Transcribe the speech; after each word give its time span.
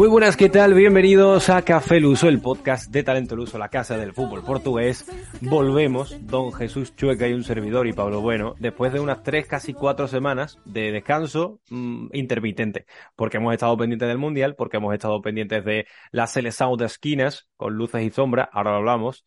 Muy 0.00 0.08
buenas, 0.08 0.34
¿qué 0.34 0.48
tal? 0.48 0.72
Bienvenidos 0.72 1.50
a 1.50 1.60
Café 1.60 2.00
Luso, 2.00 2.26
el 2.26 2.40
podcast 2.40 2.90
de 2.90 3.02
Talento 3.02 3.36
Luso, 3.36 3.58
la 3.58 3.68
casa 3.68 3.98
del 3.98 4.14
fútbol 4.14 4.42
portugués. 4.42 5.04
Volvemos, 5.42 6.16
don 6.26 6.54
Jesús 6.54 6.96
Chueca 6.96 7.28
y 7.28 7.34
un 7.34 7.44
servidor 7.44 7.86
y 7.86 7.92
Pablo 7.92 8.22
Bueno, 8.22 8.54
después 8.58 8.94
de 8.94 9.00
unas 9.00 9.22
tres, 9.22 9.46
casi 9.46 9.74
cuatro 9.74 10.08
semanas 10.08 10.58
de 10.64 10.90
descanso 10.90 11.60
mmm, 11.68 12.06
intermitente, 12.14 12.86
porque 13.14 13.36
hemos 13.36 13.52
estado 13.52 13.76
pendientes 13.76 14.08
del 14.08 14.16
Mundial, 14.16 14.54
porque 14.56 14.78
hemos 14.78 14.94
estado 14.94 15.20
pendientes 15.20 15.66
de 15.66 15.86
la 16.12 16.26
selección 16.26 16.78
de 16.78 16.86
esquinas, 16.86 17.50
con 17.58 17.74
luces 17.74 18.02
y 18.02 18.08
sombras, 18.08 18.48
ahora 18.52 18.70
lo 18.70 18.76
hablamos, 18.78 19.26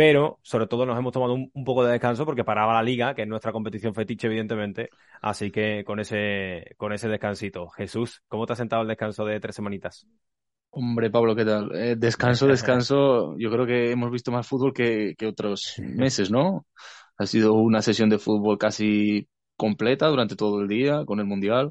pero 0.00 0.38
sobre 0.40 0.66
todo 0.66 0.86
nos 0.86 0.98
hemos 0.98 1.12
tomado 1.12 1.34
un, 1.34 1.50
un, 1.52 1.62
poco 1.62 1.84
de 1.84 1.92
descanso 1.92 2.24
porque 2.24 2.42
paraba 2.42 2.72
la 2.72 2.82
liga, 2.82 3.14
que 3.14 3.20
es 3.20 3.28
nuestra 3.28 3.52
competición 3.52 3.92
fetiche, 3.92 4.28
evidentemente. 4.28 4.88
Así 5.20 5.50
que 5.50 5.84
con 5.84 6.00
ese, 6.00 6.74
con 6.78 6.94
ese 6.94 7.06
descansito. 7.06 7.68
Jesús, 7.68 8.22
¿cómo 8.26 8.46
te 8.46 8.54
ha 8.54 8.56
sentado 8.56 8.80
el 8.80 8.88
descanso 8.88 9.26
de 9.26 9.38
tres 9.40 9.56
semanitas? 9.56 10.06
Hombre, 10.70 11.10
Pablo, 11.10 11.36
¿qué 11.36 11.44
tal? 11.44 11.70
Eh, 11.76 11.96
descanso, 11.98 12.46
descanso. 12.46 13.36
Yo 13.36 13.50
creo 13.50 13.66
que 13.66 13.90
hemos 13.90 14.10
visto 14.10 14.32
más 14.32 14.48
fútbol 14.48 14.72
que, 14.72 15.14
que 15.18 15.26
otros 15.26 15.74
meses, 15.78 16.30
¿no? 16.30 16.64
Ha 17.18 17.26
sido 17.26 17.52
una 17.52 17.82
sesión 17.82 18.08
de 18.08 18.18
fútbol 18.18 18.56
casi 18.56 19.28
completa 19.54 20.06
durante 20.06 20.34
todo 20.34 20.62
el 20.62 20.68
día 20.68 21.04
con 21.04 21.20
el 21.20 21.26
Mundial. 21.26 21.70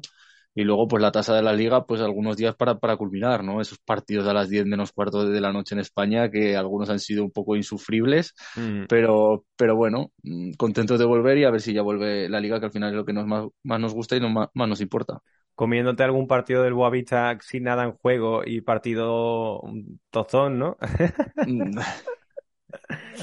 Y 0.54 0.64
luego, 0.64 0.88
pues 0.88 1.00
la 1.00 1.12
tasa 1.12 1.34
de 1.34 1.42
la 1.42 1.52
liga, 1.52 1.86
pues 1.86 2.00
algunos 2.00 2.36
días 2.36 2.56
para, 2.56 2.78
para 2.78 2.96
culminar, 2.96 3.44
¿no? 3.44 3.60
Esos 3.60 3.78
partidos 3.78 4.26
a 4.26 4.34
las 4.34 4.48
10 4.48 4.66
menos 4.66 4.92
cuarto 4.92 5.24
de 5.24 5.40
la 5.40 5.52
noche 5.52 5.74
en 5.74 5.80
España, 5.80 6.30
que 6.30 6.56
algunos 6.56 6.90
han 6.90 6.98
sido 6.98 7.22
un 7.22 7.30
poco 7.30 7.54
insufribles, 7.54 8.34
mm. 8.56 8.84
pero, 8.88 9.44
pero 9.56 9.76
bueno, 9.76 10.10
contentos 10.58 10.98
de 10.98 11.04
volver 11.04 11.38
y 11.38 11.44
a 11.44 11.50
ver 11.50 11.60
si 11.60 11.72
ya 11.72 11.82
vuelve 11.82 12.28
la 12.28 12.40
liga, 12.40 12.58
que 12.58 12.66
al 12.66 12.72
final 12.72 12.90
es 12.90 12.96
lo 12.96 13.04
que 13.04 13.12
nos 13.12 13.26
más, 13.26 13.46
más 13.62 13.80
nos 13.80 13.94
gusta 13.94 14.16
y 14.16 14.20
nos, 14.20 14.32
más, 14.32 14.48
más 14.54 14.68
nos 14.68 14.80
importa. 14.80 15.20
Comiéndote 15.54 16.02
algún 16.02 16.26
partido 16.26 16.62
del 16.62 16.74
Boavista 16.74 17.36
sin 17.40 17.64
nada 17.64 17.84
en 17.84 17.92
juego 17.92 18.42
y 18.44 18.62
partido 18.62 19.62
tozón, 20.10 20.58
¿no? 20.58 20.78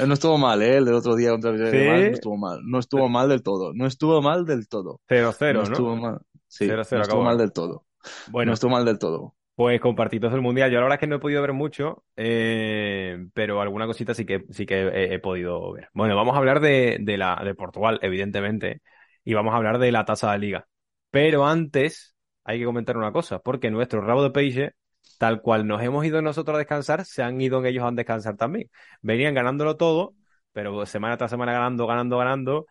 No 0.05 0.13
estuvo 0.13 0.37
mal, 0.37 0.61
¿eh? 0.61 0.77
El 0.77 0.85
del 0.85 0.93
otro 0.93 1.15
día 1.15 1.31
contra 1.31 1.51
el 1.51 1.71
¿Sí? 1.71 1.77
no 1.77 2.13
estuvo 2.13 2.37
mal. 2.37 2.59
No 2.63 2.79
estuvo 2.79 3.09
mal 3.09 3.29
del 3.29 3.43
todo. 3.43 3.73
No 3.73 3.87
estuvo 3.87 4.21
mal 4.21 4.45
del 4.45 4.67
todo. 4.67 5.01
0-0, 5.09 5.53
¿no? 5.53 5.53
No 5.53 5.63
estuvo 5.63 5.95
mal. 5.95 6.19
Sí, 6.47 6.65
cero, 6.67 6.83
cero, 6.85 6.99
no 6.99 7.03
estuvo 7.03 7.23
mal 7.23 7.37
del 7.37 7.51
todo. 7.53 7.85
Bueno, 8.27 8.51
no 8.51 8.53
estuvo 8.53 8.71
mal 8.71 8.85
del 8.85 8.99
todo. 8.99 9.35
Pues 9.55 9.81
con 9.81 9.95
partidos 9.95 10.31
del 10.31 10.41
Mundial. 10.41 10.69
Yo 10.69 10.77
la 10.77 10.83
verdad 10.83 10.97
es 10.97 10.99
que 10.99 11.07
no 11.07 11.15
he 11.15 11.19
podido 11.19 11.41
ver 11.41 11.53
mucho, 11.53 12.03
eh, 12.15 13.27
pero 13.33 13.59
alguna 13.59 13.87
cosita 13.87 14.13
sí 14.13 14.23
que, 14.23 14.45
sí 14.51 14.67
que 14.67 14.81
he, 14.81 15.15
he, 15.15 15.19
podido 15.19 15.73
ver. 15.73 15.89
Bueno, 15.93 16.15
vamos 16.15 16.35
a 16.35 16.37
hablar 16.37 16.59
de, 16.59 16.97
de, 17.01 17.17
la, 17.17 17.41
de 17.43 17.55
Portugal, 17.55 17.97
evidentemente, 18.03 18.81
y 19.23 19.33
vamos 19.33 19.53
a 19.53 19.57
hablar 19.57 19.79
de 19.79 19.91
la 19.91 20.05
tasa 20.05 20.31
de 20.31 20.37
liga. 20.39 20.67
Pero 21.09 21.47
antes 21.47 22.15
hay 22.43 22.59
que 22.59 22.65
comentar 22.65 22.97
una 22.97 23.11
cosa, 23.11 23.39
porque 23.39 23.71
nuestro 23.71 24.01
rabo 24.01 24.21
de 24.21 24.29
peixe, 24.29 24.75
tal 25.17 25.41
cual 25.41 25.65
nos 25.65 25.81
hemos 25.81 26.05
ido 26.05 26.21
nosotros 26.21 26.53
a 26.53 26.59
descansar, 26.59 27.03
se 27.03 27.23
han 27.23 27.41
ido 27.41 27.65
ellos 27.65 27.83
a 27.83 27.91
descansar 27.91 28.37
también. 28.37 28.69
Venían 29.01 29.33
ganándolo 29.33 29.75
todo, 29.75 30.13
pero 30.51 30.85
semana 30.85 31.17
tras 31.17 31.31
semana 31.31 31.51
ganando, 31.53 31.87
ganando, 31.87 32.17
ganando, 32.19 32.67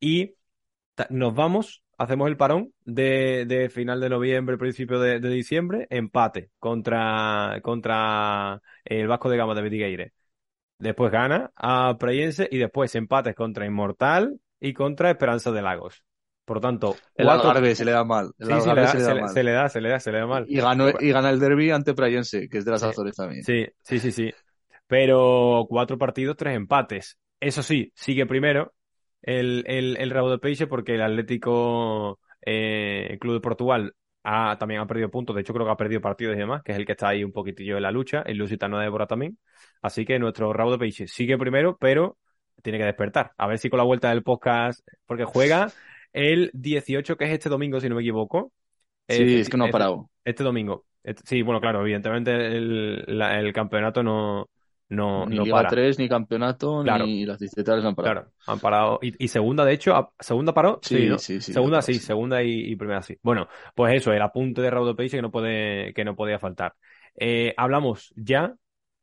y 0.00 0.34
nos 1.08 1.34
vamos 1.34 1.82
hacemos 1.98 2.28
el 2.28 2.36
parón 2.36 2.72
de, 2.84 3.44
de, 3.46 3.68
final 3.68 4.00
de 4.00 4.08
noviembre, 4.08 4.58
principio 4.58 5.00
de, 5.00 5.20
de, 5.20 5.28
diciembre, 5.28 5.86
empate 5.90 6.50
contra, 6.58 7.60
contra 7.62 8.60
el 8.84 9.08
Vasco 9.08 9.28
de 9.28 9.36
Gama 9.36 9.54
de 9.54 9.62
Betigueire. 9.62 10.12
Después 10.78 11.10
gana 11.10 11.50
a 11.56 11.96
Preyense 11.98 12.48
y 12.50 12.58
después 12.58 12.94
empates 12.94 13.34
contra 13.34 13.66
Inmortal 13.66 14.38
y 14.60 14.74
contra 14.74 15.10
Esperanza 15.10 15.50
de 15.50 15.62
Lagos. 15.62 16.02
Por 16.44 16.60
tanto, 16.60 16.94
el 17.16 17.26
cuatro... 17.26 17.48
Algarve 17.48 17.74
se 17.74 17.84
le 17.84 17.90
da 17.90 18.04
mal. 18.04 18.30
El 18.38 18.46
sí, 18.46 18.60
se, 18.60 18.74
le 18.74 18.80
da, 18.80 18.86
se, 18.86 18.98
le 18.98 19.02
da 19.02 19.08
se, 19.08 19.20
mal. 19.20 19.30
se, 19.30 19.42
le 19.42 19.52
da, 19.52 19.68
se 19.68 19.80
le 19.80 19.88
da, 19.88 20.00
se 20.00 20.12
le 20.12 20.18
da 20.18 20.26
mal. 20.26 20.46
Y, 20.48 20.60
ganó, 20.60 20.90
y 21.00 21.10
gana 21.10 21.30
el 21.30 21.40
derby 21.40 21.70
ante 21.70 21.92
Prayense, 21.92 22.48
que 22.48 22.58
es 22.58 22.64
de 22.64 22.70
las 22.70 22.84
Azores 22.84 23.16
también. 23.16 23.42
Sí, 23.42 23.66
sí, 23.82 23.98
sí, 23.98 24.12
sí. 24.12 24.30
Pero 24.86 25.66
cuatro 25.68 25.98
partidos, 25.98 26.36
tres 26.36 26.54
empates. 26.54 27.18
Eso 27.40 27.62
sí, 27.62 27.90
sigue 27.96 28.26
primero, 28.26 28.72
el, 29.22 29.64
el, 29.66 29.96
el 29.98 30.10
rabo 30.10 30.30
de 30.30 30.38
peixe 30.38 30.66
porque 30.66 30.94
el 30.94 31.02
Atlético 31.02 32.20
eh, 32.42 33.08
el 33.10 33.18
Club 33.18 33.34
de 33.34 33.40
Portugal 33.40 33.94
ha, 34.22 34.56
también 34.58 34.80
ha 34.80 34.86
perdido 34.86 35.10
puntos, 35.10 35.34
de 35.36 35.42
hecho 35.42 35.52
creo 35.52 35.66
que 35.66 35.72
ha 35.72 35.76
perdido 35.76 36.00
partidos 36.00 36.34
y 36.34 36.38
demás, 36.38 36.62
que 36.62 36.72
es 36.72 36.78
el 36.78 36.86
que 36.86 36.92
está 36.92 37.08
ahí 37.08 37.22
un 37.22 37.32
poquitillo 37.32 37.76
en 37.76 37.82
la 37.82 37.90
lucha, 37.90 38.22
el 38.22 38.38
Lusitano 38.38 38.78
de 38.78 38.84
Débora 38.84 39.06
también. 39.06 39.38
Así 39.82 40.04
que 40.04 40.18
nuestro 40.18 40.52
rabo 40.52 40.72
de 40.72 40.78
peixe 40.78 41.06
sigue 41.06 41.38
primero, 41.38 41.76
pero 41.78 42.18
tiene 42.62 42.78
que 42.78 42.84
despertar. 42.84 43.32
A 43.36 43.46
ver 43.46 43.58
si 43.58 43.70
con 43.70 43.78
la 43.78 43.84
vuelta 43.84 44.08
del 44.10 44.22
podcast, 44.22 44.86
porque 45.06 45.24
juega 45.24 45.70
el 46.12 46.50
18, 46.54 47.16
que 47.16 47.24
es 47.24 47.30
este 47.32 47.48
domingo, 47.48 47.80
si 47.80 47.88
no 47.88 47.94
me 47.94 48.02
equivoco. 48.02 48.52
Sí, 49.08 49.22
este, 49.22 49.40
es 49.40 49.48
que 49.48 49.56
no 49.56 49.66
ha 49.66 49.70
parado. 49.70 50.10
Este, 50.18 50.30
este 50.30 50.44
domingo. 50.44 50.86
Este, 51.04 51.22
sí, 51.24 51.42
bueno, 51.42 51.60
claro, 51.60 51.82
evidentemente 51.82 52.32
el, 52.32 53.04
la, 53.06 53.38
el 53.38 53.52
campeonato 53.52 54.02
no, 54.02 54.48
no, 54.88 55.26
ni 55.26 55.36
no 55.36 55.44
Liga 55.44 55.56
para. 55.56 55.68
3, 55.68 55.98
ni 55.98 56.08
campeonato, 56.08 56.82
claro. 56.82 57.06
ni 57.06 57.26
las 57.26 57.38
distritales 57.38 57.84
han 57.84 57.94
parado. 57.94 58.14
Claro, 58.14 58.32
han 58.46 58.60
parado. 58.60 58.98
Y, 59.02 59.24
y 59.24 59.28
segunda, 59.28 59.64
de 59.64 59.72
hecho, 59.72 59.96
a, 59.96 60.12
segunda 60.20 60.54
paró. 60.54 60.78
Sí, 60.82 60.96
sí, 60.96 61.06
¿no? 61.06 61.18
sí, 61.18 61.40
sí, 61.40 61.52
Segunda 61.52 61.82
sí, 61.82 61.94
segunda 61.94 62.42
y, 62.42 62.70
y, 62.70 62.76
primera 62.76 63.02
sí. 63.02 63.16
Bueno, 63.22 63.48
pues 63.74 63.94
eso, 63.94 64.12
el 64.12 64.22
apunte 64.22 64.62
de 64.62 64.70
Raúl 64.70 64.94
Peixe 64.94 65.16
que 65.16 65.22
no 65.22 65.30
puede, 65.30 65.92
que 65.92 66.04
no 66.04 66.14
podía 66.14 66.38
faltar. 66.38 66.74
Eh, 67.16 67.52
hablamos 67.56 68.12
ya 68.16 68.54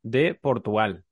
de 0.02 0.34
Portugal. 0.34 1.04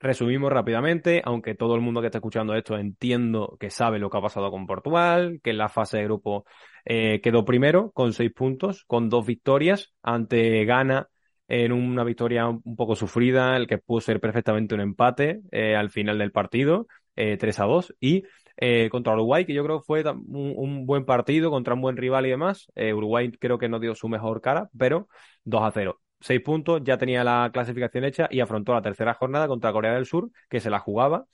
Resumimos 0.00 0.52
rápidamente, 0.52 1.22
aunque 1.24 1.56
todo 1.56 1.74
el 1.74 1.80
mundo 1.80 2.00
que 2.00 2.06
está 2.06 2.18
escuchando 2.18 2.54
esto 2.54 2.78
entiendo 2.78 3.56
que 3.58 3.68
sabe 3.68 3.98
lo 3.98 4.08
que 4.08 4.18
ha 4.18 4.22
pasado 4.22 4.50
con 4.50 4.64
Portugal, 4.64 5.40
que 5.42 5.50
en 5.50 5.58
la 5.58 5.68
fase 5.68 5.98
de 5.98 6.04
grupo 6.04 6.44
eh, 6.84 7.20
quedó 7.20 7.44
primero 7.44 7.90
con 7.90 8.12
seis 8.12 8.32
puntos, 8.32 8.84
con 8.86 9.08
dos 9.08 9.26
victorias 9.26 9.92
ante 10.02 10.64
Ghana, 10.64 11.08
en 11.48 11.72
una 11.72 12.04
victoria 12.04 12.46
un 12.46 12.76
poco 12.76 12.94
sufrida, 12.94 13.56
el 13.56 13.66
que 13.66 13.78
pudo 13.78 14.00
ser 14.00 14.20
perfectamente 14.20 14.74
un 14.74 14.82
empate 14.82 15.40
eh, 15.50 15.74
al 15.74 15.90
final 15.90 16.18
del 16.18 16.30
partido, 16.30 16.86
eh, 17.16 17.36
3 17.38 17.58
a 17.60 17.64
2, 17.64 17.94
y 18.00 18.24
eh, 18.58 18.88
contra 18.90 19.14
Uruguay, 19.14 19.44
que 19.46 19.54
yo 19.54 19.64
creo 19.64 19.80
fue 19.80 20.04
un, 20.04 20.84
buen 20.86 21.04
partido 21.04 21.50
contra 21.50 21.74
un 21.74 21.80
buen 21.80 21.96
rival 21.96 22.26
y 22.26 22.30
demás. 22.30 22.70
Eh, 22.74 22.92
Uruguay 22.92 23.30
creo 23.32 23.58
que 23.58 23.68
no 23.68 23.80
dio 23.80 23.94
su 23.94 24.08
mejor 24.08 24.40
cara, 24.40 24.68
pero 24.76 25.08
2 25.44 25.62
a 25.62 25.70
0. 25.72 26.00
Seis 26.20 26.40
puntos, 26.42 26.82
ya 26.84 26.98
tenía 26.98 27.24
la 27.24 27.50
clasificación 27.52 28.04
hecha 28.04 28.28
y 28.30 28.40
afrontó 28.40 28.74
la 28.74 28.82
tercera 28.82 29.14
jornada 29.14 29.46
contra 29.48 29.72
Corea 29.72 29.94
del 29.94 30.06
Sur, 30.06 30.30
que 30.50 30.60
se 30.60 30.70
la 30.70 30.80
jugaba. 30.80 31.26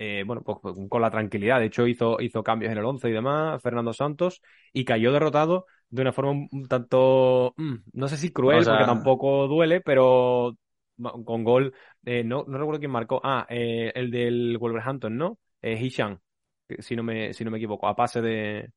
Eh, 0.00 0.22
bueno, 0.24 0.42
pues 0.42 0.76
con 0.88 1.02
la 1.02 1.10
tranquilidad. 1.10 1.58
De 1.58 1.66
hecho, 1.66 1.86
hizo, 1.86 2.20
hizo 2.20 2.42
cambios 2.42 2.72
en 2.72 2.78
el 2.78 2.84
11 2.84 3.08
y 3.08 3.12
demás, 3.12 3.60
Fernando 3.62 3.92
Santos, 3.92 4.42
y 4.72 4.84
cayó 4.84 5.12
derrotado 5.12 5.66
de 5.90 6.02
una 6.02 6.12
forma 6.12 6.32
un 6.50 6.68
tanto, 6.68 7.54
mmm, 7.56 7.74
no 7.92 8.08
sé 8.08 8.16
si 8.16 8.30
cruel, 8.30 8.60
o 8.60 8.64
sea... 8.64 8.74
porque 8.74 8.86
tampoco 8.86 9.46
duele, 9.46 9.80
pero 9.80 10.56
con 11.24 11.44
gol, 11.44 11.74
eh, 12.04 12.24
no, 12.24 12.44
no 12.46 12.58
recuerdo 12.58 12.80
quién 12.80 12.90
marcó, 12.90 13.20
ah, 13.22 13.46
eh, 13.48 13.92
el 13.94 14.10
del 14.10 14.58
Wolverhampton, 14.58 15.16
¿no? 15.16 15.38
Eh, 15.62 15.78
Hishan, 15.80 16.20
si 16.78 16.96
no 16.96 17.02
me, 17.02 17.32
si 17.32 17.44
no 17.44 17.50
me 17.50 17.58
equivoco, 17.58 17.86
a 17.86 17.94
pase 17.94 18.20
de, 18.20 18.70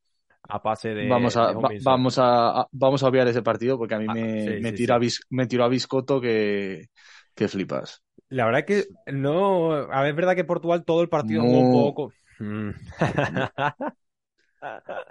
a 0.43 0.61
pase 0.61 0.89
de. 0.93 1.07
Vamos 1.07 1.35
a, 1.37 1.47
de 1.47 1.55
va, 1.55 1.69
vamos 1.83 2.17
a, 2.19 2.67
vamos 2.71 3.03
a 3.03 3.07
obviar 3.07 3.27
ese 3.27 3.41
partido 3.41 3.77
porque 3.77 3.95
a 3.95 3.99
mí 3.99 4.05
ah, 4.07 4.13
me, 4.13 4.41
sí, 4.41 4.61
me, 4.61 4.69
sí, 4.71 4.75
tiró 4.75 5.01
sí. 5.01 5.19
A 5.21 5.25
me 5.29 5.47
tiró 5.47 5.63
a 5.63 5.69
Biscotto 5.69 6.21
que, 6.21 6.87
que 7.35 7.47
flipas. 7.47 8.03
La 8.29 8.45
verdad 8.45 8.63
es 8.67 8.85
que 8.85 9.11
no. 9.11 9.73
A 9.73 10.01
ver, 10.01 10.11
es 10.11 10.15
verdad 10.15 10.35
que 10.35 10.43
Portugal 10.43 10.83
todo 10.85 11.01
el 11.01 11.09
partido 11.09 11.41
jugó 11.41 11.59
un 11.59 11.71
poco. 11.71 12.13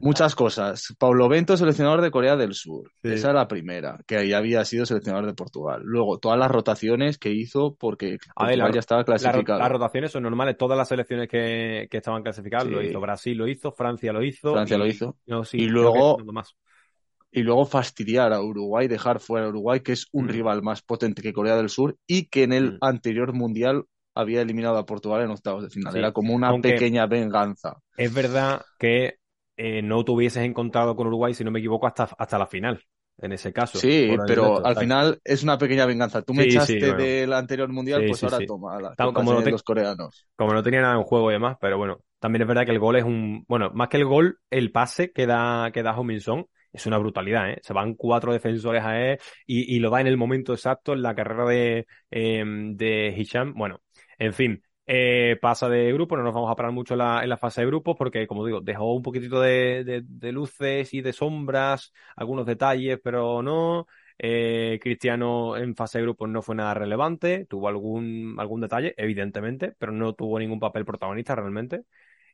Muchas 0.01 0.35
cosas. 0.35 0.95
Paulo 0.99 1.29
Bento, 1.29 1.57
seleccionador 1.57 2.01
de 2.01 2.11
Corea 2.11 2.37
del 2.37 2.55
Sur. 2.55 2.91
Sí. 3.03 3.13
Esa 3.13 3.31
era 3.31 3.41
la 3.41 3.49
primera, 3.49 3.99
que 4.07 4.17
ahí 4.17 4.33
había 4.33 4.65
sido 4.65 4.87
seleccionador 4.87 5.27
de 5.27 5.35
Portugal. 5.35 5.81
Luego, 5.85 6.19
todas 6.19 6.39
las 6.39 6.51
rotaciones 6.51 7.19
que 7.19 7.31
hizo 7.33 7.77
porque 7.79 8.19
Portugal 8.19 8.49
ver, 8.49 8.59
la, 8.59 8.71
ya 8.73 8.81
estaba 8.81 9.05
clasificado. 9.05 9.59
La, 9.59 9.65
las 9.65 9.73
rotaciones 9.73 10.13
son 10.13 10.23
normales. 10.23 10.57
Todas 10.57 10.79
las 10.79 10.89
selecciones 10.89 11.29
que, 11.29 11.89
que 11.91 11.97
estaban 11.97 12.23
clasificadas 12.23 12.67
sí. 12.67 12.71
lo 12.73 12.83
hizo. 12.83 13.01
Brasil 13.01 13.37
lo 13.39 13.49
hizo, 13.49 13.73
Francia 13.73 14.13
lo 14.13 14.23
hizo. 14.23 14.53
Francia 14.53 14.77
y, 14.77 14.79
lo 14.79 14.87
hizo. 14.87 15.17
No, 15.27 15.45
sí, 15.45 15.59
y 15.59 15.67
luego, 15.69 16.19
más. 16.33 16.55
y 17.33 17.43
luego 17.43 17.65
fastidiar 17.67 18.33
a 18.33 18.41
Uruguay, 18.41 18.89
dejar 18.89 19.21
fuera 19.21 19.47
a 19.47 19.49
Uruguay, 19.51 19.81
que 19.81 19.93
es 19.93 20.07
un 20.13 20.27
Mm. 20.27 20.31
rival 20.31 20.63
más 20.63 20.83
potente 20.83 21.23
que 21.23 21.33
Corea 21.33 21.57
del 21.57 21.69
Sur 21.71 21.97
y 22.07 22.27
que 22.29 22.45
en 22.45 22.53
el 22.53 22.73
Mm. 22.75 22.79
anterior 22.83 23.33
mundial 23.33 23.85
había 24.15 24.43
eliminado 24.43 24.77
a 24.77 24.85
Portugal 24.85 25.23
en 25.23 25.31
octavos 25.31 25.63
de 25.63 25.71
final. 25.71 25.93
Sí, 25.93 25.99
Era 26.01 26.13
como 26.13 26.35
una 26.35 26.49
aunque- 26.49 26.71
pequeña 26.73 27.07
venganza. 27.07 27.77
Es 27.97 28.13
verdad 28.13 28.63
que 28.79 29.20
eh, 29.61 29.83
no 29.83 30.05
te 30.05 30.13
hubieses 30.13 30.43
encontrado 30.45 30.97
con 30.97 31.07
Uruguay, 31.09 31.35
si 31.35 31.45
no 31.45 31.51
me 31.51 31.59
equivoco, 31.61 31.87
hasta, 31.87 32.05
hasta 32.19 32.39
la 32.39 32.47
final, 32.47 32.83
en 33.19 33.33
ese 33.33 33.53
caso. 33.53 33.89
Sí, 33.89 34.19
pero 34.27 34.65
al 34.65 34.77
¿sabes? 34.77 34.77
final 34.77 35.21
es 35.25 35.43
una 35.43 35.57
pequeña 35.59 35.87
venganza. 35.87 36.23
Tú 36.23 36.35
me 36.35 36.43
Sí, 36.43 36.61
sí, 36.61 36.83
echaste 36.83 36.85
bueno. 36.85 37.13
del 37.13 37.33
anterior 37.33 37.69
mundial, 37.69 38.05
Sí, 38.05 38.05
pues 38.05 38.23
ahora 38.25 38.43
toma, 38.43 38.81
la, 38.81 38.97
como 39.13 39.33
no 39.33 39.43
te- 39.43 39.51
los 39.51 39.63
coreanos. 39.63 40.27
Como 40.37 40.55
no 40.55 40.63
tenía 40.63 40.83
nada 40.83 40.97
en 40.97 41.05
juego 41.05 41.31
y 41.31 41.35
demás, 41.35 41.57
pero 41.61 41.79
bueno, 41.79 42.01
también 42.21 42.43
es 42.43 42.49
verdad 42.49 42.65
que 42.67 42.73
el 42.73 42.79
gol 42.81 42.97
es 42.97 43.05
un, 43.05 43.45
bueno, 43.49 43.71
más 43.75 43.89
que 43.89 43.99
el 43.99 44.07
gol, 44.07 44.39
el 44.51 44.73
pase 44.73 45.13
que 45.13 45.27
da, 45.27 45.71
que 45.73 45.83
da 45.83 45.99
Huminson 45.99 46.47
es 46.73 46.87
una 46.87 46.99
brutalidad, 46.99 47.51
¿eh? 47.51 47.61
Se 47.63 47.73
van 47.75 47.95
cuatro 47.95 48.33
defensores 48.33 48.85
a 48.85 49.01
él 49.01 49.19
y, 49.47 49.77
y 49.77 49.81
lo 49.81 49.91
da 49.91 50.01
en 50.03 50.09
el 50.09 50.17
momento 50.19 50.55
exacto 50.55 50.93
en 50.95 51.03
la 51.03 51.15
carrera 51.15 51.45
de, 51.47 51.87
eh, 52.11 52.45
de 52.47 53.15
Hisham. 53.17 53.55
Bueno, 53.57 53.81
en 54.19 54.35
fin, 54.35 54.63
eh, 54.93 55.39
pasa 55.41 55.69
de 55.69 55.93
grupo, 55.93 56.17
no 56.17 56.25
nos 56.25 56.35
vamos 56.35 56.51
a 56.51 56.57
parar 56.57 56.73
mucho 56.73 56.95
en 56.95 56.99
la, 56.99 57.37
fase 57.37 57.61
de 57.61 57.69
grupos 57.69 57.97
porque, 57.97 58.27
como 58.27 58.45
digo, 58.45 58.61
dejó 58.61 58.93
un 58.93 59.03
poquitito 59.03 59.41
de, 59.41 60.05
luces 60.33 60.93
y 60.93 61.01
de 61.01 61.13
sombras, 61.13 61.93
algunos 62.17 62.45
detalles, 62.45 62.99
pero 63.03 63.41
no. 63.41 63.87
Eh, 64.19 64.81
Cristiano 64.83 65.57
en 65.57 65.77
fase 65.77 65.99
de 65.99 66.03
grupos 66.05 66.29
no 66.29 66.43
fue 66.43 66.57
nada 66.57 66.75
relevante, 66.75 67.47
tuvo 67.47 67.69
algún, 67.69 68.35
algún 68.39 68.61
detalle, 68.61 68.93
evidentemente, 68.97 69.75
pero 69.79 69.93
no 69.93 70.15
tuvo 70.15 70.41
ningún 70.41 70.59
papel 70.59 70.85
protagonista 70.85 71.37
realmente. 71.37 71.85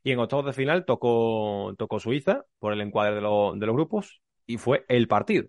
Y 0.03 0.11
en 0.11 0.19
octavos 0.19 0.45
de 0.47 0.53
final 0.53 0.85
tocó, 0.85 1.75
tocó 1.77 1.99
Suiza 1.99 2.45
por 2.57 2.73
el 2.73 2.81
encuadre 2.81 3.15
de, 3.15 3.21
de 3.21 3.65
los 3.67 3.75
grupos 3.75 4.21
y 4.47 4.57
fue 4.57 4.83
el 4.89 5.07
partido. 5.07 5.47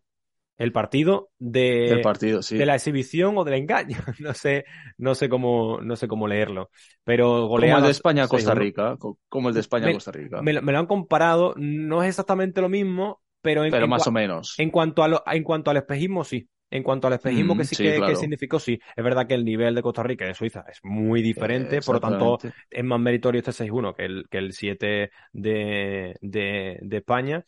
El 0.59 0.73
partido 0.73 1.31
de, 1.39 1.89
El 1.93 2.01
partido, 2.03 2.43
sí. 2.43 2.59
de 2.59 2.67
la 2.67 2.75
exhibición 2.75 3.39
o 3.39 3.45
del 3.45 3.55
engaño. 3.55 3.97
No 4.21 4.35
sé, 4.35 4.65
no 4.99 5.15
sé 5.15 5.29
cómo, 5.29 5.81
no 5.81 5.97
sé 5.97 6.09
cómo 6.09 6.27
leerlo. 6.27 6.71
Pero 7.05 7.49
Como 7.49 7.61
el 7.61 7.83
de 7.85 7.91
España 7.91 8.25
a 8.25 8.29
Costa 8.29 8.51
6-1. 8.51 8.61
Rica. 8.61 8.97
co- 8.99 9.19
Como 9.29 9.49
el 9.49 9.55
de 9.55 9.61
España 9.61 9.89
a 9.89 9.93
Costa 9.93 10.11
Rica. 10.13 10.43
Me, 10.43 10.53
lo- 10.53 10.63
me 10.63 10.73
lo 10.73 10.79
han 10.79 10.87
comparado, 10.87 11.55
no 11.57 12.03
es 12.03 12.09
exactamente 12.11 12.61
lo 12.61 12.69
mismo, 12.69 13.23
pero 13.41 13.65
en, 13.65 13.71
Pero 13.71 13.85
en 13.85 13.91
más 13.91 14.07
o 14.07 14.11
menos. 14.13 14.55
en 14.59 14.71
cuanto 14.71 15.03
a 15.05 15.09
lo- 15.09 15.23
en 15.27 15.43
cuanto 15.45 15.71
al 15.71 15.77
espejismo, 15.79 16.25
sí. 16.25 16.49
En 16.71 16.83
cuanto 16.83 17.07
al 17.07 17.15
espejismo 17.15 17.55
Mm, 17.55 17.59
que 17.59 17.65
sí, 17.65 17.77
sí, 17.77 17.83
que, 17.85 17.95
que 17.95 18.17
significó, 18.17 18.59
sí. 18.59 18.79
Es 18.95 19.03
verdad 19.03 19.27
que 19.27 19.33
el 19.35 19.45
nivel 19.45 19.75
de 19.75 19.81
Costa 19.81 20.03
Rica 20.03 20.25
y 20.27 20.29
de 20.29 20.35
Suiza 20.35 20.65
es 20.71 20.81
muy 20.83 21.23
diferente, 21.23 21.81
por 21.81 21.95
lo 21.95 22.01
tanto, 22.01 22.39
es 22.69 22.85
más 22.85 23.01
meritorio 23.01 23.39
este 23.39 23.53
6-1 23.53 23.95
que 23.95 24.05
el, 24.05 24.25
que 24.31 24.37
el 24.39 24.53
7 24.53 25.11
de, 25.33 26.17
de, 26.21 26.79
de 26.83 26.97
España. 26.99 27.43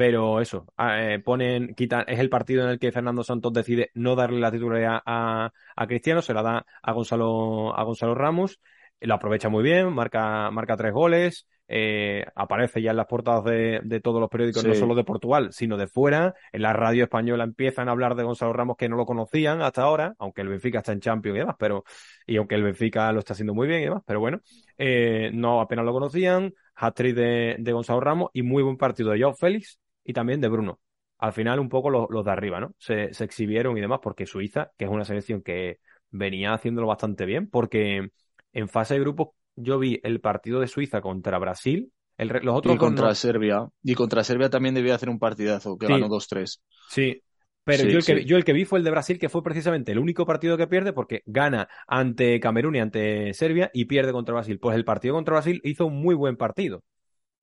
Pero 0.00 0.40
eso, 0.40 0.64
ah, 0.78 0.98
eh, 1.02 1.18
ponen, 1.18 1.74
quitan, 1.74 2.06
es 2.08 2.18
el 2.20 2.30
partido 2.30 2.64
en 2.64 2.70
el 2.70 2.78
que 2.78 2.90
Fernando 2.90 3.22
Santos 3.22 3.52
decide 3.52 3.90
no 3.92 4.16
darle 4.16 4.40
la 4.40 4.50
titularidad 4.50 5.02
a, 5.04 5.52
a 5.76 5.86
Cristiano, 5.86 6.22
se 6.22 6.32
la 6.32 6.40
da 6.42 6.64
a 6.80 6.92
Gonzalo, 6.92 7.76
a 7.78 7.82
Gonzalo 7.82 8.14
Ramos, 8.14 8.60
lo 8.98 9.12
aprovecha 9.12 9.50
muy 9.50 9.62
bien, 9.62 9.92
marca, 9.92 10.50
marca 10.52 10.74
tres 10.78 10.94
goles, 10.94 11.46
eh, 11.68 12.24
aparece 12.34 12.80
ya 12.80 12.92
en 12.92 12.96
las 12.96 13.08
portadas 13.08 13.44
de, 13.44 13.82
de 13.84 14.00
todos 14.00 14.22
los 14.22 14.30
periódicos, 14.30 14.64
no 14.64 14.74
solo 14.74 14.94
de 14.94 15.04
Portugal, 15.04 15.52
sino 15.52 15.76
de 15.76 15.86
fuera. 15.86 16.34
En 16.50 16.62
la 16.62 16.72
radio 16.72 17.04
española 17.04 17.44
empiezan 17.44 17.88
a 17.88 17.92
hablar 17.92 18.14
de 18.14 18.22
Gonzalo 18.22 18.54
Ramos 18.54 18.78
que 18.78 18.88
no 18.88 18.96
lo 18.96 19.04
conocían 19.04 19.60
hasta 19.60 19.82
ahora, 19.82 20.14
aunque 20.18 20.40
el 20.40 20.48
Benfica 20.48 20.78
está 20.78 20.92
en 20.92 21.00
Champions 21.00 21.36
y 21.36 21.40
demás, 21.40 21.56
pero, 21.58 21.84
y 22.26 22.38
aunque 22.38 22.54
el 22.54 22.62
Benfica 22.62 23.12
lo 23.12 23.18
está 23.18 23.34
haciendo 23.34 23.52
muy 23.52 23.68
bien 23.68 23.82
y 23.82 23.84
demás, 23.84 24.02
pero 24.06 24.18
bueno, 24.18 24.40
eh, 24.78 25.30
no 25.34 25.60
apenas 25.60 25.84
lo 25.84 25.92
conocían, 25.92 26.54
hat-trick 26.74 27.14
de, 27.14 27.56
de 27.58 27.72
Gonzalo 27.72 28.00
Ramos 28.00 28.30
y 28.32 28.40
muy 28.40 28.62
buen 28.62 28.78
partido 28.78 29.10
de 29.10 29.20
Joao 29.20 29.34
Félix 29.34 29.78
y 30.04 30.12
también 30.12 30.40
de 30.40 30.48
Bruno. 30.48 30.80
Al 31.18 31.32
final 31.32 31.60
un 31.60 31.68
poco 31.68 31.90
los, 31.90 32.06
los 32.10 32.24
de 32.24 32.30
arriba, 32.30 32.60
¿no? 32.60 32.74
Se, 32.78 33.12
se 33.14 33.24
exhibieron 33.24 33.76
y 33.76 33.80
demás 33.80 34.00
porque 34.02 34.26
Suiza, 34.26 34.72
que 34.78 34.84
es 34.86 34.90
una 34.90 35.04
selección 35.04 35.42
que 35.42 35.78
venía 36.10 36.54
haciéndolo 36.54 36.86
bastante 36.86 37.26
bien, 37.26 37.48
porque 37.48 38.10
en 38.52 38.68
fase 38.68 38.94
de 38.94 39.00
grupos 39.00 39.28
yo 39.56 39.78
vi 39.78 40.00
el 40.02 40.20
partido 40.20 40.60
de 40.60 40.68
Suiza 40.68 41.00
contra 41.00 41.38
Brasil, 41.38 41.92
el 42.16 42.28
los 42.42 42.54
otros 42.56 42.76
Y 42.76 42.78
contra 42.78 43.14
no. 43.14 43.14
Serbia. 43.14 43.68
Y 43.82 43.94
contra 43.94 44.24
Serbia 44.24 44.50
también 44.50 44.74
debía 44.74 44.94
hacer 44.94 45.08
un 45.10 45.18
partidazo, 45.18 45.78
que 45.78 45.86
Sí. 45.86 45.88
ganó 45.88 46.08
2-3. 46.08 46.62
Sí, 46.86 47.22
pero 47.64 47.84
Sí, 47.84 47.88
yo, 47.88 47.98
el 47.98 48.04
que, 48.04 48.24
sí. 48.24 48.26
yo 48.26 48.36
el 48.36 48.44
que 48.44 48.52
vi 48.52 48.64
fue 48.64 48.78
el 48.80 48.84
de 48.84 48.90
Brasil, 48.90 49.18
que 49.18 49.28
fue 49.28 49.42
precisamente 49.44 49.92
el 49.92 49.98
único 49.98 50.26
partido 50.26 50.56
que 50.58 50.66
pierde 50.68 50.92
porque 50.92 51.22
gana 51.26 51.68
ante 51.86 52.40
Camerún 52.40 52.76
y 52.76 52.80
ante 52.80 53.34
Serbia 53.34 53.70
y 53.74 53.86
pierde 53.86 54.12
contra 54.12 54.34
Brasil. 54.34 54.58
Pues 54.60 54.76
el 54.76 54.84
partido 54.84 55.14
contra 55.14 55.34
Brasil 55.34 55.60
hizo 55.64 55.86
un 55.86 56.00
muy 56.02 56.14
buen 56.14 56.36
partido, 56.36 56.82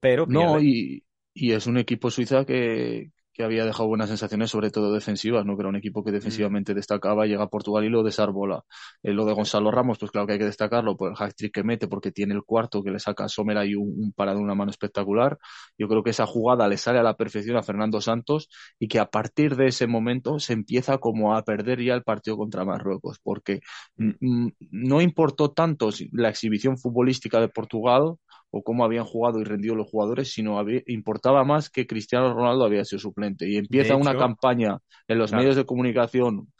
pero 0.01 0.27
No, 0.27 0.59
y, 0.61 1.03
y 1.37 1.53
es 1.53 1.67
un 1.67 1.77
equipo 1.77 2.09
Suiza 2.11 2.45
que, 2.45 3.11
que 3.33 3.43
había 3.43 3.65
dejado 3.65 3.87
buenas 3.87 4.09
sensaciones, 4.09 4.49
sobre 4.49 4.71
todo 4.71 4.91
defensivas, 4.93 5.45
¿no? 5.45 5.55
Que 5.55 5.61
era 5.61 5.69
un 5.69 5.75
equipo 5.75 6.01
Mm. 6.01 6.05
que 6.05 6.11
defensivamente 6.11 6.73
destacaba, 6.73 7.25
llega 7.27 7.43
a 7.43 7.49
Portugal 7.49 7.85
y 7.85 7.89
lo 7.89 8.01
desarbola. 8.03 8.63
Eh, 9.03 9.13
lo 9.13 9.25
de 9.25 9.33
Gonzalo 9.33 9.69
Ramos, 9.71 9.99
pues 9.99 10.11
claro 10.11 10.25
que 10.27 10.33
hay 10.33 10.39
que 10.39 10.45
destacarlo 10.45 10.97
por 10.97 11.11
el 11.11 11.15
hat-trick 11.17 11.53
que 11.53 11.63
mete, 11.63 11.87
porque 11.87 12.11
tiene 12.11 12.33
el 12.33 12.43
cuarto 12.43 12.83
que 12.83 12.89
le 12.91 12.99
saca 12.99 13.25
a 13.25 13.29
Sommer 13.29 13.57
ahí 13.57 13.75
un, 13.75 13.93
un 13.95 14.11
parado, 14.13 14.39
una 14.39 14.55
mano 14.55 14.71
espectacular. 14.71 15.37
Yo 15.77 15.87
creo 15.87 16.03
que 16.03 16.09
esa 16.11 16.25
jugada 16.25 16.67
le 16.67 16.77
sale 16.77 16.99
a 16.99 17.03
la 17.03 17.15
perfección 17.15 17.57
a 17.57 17.63
Fernando 17.63 18.01
Santos 18.01 18.49
y 18.79 18.87
que 18.87 18.99
a 18.99 19.05
partir 19.09 19.55
de 19.55 19.67
ese 19.67 19.85
momento 19.87 20.39
se 20.39 20.53
empieza 20.53 20.97
como 20.97 21.35
a 21.35 21.43
perder 21.43 21.83
ya 21.83 21.93
el 21.93 22.03
partido 22.03 22.37
contra 22.37 22.65
Marruecos, 22.65 23.19
porque 23.21 23.61
mm, 23.97 24.47
no 24.71 25.01
importó 25.01 25.51
tanto 25.51 25.89
la 26.11 26.29
exhibición 26.29 26.77
futbolística 26.77 27.39
de 27.39 27.49
Portugal 27.49 28.15
o 28.51 28.63
cómo 28.63 28.85
habían 28.85 29.05
jugado 29.05 29.39
y 29.39 29.43
rendido 29.43 29.75
los 29.75 29.89
jugadores, 29.89 30.31
sino 30.31 30.59
había- 30.59 30.81
importaba 30.87 31.43
más 31.43 31.69
que 31.69 31.85
Cristiano 31.87 32.33
Ronaldo 32.33 32.65
había 32.65 32.85
sido 32.85 32.99
suplente. 32.99 33.49
Y 33.49 33.57
empieza 33.57 33.95
una 33.95 34.17
campaña 34.17 34.77
en 35.07 35.17
los 35.17 35.31
claro. 35.31 35.41
medios 35.41 35.55
de 35.55 35.65
comunicación 35.65 36.51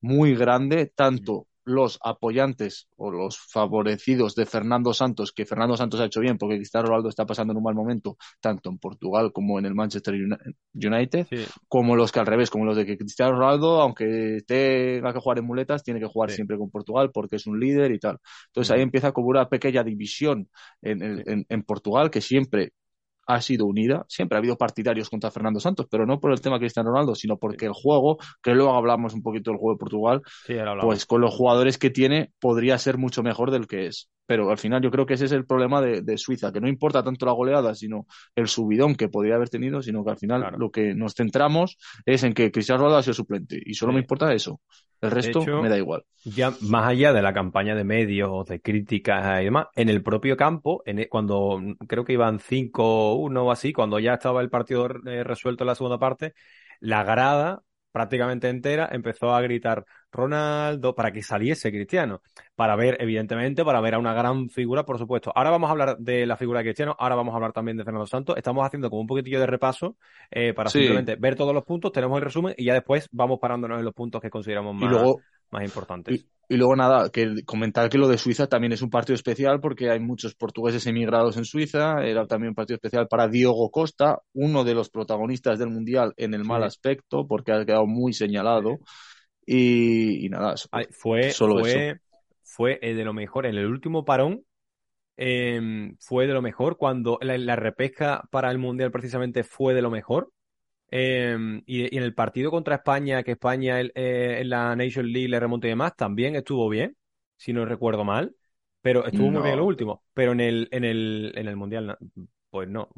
muy 0.00 0.34
grande, 0.34 0.92
tanto 0.94 1.46
los 1.64 1.98
apoyantes 2.02 2.88
o 2.96 3.10
los 3.10 3.38
favorecidos 3.38 4.34
de 4.34 4.46
Fernando 4.46 4.92
Santos, 4.94 5.32
que 5.32 5.46
Fernando 5.46 5.76
Santos 5.76 6.00
ha 6.00 6.04
hecho 6.06 6.20
bien 6.20 6.38
porque 6.38 6.56
Cristiano 6.56 6.86
Ronaldo 6.88 7.08
está 7.08 7.26
pasando 7.26 7.52
en 7.52 7.58
un 7.58 7.64
mal 7.64 7.74
momento, 7.74 8.16
tanto 8.40 8.70
en 8.70 8.78
Portugal 8.78 9.32
como 9.32 9.58
en 9.58 9.66
el 9.66 9.74
Manchester 9.74 10.14
Uni- 10.14 10.36
United, 10.74 11.26
Sí, 11.30 11.36
como 11.68 11.96
los 11.96 12.12
que 12.12 12.20
al 12.20 12.26
revés, 12.26 12.50
como 12.50 12.64
los 12.64 12.76
de 12.76 12.86
que 12.86 12.98
Cristiano 12.98 13.32
Ronaldo, 13.38 13.80
aunque 13.80 14.40
tenga 14.46 15.12
que 15.12 15.20
jugar 15.20 15.38
en 15.38 15.46
muletas, 15.46 15.82
tiene 15.82 16.00
que 16.00 16.06
jugar 16.06 16.30
Sí. 16.30 16.36
siempre 16.36 16.58
con 16.58 16.70
Portugal 16.70 17.10
porque 17.12 17.36
es 17.36 17.46
un 17.46 17.58
líder 17.60 17.92
y 17.92 17.98
tal. 17.98 18.18
Entonces 18.46 18.70
ahí 18.70 18.82
empieza 18.82 19.12
como 19.12 19.28
una 19.28 19.48
pequeña 19.48 19.82
división 19.82 20.48
en, 20.82 21.46
en 21.48 21.62
Portugal 21.62 22.10
que 22.10 22.20
siempre 22.20 22.72
ha 23.26 23.40
sido 23.40 23.66
unida, 23.66 24.04
siempre 24.08 24.36
ha 24.36 24.40
habido 24.40 24.56
partidarios 24.56 25.08
contra 25.10 25.30
Fernando 25.30 25.60
Santos, 25.60 25.86
pero 25.90 26.06
no 26.06 26.20
por 26.20 26.32
el 26.32 26.40
tema 26.40 26.58
Cristiano 26.58 26.90
Ronaldo, 26.90 27.14
sino 27.14 27.36
porque 27.38 27.66
el 27.66 27.72
juego, 27.72 28.18
que 28.42 28.54
luego 28.54 28.74
hablamos 28.74 29.14
un 29.14 29.22
poquito 29.22 29.50
del 29.50 29.58
juego 29.58 29.74
de 29.74 29.78
Portugal, 29.78 30.22
sí, 30.46 30.54
pues 30.80 31.06
con 31.06 31.20
los 31.20 31.34
jugadores 31.34 31.78
que 31.78 31.90
tiene 31.90 32.32
podría 32.40 32.78
ser 32.78 32.98
mucho 32.98 33.22
mejor 33.22 33.50
del 33.50 33.66
que 33.66 33.86
es. 33.86 34.10
Pero 34.26 34.50
al 34.50 34.56
final 34.56 34.80
yo 34.80 34.90
creo 34.90 35.04
que 35.04 35.14
ese 35.14 35.26
es 35.26 35.32
el 35.32 35.44
problema 35.44 35.82
de, 35.82 36.00
de 36.00 36.16
Suiza, 36.16 36.50
que 36.50 36.58
no 36.60 36.66
importa 36.66 37.02
tanto 37.02 37.26
la 37.26 37.32
goleada, 37.32 37.74
sino 37.74 38.06
el 38.34 38.48
subidón 38.48 38.94
que 38.94 39.08
podría 39.10 39.34
haber 39.34 39.50
tenido, 39.50 39.82
sino 39.82 40.02
que 40.02 40.12
al 40.12 40.16
final 40.18 40.40
Claro. 40.40 40.56
lo 40.58 40.70
que 40.70 40.94
nos 40.94 41.12
centramos 41.14 41.76
es 42.06 42.22
en 42.24 42.32
que 42.32 42.50
Cristiano 42.50 42.78
Ronaldo 42.78 42.98
ha 42.98 43.02
sido 43.02 43.12
suplente 43.14 43.60
y 43.62 43.74
solo 43.74 43.92
Sí. 43.92 43.96
me 43.96 44.00
importa 44.00 44.32
eso. 44.32 44.60
El 45.00 45.12
resto 45.12 45.52
hecho, 45.52 45.56
me 45.56 45.68
da 45.68 45.78
igual. 45.78 46.04
ya 46.24 46.56
más 46.60 46.88
allá 46.88 47.12
de 47.12 47.22
la 47.22 47.34
campaña 47.34 47.74
de 47.74 47.84
medios 47.84 48.46
de 48.46 48.60
críticas 48.60 49.42
y 49.42 49.44
demás, 49.46 49.68
en 49.76 49.88
el 49.88 50.02
propio 50.02 50.36
campo, 50.36 50.82
en 50.86 51.00
e- 51.00 51.08
cuando 51.08 51.58
mm, 51.60 51.74
creo 51.88 52.04
que 52.04 52.14
iban 52.14 52.40
5-1 52.40 53.44
o 53.46 53.52
así, 53.52 53.72
cuando 53.72 53.98
ya 54.00 54.14
estaba 54.14 54.40
el 54.42 54.50
partido 54.50 54.88
eh, 55.06 55.24
resuelto 55.24 55.64
en 55.64 55.68
la 55.68 55.74
segunda 55.76 55.98
parte, 55.98 56.34
la 56.80 57.04
grada 57.04 57.62
prácticamente 57.94 58.48
entera 58.48 58.88
empezó 58.90 59.32
a 59.32 59.40
gritar 59.40 59.84
Ronaldo 60.10 60.94
para 60.96 61.12
que 61.12 61.22
saliese 61.22 61.70
Cristiano, 61.70 62.22
para 62.56 62.74
ver, 62.74 62.96
evidentemente, 63.00 63.64
para 63.64 63.80
ver 63.80 63.94
a 63.94 63.98
una 64.00 64.12
gran 64.14 64.48
figura, 64.50 64.84
por 64.84 64.98
supuesto. 64.98 65.30
Ahora 65.34 65.50
vamos 65.50 65.68
a 65.68 65.70
hablar 65.72 65.98
de 65.98 66.26
la 66.26 66.36
figura 66.36 66.58
de 66.60 66.64
Cristiano, 66.64 66.96
ahora 66.98 67.14
vamos 67.14 67.32
a 67.32 67.36
hablar 67.36 67.52
también 67.52 67.76
de 67.76 67.84
Fernando 67.84 68.06
Santos. 68.06 68.36
Estamos 68.36 68.66
haciendo 68.66 68.90
como 68.90 69.02
un 69.02 69.06
poquitillo 69.06 69.38
de 69.38 69.46
repaso 69.46 69.96
eh, 70.30 70.52
para 70.54 70.70
Sí. 70.70 70.78
simplemente 70.78 71.14
ver 71.16 71.36
todos 71.36 71.54
los 71.54 71.64
puntos, 71.64 71.92
tenemos 71.92 72.18
el 72.18 72.24
resumen 72.24 72.54
y 72.56 72.64
ya 72.64 72.74
después 72.74 73.08
vamos 73.12 73.38
parándonos 73.38 73.78
en 73.78 73.84
los 73.84 73.94
puntos 73.94 74.20
que 74.20 74.30
consideramos 74.30 74.74
Y 74.78 74.86
más, 74.86 74.88
luego, 74.88 75.24
más 75.50 75.64
importantes. 75.64 76.14
y, 76.14 76.26
y 76.48 76.56
luego 76.56 76.76
nada, 76.76 77.10
que 77.10 77.42
comentar 77.44 77.88
que 77.88 77.98
lo 77.98 78.06
de 78.08 78.18
Suiza 78.18 78.46
también 78.46 78.72
es 78.72 78.82
un 78.82 78.90
partido 78.90 79.14
especial 79.14 79.60
porque 79.60 79.90
hay 79.90 80.00
muchos 80.00 80.34
portugueses 80.34 80.86
emigrados 80.86 81.36
en 81.36 81.44
Suiza. 81.44 82.04
Era 82.04 82.26
también 82.26 82.50
un 82.50 82.54
partido 82.54 82.76
especial 82.76 83.08
para 83.08 83.28
Diogo 83.28 83.70
Costa, 83.70 84.18
uno 84.34 84.62
de 84.64 84.74
los 84.74 84.90
protagonistas 84.90 85.58
del 85.58 85.70
Mundial 85.70 86.12
en 86.16 86.34
el 86.34 86.44
mal 86.44 86.62
Sí. 86.62 86.66
aspecto, 86.66 87.26
porque 87.26 87.52
ha 87.52 87.64
quedado 87.64 87.86
muy 87.86 88.12
señalado. 88.12 88.78
Y, 89.46 90.26
y 90.26 90.28
nada, 90.28 90.54
eso. 90.54 90.68
Ay, 90.70 90.86
fue, 90.90 91.30
Solo 91.30 91.62
fue, 91.62 91.96
fue 92.42 92.78
eh, 92.82 92.94
de 92.94 93.04
lo 93.04 93.12
mejor. 93.14 93.46
En 93.46 93.56
el 93.56 93.66
último 93.66 94.04
parón 94.04 94.44
em, 95.16 95.96
fue 96.00 96.26
de 96.26 96.32
lo 96.34 96.42
mejor. 96.42 96.76
Cuando 96.76 97.18
la, 97.22 97.38
la 97.38 97.56
repesca 97.56 98.22
para 98.30 98.50
el 98.50 98.58
Mundial 98.58 98.90
precisamente 98.90 99.44
fue 99.44 99.74
de 99.74 99.82
lo 99.82 99.90
mejor. 99.90 100.30
Em, 100.90 101.62
y, 101.66 101.94
y 101.94 101.98
en 101.98 102.04
el 102.04 102.14
partido 102.14 102.50
contra 102.50 102.76
España, 102.76 103.22
que 103.22 103.32
España 103.32 103.80
el- 103.80 103.92
eh, 103.94 104.38
en 104.40 104.50
la 104.50 104.76
Nation 104.76 105.06
League 105.12 105.28
le 105.28 105.40
remontó 105.40 105.66
y 105.66 105.70
demás, 105.70 105.96
también 105.96 106.36
estuvo 106.36 106.68
bien, 106.68 106.96
si 107.36 107.52
no 107.52 107.64
recuerdo 107.64 108.04
mal. 108.04 108.34
Pero 108.80 109.06
estuvo 109.06 109.30
muy 109.30 109.42
bien 109.42 109.54
en 109.54 109.58
lo 109.60 109.64
último. 109.66 110.04
Pero 110.12 110.32
en 110.32 110.40
el, 110.40 110.68
en 110.70 110.84
el, 110.84 111.32
en 111.36 111.48
el 111.48 111.56
Mundial, 111.56 111.96
pues 112.50 112.68
no, 112.68 112.88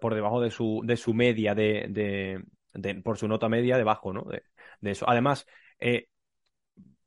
por 0.00 0.14
debajo 0.14 0.40
de 0.40 0.50
su, 0.50 0.82
de 0.84 0.96
su 0.96 1.14
media 1.14 1.54
de, 1.54 1.86
de, 2.72 2.94
por 3.02 3.18
su 3.18 3.28
nota 3.28 3.48
media 3.48 3.76
debajo, 3.76 4.12
¿no? 4.12 4.22
De, 4.24 4.42
eso. 4.90 5.08
Además, 5.08 5.46
eh, 5.80 6.06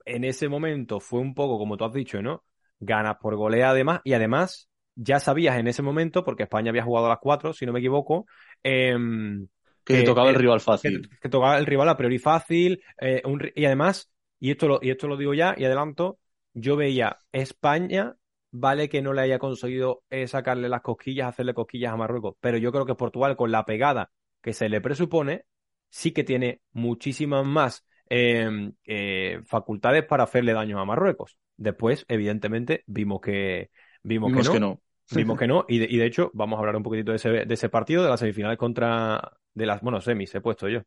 en 0.06 0.24
ese 0.24 0.48
momento 0.50 1.00
fue 1.00 1.20
un 1.20 1.34
poco, 1.34 1.58
como 1.58 1.77
tú 1.77 1.86
has 1.86 1.94
dicho, 1.94 2.22
¿no? 2.22 2.44
Ganas 2.79 3.17
por 3.17 3.36
golea 3.36 3.72
además, 3.72 4.01
y 4.03 4.13
además 4.13 4.70
ya 4.96 5.20
sabías 5.20 5.58
en 5.60 5.67
ese 5.67 5.82
momento, 5.82 6.24
porque 6.24 6.44
España 6.44 6.70
había 6.70 6.84
jugado 6.84 7.08
a 7.08 7.10
las 7.10 7.20
cuatro, 7.20 7.53
si 7.53 7.65
no 7.65 7.74
me 7.74 7.79
equivoco, 7.79 8.25
em, 8.63 9.48
que, 9.88 10.03
tocaba 10.03 10.29
el 10.29 10.36
rival 10.36 10.60
fácil. 10.60 11.10
Que, 11.22 11.29
tocaba 11.29 11.58
el 11.58 11.65
rival 11.65 11.88
a 11.88 11.98
priori 11.98 12.20
fácil, 12.20 12.84
eh, 13.00 13.22
y 13.56 13.65
además, 13.65 14.12
y 14.39 14.51
esto, 14.51 14.67
lo, 14.67 14.79
y 14.82 14.89
esto 14.89 15.08
lo 15.08 15.15
digo 15.15 15.34
ya 15.34 15.56
y 15.58 15.63
adelanto, 15.63 16.20
yo 16.53 16.75
veía 16.75 17.20
España, 17.32 18.15
vale 18.51 18.89
que 18.89 19.01
no 19.01 19.13
le 19.13 19.22
haya 19.22 19.39
conseguido 19.39 20.03
eh, 20.10 20.27
sacarle 20.27 20.67
las 20.67 20.82
cosquillas, 20.82 21.27
hacerle 21.27 21.53
cosquillas 21.53 21.94
a 21.94 21.98
Marruecos, 21.98 22.36
pero 22.41 22.58
yo 22.58 22.72
creo 22.72 22.86
que 22.86 22.96
Portugal 22.96 23.38
con 23.38 23.51
la 23.51 23.65
pegada 23.65 24.12
que 24.41 24.51
se 24.51 24.67
le 24.67 24.82
presupone, 24.82 25.46
sí 25.89 26.12
que 26.12 26.25
tiene 26.25 26.62
muchísimas 26.74 27.46
más 27.46 27.86
em, 28.10 28.74
eh, 28.86 29.39
facultades 29.46 30.03
para 30.03 30.24
hacerle 30.24 30.53
daño 30.53 30.79
a 30.79 30.86
Marruecos. 30.86 31.38
Después, 31.56 32.06
evidentemente, 32.10 32.84
vimos 32.88 33.22
que 33.22 33.72
vimos, 34.03 34.32
que, 34.50 34.60
no, 34.60 34.82
Vimos 35.12 35.39
que 35.39 35.48
no. 35.48 35.65
Y 35.67 35.79
de, 35.79 35.88
y 35.89 35.98
de, 35.98 36.06
hecho, 36.06 36.32
vamos 36.34 36.58
a 36.58 36.60
hablar 36.60 36.75
un 36.75 36.84
poquitito 36.84 37.12
de 37.12 37.17
ese, 37.17 37.29
de 37.29 37.53
ese 37.53 37.70
partido, 37.70 38.03
de 38.03 38.10
las 38.10 38.20
semifinales 38.20 38.58
contra. 38.58 39.38
De 39.58 39.66
las. 39.66 39.82
Bueno, 39.82 40.00
semis, 40.02 40.34
he 40.36 40.42
puesto 40.42 40.70
yo. 40.70 40.82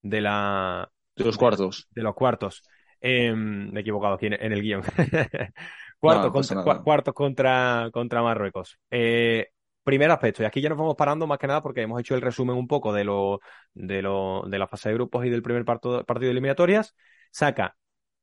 De 0.00 0.20
la. 0.20 0.90
De 1.16 1.24
los 1.24 1.36
cuartos. 1.36 1.88
De, 1.90 2.02
los 2.02 2.14
cuartos. 2.14 2.62
Em, 3.00 3.70
me 3.70 3.80
he 3.80 3.82
equivocado 3.82 4.14
aquí 4.14 4.26
en, 4.26 4.52
el 4.52 4.62
guion. 4.62 4.82
cuartos, 5.98 6.32
contra, 6.32 6.82
cuartos 6.82 7.14
contra, 7.14 7.90
contra 7.92 8.22
Marruecos. 8.22 8.78
Eh, 8.90 9.48
primer 9.82 10.10
aspecto, 10.10 10.42
y 10.42 10.46
aquí 10.46 10.60
ya 10.60 10.68
nos 10.68 10.78
vamos 10.78 10.94
parando 10.96 11.26
más 11.26 11.38
que 11.38 11.48
nada 11.48 11.60
porque 11.60 11.82
hemos 11.82 11.98
hecho 12.00 12.14
el 12.14 12.20
resumen 12.20 12.56
un 12.56 12.68
poco 12.68 12.92
de 12.92 13.02
lo, 13.02 13.40
de 13.74 14.00
lo, 14.00 14.44
de 14.46 14.58
la 14.58 14.68
fase 14.68 14.90
de 14.90 14.94
grupos 14.94 15.26
y 15.26 15.30
del 15.30 15.42
primer 15.42 15.64
partido, 15.64 16.04
partido 16.04 16.28
de 16.28 16.32
eliminatorias, 16.32 16.94
saca 17.32 17.76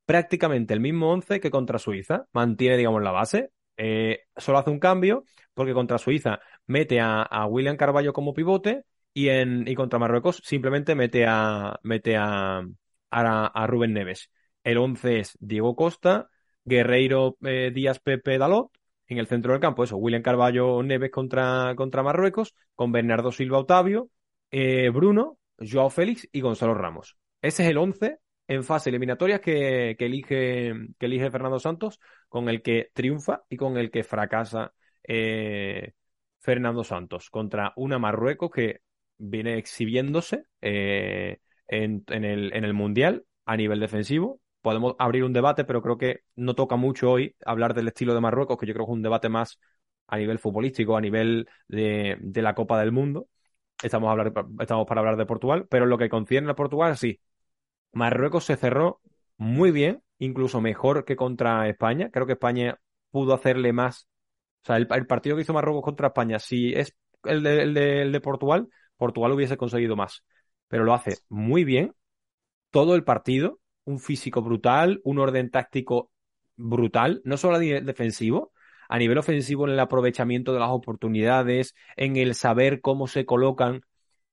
prácticamente 0.06 0.72
el 0.72 0.80
mismo 0.80 1.12
11 1.12 1.38
que 1.38 1.50
contra 1.50 1.78
Suiza, 1.78 2.26
mantiene, 2.32 2.78
digamos, 2.78 3.02
la 3.02 3.12
base, 3.12 3.52
eh, 3.76 4.20
solo 4.36 4.58
hace 4.58 4.70
un 4.70 4.78
cambio 4.78 5.24
porque 5.54 5.74
contra 5.74 5.98
Suiza 5.98 6.40
mete 6.66 7.00
a, 7.00 7.46
William 7.48 7.76
Carballo 7.76 8.12
como 8.12 8.32
pivote 8.32 8.84
y, 9.12 9.28
en, 9.28 9.66
y 9.66 9.74
contra 9.74 9.98
Marruecos 9.98 10.40
simplemente 10.44 10.94
mete 10.94 11.26
a, 11.26 11.78
mete 11.82 12.16
a, 12.16 12.62
a, 13.10 13.66
Rubén 13.66 13.92
Neves. 13.92 14.30
El 14.64 14.78
11 14.78 15.20
es 15.20 15.38
Diego 15.40 15.74
Costa, 15.74 16.28
Guerreiro 16.64 17.36
eh, 17.42 17.70
Díaz 17.74 17.98
Pepe 18.00 18.38
Dalot, 18.38 18.70
en 19.06 19.18
el 19.18 19.26
centro 19.26 19.52
del 19.52 19.60
campo, 19.60 19.82
eso, 19.82 19.96
William 19.96 20.22
Carballo 20.22 20.82
Neves 20.82 21.10
contra, 21.10 21.74
contra 21.76 22.02
Marruecos, 22.02 22.54
con 22.74 22.92
Bernardo 22.92 23.32
Silva 23.32 23.58
Otavio, 23.58 24.08
eh, 24.50 24.90
Bruno, 24.90 25.38
Joao 25.58 25.90
Félix 25.90 26.28
y 26.30 26.40
Gonzalo 26.40 26.74
Ramos. 26.74 27.16
Ese 27.42 27.64
es 27.64 27.70
el 27.70 27.78
11 27.78 28.18
en 28.46 28.64
fase 28.64 28.90
eliminatoria 28.90 29.40
que, 29.40 29.96
elige, 29.98 30.72
que 30.98 31.06
elige 31.06 31.30
Fernando 31.30 31.58
Santos, 31.58 32.00
con 32.28 32.48
el 32.48 32.62
que 32.62 32.90
triunfa 32.92 33.44
y 33.48 33.56
con 33.56 33.76
el 33.76 33.90
que 33.90 34.04
fracasa 34.04 34.72
eh, 35.02 35.92
Fernando 36.38 36.84
Santos, 36.84 37.30
contra 37.30 37.72
una 37.76 37.98
Marruecos 37.98 38.50
que 38.50 38.80
viene 39.20 39.58
exhibiéndose 39.58 40.44
eh, 40.60 41.38
en, 41.68 42.04
el, 42.08 42.52
el 42.52 42.74
Mundial 42.74 43.24
a 43.44 43.56
nivel 43.56 43.80
defensivo, 43.80 44.40
podemos 44.62 44.94
abrir 44.98 45.24
un 45.24 45.32
debate, 45.32 45.64
pero 45.64 45.82
creo 45.82 45.98
que 45.98 46.20
no 46.36 46.54
toca 46.54 46.76
mucho 46.76 47.10
hoy 47.10 47.36
hablar 47.44 47.74
del 47.74 47.88
estilo 47.88 48.14
de 48.14 48.20
Marruecos, 48.20 48.58
que 48.58 48.66
yo 48.66 48.74
creo 48.74 48.86
que 48.86 48.92
es 48.92 48.96
un 48.96 49.02
debate 49.02 49.28
más 49.28 49.58
a 50.06 50.16
nivel 50.16 50.38
futbolístico, 50.38 50.96
a 50.96 51.00
nivel 51.00 51.48
de, 51.68 52.18
la 52.34 52.54
Copa 52.54 52.80
del 52.80 52.92
Mundo. 52.92 53.28
Estamos, 53.82 54.18
a 54.18 54.62
estamos 54.62 54.86
para 54.86 55.00
hablar 55.00 55.16
de 55.16 55.26
Portugal, 55.26 55.66
pero 55.70 55.86
lo 55.86 55.98
que 55.98 56.08
concierne 56.08 56.50
a 56.50 56.54
Portugal, 56.54 56.96
sí. 56.96 57.20
Marruecos 57.92 58.44
se 58.44 58.56
cerró 58.56 59.00
muy 59.36 59.70
bien, 59.70 60.02
incluso 60.18 60.60
mejor 60.60 61.04
que 61.04 61.16
contra 61.16 61.68
España. 61.68 62.10
Creo 62.10 62.26
que 62.26 62.32
España 62.32 62.78
pudo 63.10 63.34
hacerle 63.34 63.72
más. 63.72 64.06
O 64.62 64.66
sea, 64.66 64.76
el, 64.76 64.86
partido 65.06 65.36
que 65.36 65.42
hizo 65.42 65.54
Marruecos 65.54 65.82
contra 65.82 66.08
España, 66.08 66.38
si 66.38 66.72
es 66.74 66.94
el 67.24 67.46
el 67.46 68.12
de 68.12 68.20
Portugal, 68.20 68.68
Portugal 69.00 69.32
hubiese 69.32 69.56
conseguido 69.56 69.96
más. 69.96 70.22
Pero 70.68 70.84
lo 70.84 70.94
hace 70.94 71.16
muy 71.28 71.64
bien 71.64 71.94
todo 72.70 72.94
el 72.94 73.02
partido 73.02 73.58
un 73.84 73.98
físico 73.98 74.42
brutal, 74.42 75.00
un 75.04 75.18
orden 75.18 75.50
táctico 75.50 76.12
brutal, 76.56 77.22
no 77.24 77.36
solo 77.36 77.56
a 77.56 77.60
nivel 77.60 77.86
defensivo, 77.86 78.52
a 78.88 78.98
nivel 78.98 79.18
ofensivo 79.18 79.66
en 79.66 79.72
el 79.72 79.80
aprovechamiento 79.80 80.52
de 80.52 80.60
las 80.60 80.70
oportunidades, 80.70 81.74
en 81.96 82.16
el 82.16 82.34
saber 82.34 82.80
cómo 82.80 83.06
se 83.06 83.24
colocan 83.24 83.82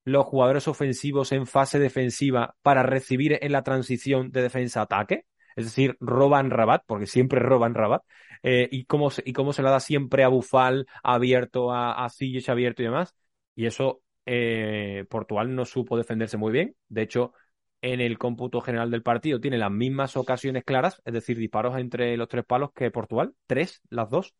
los 0.04 0.26
jugadores 0.26 0.68
ofensivos 0.68 1.32
en 1.32 1.46
fase 1.46 1.78
defensiva 1.78 2.54
para 2.62 2.82
recibir 2.82 3.38
en 3.40 3.52
la 3.52 3.62
transición 3.62 4.30
de 4.30 4.42
defensa-ataque, 4.42 5.24
es 5.56 5.64
decir, 5.64 5.96
roban 6.00 6.50
Rabat, 6.50 6.82
porque 6.86 7.06
siempre 7.06 7.40
roban 7.40 7.74
Rabat, 7.74 8.02
eh, 8.42 8.68
y, 8.70 8.84
cómo 8.84 9.10
se, 9.10 9.22
y 9.24 9.32
cómo 9.32 9.52
se 9.52 9.62
la 9.62 9.70
da 9.70 9.80
siempre 9.80 10.22
a 10.24 10.28
Bufal 10.28 10.86
abierto, 11.02 11.72
a, 11.72 12.04
a 12.04 12.08
abierto 12.48 12.82
y 12.82 12.84
demás. 12.84 13.14
Y 13.56 13.66
eso 13.66 14.02
eh, 14.30 15.06
Portugal 15.08 15.54
no 15.54 15.64
supo 15.64 15.96
defenderse 15.96 16.36
muy 16.36 16.52
bien. 16.52 16.76
De 16.88 17.00
hecho, 17.00 17.32
en 17.80 18.02
el 18.02 18.18
cómputo 18.18 18.60
general 18.60 18.90
del 18.90 19.02
partido 19.02 19.40
tiene 19.40 19.56
las 19.56 19.70
mismas 19.70 20.18
ocasiones 20.18 20.64
claras, 20.64 21.00
es 21.06 21.14
decir, 21.14 21.38
disparos 21.38 21.78
entre 21.78 22.14
los 22.18 22.28
tres 22.28 22.44
palos 22.44 22.72
que 22.74 22.90
Portugal, 22.90 23.34
tres, 23.46 23.80
las 23.88 24.10
dos. 24.10 24.34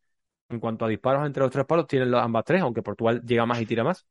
En 0.49 0.59
cuanto 0.59 0.85
a 0.85 0.89
disparos 0.89 1.25
entre 1.25 1.41
los 1.41 1.51
tres 1.51 1.65
palos, 1.65 1.87
tienen 1.87 2.13
ambas 2.13 2.43
tres, 2.45 2.61
aunque 2.61 2.83
Portugal 2.83 3.23
llega 3.25 3.47
más 3.47 3.61
y 3.61 3.65
tira 3.65 3.83
más. 3.83 4.05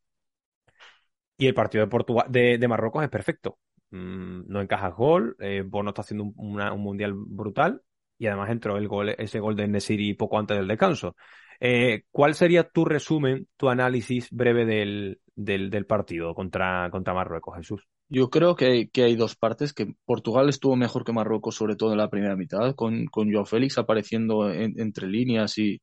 Y 1.36 1.46
el 1.46 1.54
partido 1.54 1.84
de, 1.84 1.90
Portugal, 1.90 2.26
de, 2.28 2.68
Marruecos 2.68 3.04
es 3.04 3.10
perfecto. 3.10 3.58
Mm, 3.90 4.48
no 4.48 4.60
encaja 4.60 4.88
gol, 4.88 5.36
eh, 5.38 5.62
Bono 5.64 5.90
está 5.90 6.02
haciendo 6.02 6.24
un, 6.24 6.80
mundial 6.80 7.12
brutal 7.14 7.82
y 8.18 8.26
además 8.26 8.50
entró 8.50 8.76
el 8.76 8.88
gol, 8.88 9.10
ese 9.10 9.38
gol 9.38 9.54
de 9.54 9.68
Nesiri 9.68 10.14
poco 10.14 10.38
antes 10.40 10.56
del 10.56 10.66
descanso. 10.66 11.14
Eh, 11.60 12.02
¿Cuál 12.10 12.34
sería 12.34 12.68
tu 12.68 12.84
resumen, 12.84 13.48
tu 13.56 13.68
análisis 13.68 14.28
breve 14.30 14.64
del, 14.64 15.20
del, 15.34 15.86
partido 15.86 16.34
contra, 16.34 16.88
contra 16.90 17.14
Marruecos, 17.14 17.56
Jesús? 17.56 17.82
Yo 18.08 18.30
creo 18.30 18.56
que 18.56 18.64
hay, 18.66 18.88
que 18.88 19.02
hay 19.04 19.16
dos 19.16 19.36
partes, 19.36 19.72
que 19.74 19.94
Portugal 20.06 20.48
estuvo 20.48 20.76
mejor 20.76 21.04
que 21.04 21.12
Marruecos, 21.12 21.56
sobre 21.56 21.76
todo 21.76 21.92
en 21.92 21.98
la 21.98 22.08
primera 22.08 22.36
mitad, 22.36 22.74
con, 22.74 23.06
con 23.06 23.30
Joao 23.30 23.44
Félix 23.44 23.76
apareciendo 23.76 24.50
entre 24.50 25.08
líneas 25.08 25.58
y, 25.58 25.82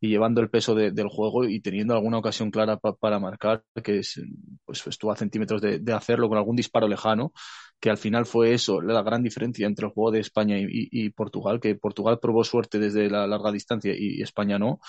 y, 0.00 0.08
llevando 0.08 0.40
el 0.40 0.50
peso 0.50 0.74
del 0.74 1.08
juego 1.08 1.44
y 1.44 1.60
teniendo 1.60 1.94
alguna 1.94 2.18
ocasión 2.18 2.50
clara 2.50 2.78
para 2.78 3.18
marcar, 3.18 3.64
que 3.82 3.98
es, 3.98 4.22
pues 4.64 4.86
estuvo 4.86 5.10
a 5.10 5.16
centímetros 5.16 5.60
de, 5.60 5.80
de, 5.80 5.92
hacerlo 5.92 6.28
con 6.28 6.38
algún 6.38 6.54
disparo 6.54 6.86
lejano, 6.86 7.32
que 7.80 7.90
al 7.90 7.98
final 7.98 8.24
fue 8.24 8.54
eso, 8.54 8.80
la 8.80 9.02
gran 9.02 9.22
diferencia 9.22 9.66
entre 9.66 9.86
el 9.86 9.92
juego 9.92 10.12
de 10.12 10.20
España 10.20 10.58
y, 10.58 10.66
y 10.68 11.10
Portugal, 11.10 11.60
que 11.60 11.74
Portugal 11.74 12.20
probó 12.20 12.44
suerte 12.44 12.78
desde 12.78 13.10
la 13.10 13.26
larga 13.26 13.50
distancia 13.50 13.92
y 13.96 14.22
España 14.22 14.58
no. 14.58 14.80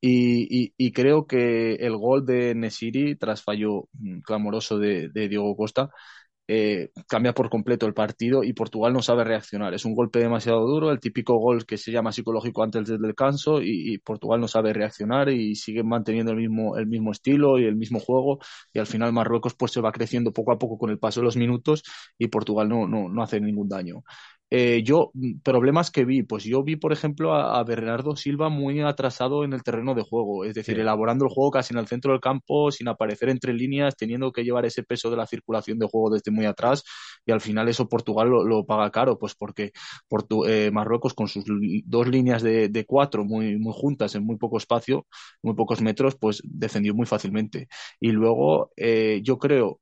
Y, 0.00 0.72
y, 0.76 0.92
creo 0.92 1.26
que 1.26 1.74
el 1.74 1.96
gol 1.96 2.24
de 2.24 2.54
Nesiri, 2.54 3.16
tras 3.16 3.42
fallo 3.42 3.88
mm, 3.94 4.20
clamoroso 4.20 4.78
de, 4.78 5.08
de 5.08 5.28
Diego 5.28 5.56
Costa, 5.56 5.90
eh, 6.50 6.92
cambia 7.06 7.34
por 7.34 7.50
completo 7.50 7.84
el 7.86 7.92
partido 7.92 8.42
y 8.42 8.54
Portugal 8.54 8.94
no 8.94 9.02
sabe 9.02 9.22
reaccionar. 9.24 9.74
Es 9.74 9.84
un 9.84 9.94
golpe 9.94 10.18
demasiado 10.18 10.66
duro, 10.66 10.90
el 10.90 10.98
típico 10.98 11.36
gol 11.38 11.66
que 11.66 11.76
se 11.76 11.92
llama 11.92 12.10
psicológico 12.10 12.62
antes 12.62 12.88
del 12.88 13.02
descanso 13.02 13.60
y, 13.62 13.98
Portugal 13.98 14.40
no 14.40 14.48
sabe 14.48 14.72
reaccionar 14.72 15.28
y 15.28 15.54
sigue 15.56 15.82
manteniendo 15.82 16.32
el 16.32 16.38
mismo, 16.38 16.78
el 16.78 16.86
mismo 16.86 17.12
estilo 17.12 17.58
y 17.58 17.64
el 17.66 17.76
mismo 17.76 18.00
juego 18.00 18.38
y 18.72 18.78
al 18.78 18.86
final 18.86 19.12
Marruecos 19.12 19.54
pues 19.54 19.72
se 19.72 19.82
va 19.82 19.92
creciendo 19.92 20.32
poco 20.32 20.52
a 20.52 20.58
poco 20.58 20.78
con 20.78 20.90
el 20.90 20.98
paso 20.98 21.20
de 21.20 21.24
los 21.24 21.36
minutos 21.36 21.82
y 22.16 22.28
Portugal 22.28 22.68
no, 22.68 22.86
no, 22.88 23.08
no 23.10 23.22
hace 23.22 23.40
ningún 23.40 23.68
daño. 23.68 24.02
Eh, 24.50 24.82
yo, 24.82 25.10
mm, 25.14 25.40
problemas 25.40 25.90
que 25.90 26.04
vi, 26.04 26.22
pues 26.22 26.44
yo 26.44 26.62
vi, 26.62 26.76
por 26.76 26.92
ejemplo, 26.92 27.34
a, 27.34 27.62
Bernardo 27.64 28.16
Silva 28.16 28.48
muy 28.48 28.80
atrasado 28.80 29.44
en 29.44 29.52
el 29.52 29.62
terreno 29.62 29.94
de 29.94 30.02
juego, 30.02 30.44
es 30.44 30.54
decir, 30.54 30.80
elaborando 30.80 31.26
el 31.26 31.30
juego 31.30 31.50
casi 31.50 31.74
en 31.74 31.80
el 31.80 31.86
centro 31.86 32.12
del 32.12 32.20
campo, 32.20 32.70
sin 32.70 32.88
aparecer 32.88 33.28
entre 33.28 33.52
líneas, 33.52 33.96
teniendo 33.96 34.32
que 34.32 34.44
llevar 34.44 34.64
ese 34.64 34.82
peso 34.84 35.10
de 35.10 35.16
la 35.16 35.26
circulación 35.26 35.78
de 35.78 35.86
juego 35.86 36.10
desde 36.10 36.30
muy 36.30 36.46
atrás, 36.46 36.82
y 37.26 37.32
al 37.32 37.40
final 37.42 37.68
eso 37.68 37.88
Portugal 37.88 38.28
lo, 38.28 38.64
paga 38.64 38.90
caro, 38.90 39.18
pues 39.18 39.34
porque 39.34 39.72
eh, 40.46 40.70
Marruecos 40.72 41.14
con 41.14 41.28
sus 41.28 41.44
dos 41.84 42.08
líneas 42.08 42.42
de, 42.42 42.84
cuatro 42.86 43.24
muy, 43.24 43.58
muy 43.58 43.72
juntas 43.76 44.14
en 44.14 44.24
muy 44.24 44.36
poco 44.36 44.56
espacio, 44.58 45.06
muy 45.42 45.54
pocos 45.54 45.80
metros, 45.82 46.16
pues 46.16 46.40
defendió 46.44 46.94
muy 46.94 47.06
fácilmente. 47.06 47.68
Y 48.00 48.12
luego 48.12 48.70
eh, 48.76 49.20
yo 49.22 49.38
creo 49.38 49.80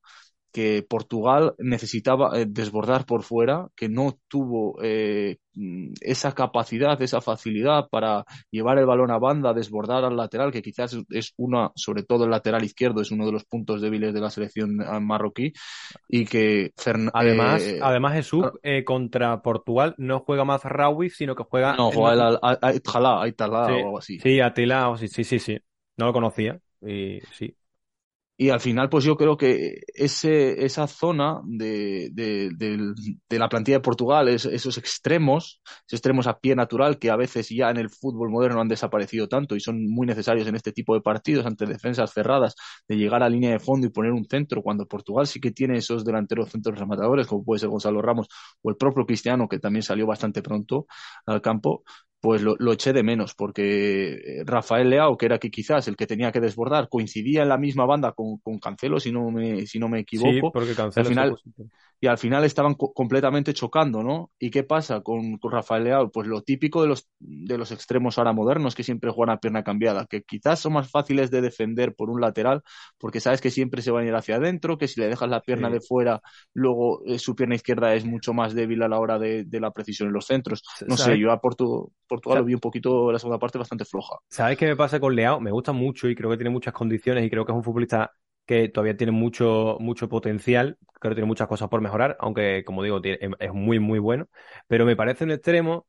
que 0.56 0.82
Portugal 0.88 1.54
necesitaba 1.58 2.30
eh, 2.32 2.46
desbordar 2.48 3.04
por 3.04 3.22
fuera, 3.24 3.68
que 3.76 3.90
no 3.90 4.18
tuvo 4.26 4.82
eh, 4.82 5.36
esa 6.00 6.32
capacidad, 6.32 7.00
esa 7.02 7.20
facilidad 7.20 7.88
para 7.90 8.24
llevar 8.50 8.78
el 8.78 8.86
balón 8.86 9.10
a 9.10 9.18
banda, 9.18 9.52
desbordar 9.52 10.06
al 10.06 10.16
lateral, 10.16 10.50
que 10.50 10.62
quizás 10.62 10.96
es 11.10 11.34
una, 11.36 11.72
sobre 11.74 12.04
todo 12.04 12.24
el 12.24 12.30
lateral 12.30 12.64
izquierdo, 12.64 13.02
es 13.02 13.10
uno 13.10 13.26
de 13.26 13.32
los 13.32 13.44
puntos 13.44 13.82
débiles 13.82 14.14
de 14.14 14.20
la 14.22 14.30
selección 14.30 14.76
marroquí, 15.02 15.52
y 16.08 16.24
que 16.24 16.72
además, 17.12 17.62
eh, 17.62 17.78
además 17.82 18.14
Jesús 18.14 18.46
contra 18.86 19.42
Portugal 19.42 19.94
no 19.98 20.20
juega 20.20 20.46
más 20.46 20.64
Rawi, 20.64 21.10
sino 21.10 21.34
que 21.34 21.44
juega 21.44 21.76
no 21.76 21.90
juega 21.90 22.30
el, 22.30 22.80
o 23.74 23.76
algo 23.84 23.98
así. 23.98 24.20
Sí, 24.20 24.40
Atila, 24.40 24.90
sí, 24.96 25.08
sí, 25.08 25.22
sí, 25.22 25.38
sí, 25.38 25.58
no 25.98 26.06
lo 26.06 26.14
conocía 26.14 26.58
y 26.80 27.20
sí. 27.32 27.54
Y 28.38 28.50
al 28.50 28.60
final, 28.60 28.90
pues 28.90 29.02
yo 29.04 29.16
creo 29.16 29.38
que 29.38 29.80
ese, 29.94 30.64
esa 30.64 30.86
zona 30.86 31.40
de, 31.44 32.10
de, 32.12 32.50
de, 32.54 33.38
la 33.38 33.48
plantilla 33.48 33.78
de 33.78 33.82
Portugal, 33.82 34.28
esos 34.28 34.76
extremos, 34.76 35.62
esos 35.86 35.98
extremos 35.98 36.26
a 36.26 36.38
pie 36.38 36.54
natural 36.54 36.98
que 36.98 37.08
a 37.10 37.16
veces 37.16 37.48
ya 37.48 37.70
en 37.70 37.78
el 37.78 37.88
fútbol 37.88 38.28
moderno 38.28 38.60
han 38.60 38.68
desaparecido 38.68 39.26
tanto 39.26 39.56
y 39.56 39.60
son 39.60 39.88
muy 39.88 40.06
necesarios 40.06 40.46
en 40.48 40.54
este 40.54 40.72
tipo 40.72 40.94
de 40.94 41.00
partidos 41.00 41.46
ante 41.46 41.64
defensas 41.64 42.12
cerradas, 42.12 42.54
de 42.86 42.96
llegar 42.98 43.22
a 43.22 43.30
línea 43.30 43.52
de 43.52 43.58
fondo 43.58 43.86
y 43.86 43.90
poner 43.90 44.12
un 44.12 44.26
centro, 44.26 44.62
cuando 44.62 44.86
Portugal 44.86 45.26
sí 45.26 45.40
que 45.40 45.50
tiene 45.50 45.78
esos 45.78 46.04
delanteros 46.04 46.50
centros 46.50 46.78
rematadores, 46.78 47.26
como 47.26 47.42
puede 47.42 47.60
ser 47.60 47.70
Gonzalo 47.70 48.02
Ramos 48.02 48.28
o 48.60 48.68
el 48.68 48.76
propio 48.76 49.06
Cristiano, 49.06 49.48
que 49.48 49.58
también 49.58 49.82
salió 49.82 50.06
bastante 50.06 50.42
pronto 50.42 50.86
al 51.24 51.40
campo, 51.40 51.84
pues 52.20 52.42
lo, 52.42 52.72
eché 52.72 52.92
de 52.92 53.02
menos, 53.02 53.34
porque 53.34 54.14
eh, 54.14 54.42
Rafael 54.44 54.90
Leao, 54.90 55.16
que 55.16 55.26
era 55.26 55.38
que 55.38 55.50
quizás 55.50 55.86
el 55.88 55.96
que 55.96 56.06
tenía 56.06 56.32
que 56.32 56.40
desbordar, 56.40 56.88
coincidía 56.88 57.42
en 57.42 57.48
la 57.48 57.58
misma 57.58 57.86
banda 57.86 58.12
con, 58.12 58.38
con 58.38 58.58
Cancelo, 58.58 58.98
si 59.00 59.12
no 59.12 59.30
me, 59.30 59.66
si 59.66 59.78
no 59.78 59.88
me 59.88 60.00
equivoco. 60.00 60.32
Sí, 60.32 60.40
porque 60.52 60.74
Cancelo 60.74 61.08
al 61.08 61.08
final, 61.08 61.36
y 61.98 62.08
al 62.08 62.18
final 62.18 62.44
estaban 62.44 62.74
completamente 62.74 63.54
chocando, 63.54 64.02
¿no? 64.02 64.30
¿Y 64.38 64.50
qué 64.50 64.64
pasa 64.64 65.00
con, 65.00 65.38
con, 65.38 65.50
Rafael 65.50 65.84
Leao? 65.84 66.10
Pues 66.10 66.28
lo 66.28 66.42
típico 66.42 66.82
de 66.82 66.88
los, 66.88 67.08
de 67.18 67.56
los 67.56 67.72
extremos 67.72 68.18
ahora 68.18 68.34
modernos, 68.34 68.74
que 68.74 68.82
siempre 68.82 69.10
juegan 69.10 69.34
a 69.34 69.40
pierna 69.40 69.64
cambiada, 69.64 70.06
que 70.06 70.22
quizás 70.22 70.60
son 70.60 70.74
más 70.74 70.90
fáciles 70.90 71.30
de 71.30 71.40
defender 71.40 71.94
por 71.94 72.10
un 72.10 72.20
lateral, 72.20 72.62
porque 72.98 73.20
sabes 73.20 73.40
que 73.40 73.50
siempre 73.50 73.80
se 73.80 73.90
van 73.90 74.04
a 74.04 74.08
ir 74.08 74.14
hacia 74.14 74.36
adentro, 74.36 74.76
que 74.76 74.88
si 74.88 75.00
le 75.00 75.08
dejas 75.08 75.30
la 75.30 75.40
pierna 75.40 75.70
de 75.70 75.80
fuera, 75.80 76.20
luego 76.52 77.02
eh, 77.06 77.18
su 77.18 77.34
pierna 77.34 77.54
izquierda 77.54 77.94
es 77.94 78.04
mucho 78.04 78.34
más 78.34 78.54
débil 78.54 78.82
a 78.82 78.88
la 78.88 78.98
hora 78.98 79.18
de, 79.18 79.44
de 79.44 79.60
la 79.60 79.70
precisión 79.70 80.08
en 80.08 80.14
los 80.14 80.26
centros. 80.26 80.62
No 80.86 80.98
sé, 80.98 81.18
yo 81.18 81.32
a 81.32 81.40
Portugal 82.06 82.38
lo 82.38 82.44
vi 82.44 82.54
un 82.54 82.60
poquito 82.60 83.10
la 83.12 83.18
segunda 83.18 83.38
parte 83.38 83.58
bastante 83.58 83.84
floja. 83.84 84.16
¿Sabes 84.28 84.56
qué 84.56 84.66
me 84.66 84.76
pasa 84.76 85.00
con 85.00 85.14
Leao? 85.14 85.40
Me 85.40 85.50
gusta 85.50 85.72
mucho 85.72 86.08
y 86.08 86.14
creo 86.14 86.30
que 86.30 86.36
tiene 86.36 86.50
muchas 86.50 86.74
condiciones 86.74 87.24
y 87.24 87.30
creo 87.30 87.44
que 87.44 87.52
es 87.52 87.56
un 87.56 87.64
futbolista 87.64 88.12
que 88.46 88.68
todavía 88.68 88.96
tiene 88.96 89.12
mucho, 89.12 89.76
mucho 89.80 90.08
potencial, 90.08 90.78
creo 91.00 91.10
que 91.10 91.16
tiene 91.16 91.26
muchas 91.26 91.48
cosas 91.48 91.68
por 91.68 91.80
mejorar, 91.80 92.16
aunque 92.20 92.62
como 92.64 92.82
digo, 92.82 93.00
es 93.02 93.52
muy, 93.52 93.80
muy 93.80 93.98
bueno, 93.98 94.28
pero 94.68 94.86
me 94.86 94.94
parece 94.94 95.24
un 95.24 95.32
extremo 95.32 95.86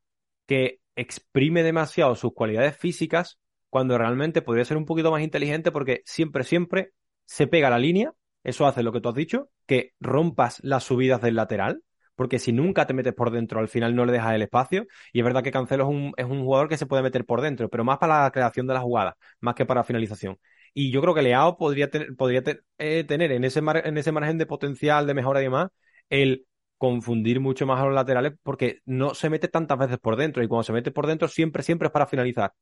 que 0.47 0.79
exprime 0.95 1.61
demasiado 1.61 2.15
sus 2.15 2.33
cualidades 2.33 2.75
físicas 2.75 3.37
cuando 3.69 3.97
realmente 3.97 4.41
podría 4.41 4.65
ser 4.65 4.77
un 4.77 4.85
poquito 4.85 5.11
más 5.11 5.21
inteligente 5.21 5.71
porque 5.71 6.01
siempre, 6.05 6.43
siempre 6.43 6.93
se 7.25 7.45
pega 7.45 7.69
la 7.69 7.77
línea, 7.77 8.13
eso 8.43 8.65
hace 8.65 8.81
lo 8.81 8.91
que 8.91 9.01
tú 9.01 9.09
has 9.09 9.15
dicho, 9.15 9.49
que 9.67 9.93
rompas 9.99 10.59
las 10.63 10.83
subidas 10.83 11.21
del 11.21 11.35
lateral, 11.35 11.83
porque 12.17 12.39
si 12.39 12.51
nunca 12.51 12.87
te 12.87 12.93
metes 12.93 13.13
por 13.13 13.31
dentro, 13.31 13.59
al 13.59 13.69
final 13.69 13.95
no 13.95 14.05
le 14.05 14.11
dejas 14.11 14.33
el 14.35 14.41
espacio. 14.41 14.87
Y 15.13 15.19
es 15.19 15.25
verdad 15.25 15.43
que 15.43 15.51
Cancelo 15.51 15.83
es 15.85 15.89
un, 15.89 16.13
es 16.17 16.25
un 16.25 16.43
jugador 16.43 16.67
que 16.67 16.77
se 16.77 16.87
puede 16.87 17.03
meter 17.03 17.25
por 17.25 17.41
dentro, 17.41 17.69
pero 17.69 17.83
más 17.85 17.99
para 17.99 18.23
la 18.23 18.31
creación 18.31 18.67
de 18.67 18.73
la 18.73 18.81
jugada, 18.81 19.17
más 19.39 19.55
que 19.55 19.65
para 19.65 19.83
finalización. 19.83 20.37
Y 20.73 20.91
yo 20.91 21.01
creo 21.01 21.13
que 21.13 21.21
Leao 21.21 21.57
podría, 21.57 21.89
tener, 21.89 22.15
podría 22.15 22.43
eh, 22.77 23.03
tener 23.05 23.31
en 23.31 23.43
ese, 23.43 23.59
en 23.59 23.97
ese 23.97 24.11
margen 24.11 24.37
de 24.37 24.45
potencial, 24.45 25.07
de 25.07 25.13
mejora 25.13 25.41
y 25.41 25.43
demás, 25.45 25.69
el 26.09 26.45
confundir 26.77 27.39
mucho 27.39 27.65
más 27.65 27.81
a 27.81 27.85
los 27.85 27.95
laterales 27.95 28.33
porque 28.43 28.81
no 28.85 29.13
se 29.13 29.29
mete 29.29 29.47
tantas 29.47 29.77
veces 29.77 29.97
por 29.99 30.15
dentro 30.15 30.43
y 30.43 30.47
cuando 30.47 30.63
se 30.63 30.73
mete 30.73 30.91
por 30.91 31.07
dentro 31.07 31.27
siempre, 31.27 31.63
siempre 31.63 31.87
es 31.87 31.91
para 31.91 32.07
finalizar. 32.07 32.53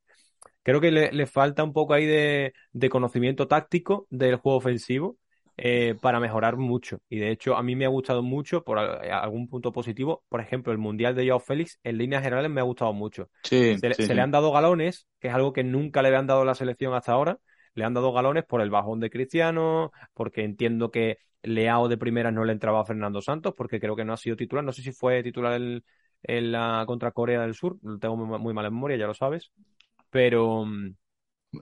Creo 0.64 0.82
que 0.82 0.92
le, 0.92 1.28
falta 1.28 1.64
un 1.64 1.74
poco 1.74 1.94
ahí 1.94 2.06
de, 2.06 2.54
conocimiento 2.90 3.48
táctico 3.48 4.08
del 4.10 4.38
juego 4.38 4.58
ofensivo 4.58 5.18
eh, 5.58 5.96
para 6.02 6.20
mejorar 6.20 6.58
mucho. 6.58 7.00
Y 7.08 7.20
de 7.20 7.32
hecho, 7.32 7.56
a 7.56 7.64
mí 7.64 7.76
me 7.76 7.86
ha 7.86 7.90
gustado 7.90 8.22
mucho, 8.22 8.64
por 8.64 8.78
algún 8.78 9.48
punto 9.48 9.72
positivo, 9.72 10.24
por 10.30 10.42
ejemplo, 10.42 10.74
el 10.74 10.78
Mundial 10.78 11.16
de 11.16 11.28
Joao 11.28 11.40
Félix, 11.40 11.80
en 11.84 11.98
líneas 11.98 12.24
generales 12.24 12.52
me 12.52 12.62
ha 12.62 12.66
gustado 12.66 12.94
mucho. 12.94 13.30
se, 13.42 13.78
le 14.16 14.22
han 14.22 14.32
dado 14.32 14.52
galones, 14.52 15.08
que 15.20 15.30
es 15.30 15.34
algo 15.34 15.54
que 15.54 15.64
nunca 15.64 16.02
le 16.02 16.10
habían 16.10 16.28
dado 16.28 16.42
a 16.42 16.46
la 16.46 16.56
selección 16.56 16.94
hasta 16.94 17.14
ahora, 17.14 17.40
le 17.74 17.86
han 17.86 17.94
dado 17.94 18.12
galones 18.12 18.46
por 18.46 18.62
el 18.62 18.70
bajón 18.70 19.00
de 19.00 19.10
Cristiano, 19.10 19.92
porque 20.14 20.44
entiendo 20.44 20.92
que 20.92 21.20
Leao 21.44 21.88
de 21.88 21.98
primeras 21.98 22.34
no 22.34 22.44
le 22.44 22.54
entraba 22.54 22.82
a 22.82 22.86
Fernando 22.86 23.22
Santos, 23.22 23.54
porque 23.56 23.80
creo 23.80 23.96
que 23.96 24.06
no 24.06 24.14
ha 24.14 24.18
sido 24.18 24.36
titular. 24.36 24.64
No 24.64 24.72
sé 24.72 24.82
si 24.82 24.92
fue 24.92 25.24
titular 25.24 25.54
en, 25.54 25.84
la 26.52 26.84
contra 26.88 27.12
Corea 27.12 27.42
del 27.42 27.54
Sur, 27.54 27.78
lo 27.84 28.00
tengo 28.00 28.18
muy, 28.18 28.54
mala 28.54 28.70
memoria, 28.70 28.98
ya 28.98 29.08
lo 29.08 29.14
sabes. 29.14 29.52
Pero, 30.10 30.66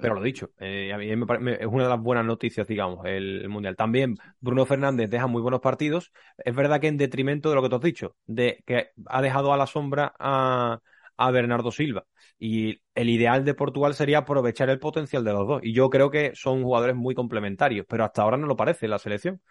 pero 0.02 0.16
lo 0.16 0.22
dicho, 0.22 0.52
eh, 0.60 0.92
a 0.94 0.98
mí 0.98 1.10
es 1.10 1.68
una 1.68 1.84
de 1.84 1.90
las 1.90 2.02
buenas 2.02 2.26
noticias, 2.26 2.68
digamos, 2.68 3.06
el, 3.06 3.48
Mundial. 3.50 3.76
También 3.76 4.16
Bruno 4.40 4.66
Fernández 4.66 5.10
deja 5.10 5.28
muy 5.28 5.42
buenos 5.42 5.62
partidos. 5.62 6.12
Es 6.38 6.56
verdad 6.56 6.80
que 6.80 6.88
en 6.88 6.98
detrimento 6.98 7.50
de 7.50 7.56
lo 7.56 7.62
que 7.62 7.70
tú 7.70 7.76
has 7.76 7.82
dicho, 7.82 8.16
de 8.26 8.64
que 8.66 8.90
ha 9.08 9.22
dejado 9.22 9.54
a 9.54 9.58
la 9.58 9.68
sombra 9.68 10.14
a, 10.20 10.80
a 11.18 11.32
Bernardo 11.32 11.72
Silva. 11.72 12.06
Y 12.40 12.82
el 12.96 13.10
ideal 13.10 13.46
de 13.46 13.54
Portugal 13.54 13.94
sería 13.94 14.20
aprovechar 14.20 14.70
el 14.70 14.80
potencial 14.80 15.24
de 15.24 15.34
los 15.34 15.48
dos. 15.48 15.62
Y 15.64 15.74
yo 15.74 15.90
creo 15.90 16.10
que 16.10 16.32
son 16.36 16.64
jugadores 16.64 16.96
muy 16.96 17.16
complementarios, 17.16 17.86
pero 17.88 18.04
hasta 18.04 18.22
ahora 18.24 18.38
no 18.38 18.48
lo 18.48 18.56
parece 18.56 18.88
la 18.88 19.00
selección. 19.00 19.42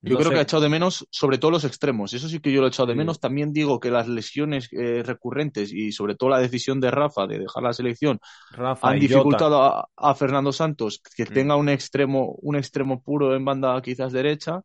Yo 0.00 0.16
creo 0.16 0.30
que 0.30 0.38
ha 0.38 0.42
echado 0.42 0.62
de 0.62 0.68
menos 0.68 1.06
sobre 1.10 1.38
todo 1.38 1.50
los 1.50 1.64
extremos. 1.64 2.14
Eso 2.14 2.28
sí 2.28 2.38
que 2.38 2.52
yo 2.52 2.60
lo 2.60 2.66
he 2.66 2.70
echado 2.70 2.86
de 2.86 2.94
menos. 2.94 3.18
También 3.18 3.52
digo 3.52 3.80
que 3.80 3.90
las 3.90 4.06
lesiones 4.06 4.68
eh, 4.72 5.02
recurrentes 5.04 5.72
y 5.72 5.90
sobre 5.92 6.14
todo 6.14 6.30
la 6.30 6.38
decisión 6.38 6.80
de 6.80 6.90
Rafa 6.90 7.26
de 7.26 7.40
dejar 7.40 7.62
la 7.64 7.72
selección 7.72 8.20
han 8.82 9.00
dificultado 9.00 9.88
a, 9.96 10.14
Fernando 10.14 10.52
Santos 10.52 11.02
que 11.16 11.24
mm. 11.24 11.34
tenga 11.34 11.56
un 11.56 11.68
extremo, 11.68 12.36
un 12.42 12.56
extremo 12.56 13.02
puro 13.02 13.34
en 13.34 13.44
banda 13.44 13.80
quizás 13.82 14.12
derecha 14.12 14.62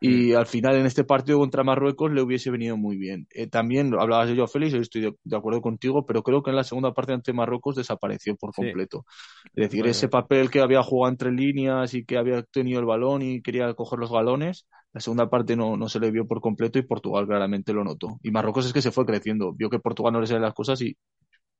y 0.00 0.32
al 0.32 0.46
final 0.46 0.76
en 0.76 0.86
este 0.86 1.04
partido 1.04 1.38
contra 1.38 1.62
Marruecos 1.62 2.10
le 2.10 2.22
hubiese 2.22 2.50
venido 2.50 2.76
muy 2.76 2.96
bien. 2.96 3.26
Eh, 3.30 3.46
también 3.46 3.94
hablabas 3.98 4.28
de 4.28 4.36
yo, 4.36 4.46
Félix, 4.46 4.72
estoy 4.72 5.14
de, 5.22 5.36
acuerdo 5.36 5.60
contigo, 5.60 6.06
pero 6.06 6.22
creo 6.22 6.42
que 6.42 6.50
en 6.50 6.56
la 6.56 6.64
segunda 6.64 6.94
parte 6.94 7.12
ante 7.12 7.34
Marruecos 7.34 7.76
desapareció 7.76 8.34
por 8.36 8.54
completo. 8.54 9.04
Es 9.54 9.68
decir, 9.68 9.86
ese 9.86 10.08
papel 10.08 10.50
que 10.50 10.60
había 10.60 10.82
jugado 10.82 11.10
entre 11.10 11.32
líneas 11.32 11.92
y 11.92 12.04
que 12.04 12.16
había 12.16 12.42
tenido 12.42 12.80
el 12.80 12.86
balón 12.86 13.20
y 13.20 13.42
quería 13.42 13.74
coger 13.74 13.98
los 13.98 14.10
galones, 14.10 14.66
la 14.92 15.00
segunda 15.00 15.28
parte 15.28 15.54
no, 15.54 15.76
no 15.76 15.88
se 15.88 16.00
le 16.00 16.10
vio 16.10 16.26
por 16.26 16.40
completo 16.40 16.78
y 16.78 16.82
Portugal 16.82 17.26
claramente 17.26 17.74
lo 17.74 17.84
notó. 17.84 18.18
Y 18.22 18.30
Marruecos 18.30 18.66
es 18.66 18.72
que 18.72 18.82
se 18.82 18.90
fue 18.90 19.04
creciendo, 19.04 19.52
vio 19.52 19.68
que 19.68 19.78
Portugal 19.78 20.14
no 20.14 20.20
le 20.20 20.26
salían 20.26 20.42
las 20.42 20.54
cosas 20.54 20.80
y 20.80 20.96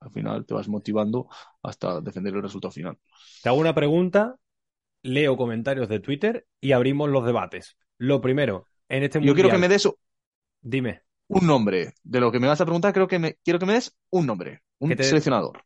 al 0.01 0.11
final 0.13 0.47
te 0.47 0.55
vas 0.55 0.69
motivando 0.69 1.29
hasta 1.63 2.01
defender 2.01 2.35
el 2.35 2.43
resultado 2.43 2.73
final. 2.73 2.99
Te 3.43 3.51
hago 3.51 3.59
una 3.59 3.75
pregunta, 3.75 4.37
leo 5.03 5.37
comentarios 5.37 5.89
de 5.89 6.01
Twitter 6.01 6.47
y 6.61 6.73
abrimos 6.73 7.11
los 7.11 7.25
debates. 7.27 7.77
Lo 8.01 8.23
primero, 8.23 8.67
en 8.89 9.03
este 9.03 9.21
Yo 9.21 9.35
quiero 9.35 9.51
que 9.51 9.59
me 9.59 9.69
des. 9.69 9.87
Dime. 10.63 11.03
Un 11.29 11.47
nombre. 11.47 11.93
De 12.03 12.19
lo 12.19 12.33
que 12.33 12.41
me 12.41 12.49
vas 12.49 12.59
a 12.59 12.65
preguntar, 12.65 12.95
creo 12.95 13.07
que 13.07 13.19
me... 13.19 13.35
quiero 13.45 13.59
que 13.59 13.67
me 13.67 13.75
des 13.75 13.95
un 14.09 14.25
nombre. 14.25 14.63
Un 14.79 14.97
seleccionador. 14.97 15.63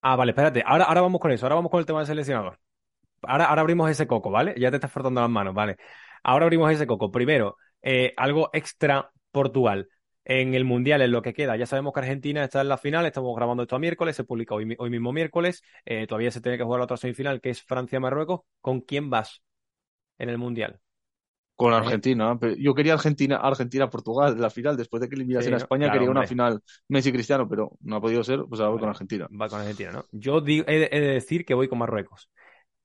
Ah, 0.00 0.16
vale, 0.16 0.32
espérate. 0.32 0.64
Ahora, 0.66 0.86
ahora 0.86 1.02
vamos 1.02 1.20
con 1.20 1.30
eso. 1.30 1.46
Ahora 1.46 1.54
vamos 1.54 1.70
con 1.70 1.78
el 1.78 1.86
tema 1.86 2.00
del 2.00 2.08
seleccionador. 2.08 2.58
Ahora, 3.22 3.44
ahora 3.44 3.60
abrimos 3.60 3.88
ese 3.88 4.08
coco, 4.08 4.32
¿vale? 4.32 4.56
Ya 4.58 4.70
te 4.70 4.76
estás 4.78 4.90
frotando 4.90 5.20
las 5.20 5.30
manos, 5.30 5.54
¿vale? 5.54 5.76
Ahora 6.24 6.46
abrimos 6.46 6.68
ese 6.72 6.84
coco. 6.84 7.12
Primero, 7.12 7.56
eh, 7.80 8.12
algo 8.16 8.50
extra 8.52 9.12
Portugal. 9.30 9.88
En 10.24 10.54
el 10.54 10.64
Mundial, 10.64 11.00
en 11.00 11.12
lo 11.12 11.22
que 11.22 11.32
queda, 11.32 11.56
ya 11.56 11.66
sabemos 11.66 11.92
que 11.92 12.00
Argentina 12.00 12.42
está 12.42 12.60
en 12.60 12.68
la 12.68 12.76
final, 12.76 13.06
estamos 13.06 13.36
grabando 13.36 13.62
esto 13.62 13.76
a 13.76 13.78
miércoles, 13.78 14.16
se 14.16 14.24
publica 14.24 14.54
hoy, 14.56 14.74
hoy 14.78 14.90
mismo 14.90 15.12
miércoles, 15.12 15.62
eh, 15.84 16.06
todavía 16.08 16.30
se 16.32 16.40
tiene 16.40 16.58
que 16.58 16.64
jugar 16.64 16.80
la 16.80 16.84
otra 16.84 16.96
semifinal, 16.96 17.40
que 17.40 17.50
es 17.50 17.62
Francia-Marruecos. 17.62 18.40
¿Con 18.60 18.80
quién 18.80 19.10
vas 19.10 19.42
en 20.18 20.28
el 20.28 20.38
Mundial? 20.38 20.80
Con 21.54 21.72
Argentina. 21.74 22.38
Yo 22.58 22.74
quería 22.74 22.94
Argentina, 22.94 23.36
Argentina-Portugal, 23.36 24.40
la 24.40 24.50
final. 24.50 24.76
Después 24.76 25.00
de 25.00 25.08
que 25.08 25.14
eliminasen 25.14 25.54
a 25.54 25.58
España, 25.58 25.92
quería 25.92 26.10
una 26.10 26.26
final 26.26 26.60
Messi-Cristiano, 26.88 27.48
pero 27.48 27.72
no 27.80 27.96
ha 27.96 28.00
podido 28.00 28.24
ser, 28.24 28.44
pues 28.48 28.60
ahora 28.60 28.72
voy 28.72 28.80
con 28.80 28.88
Argentina. 28.88 29.28
Va 29.40 29.48
con 29.48 29.60
Argentina, 29.60 29.92
¿no? 29.92 30.04
Yo 30.10 30.38
he, 30.38 30.64
de 30.88 31.00
decir 31.00 31.44
que 31.44 31.54
voy 31.54 31.68
con 31.68 31.78
Marruecos, 31.78 32.30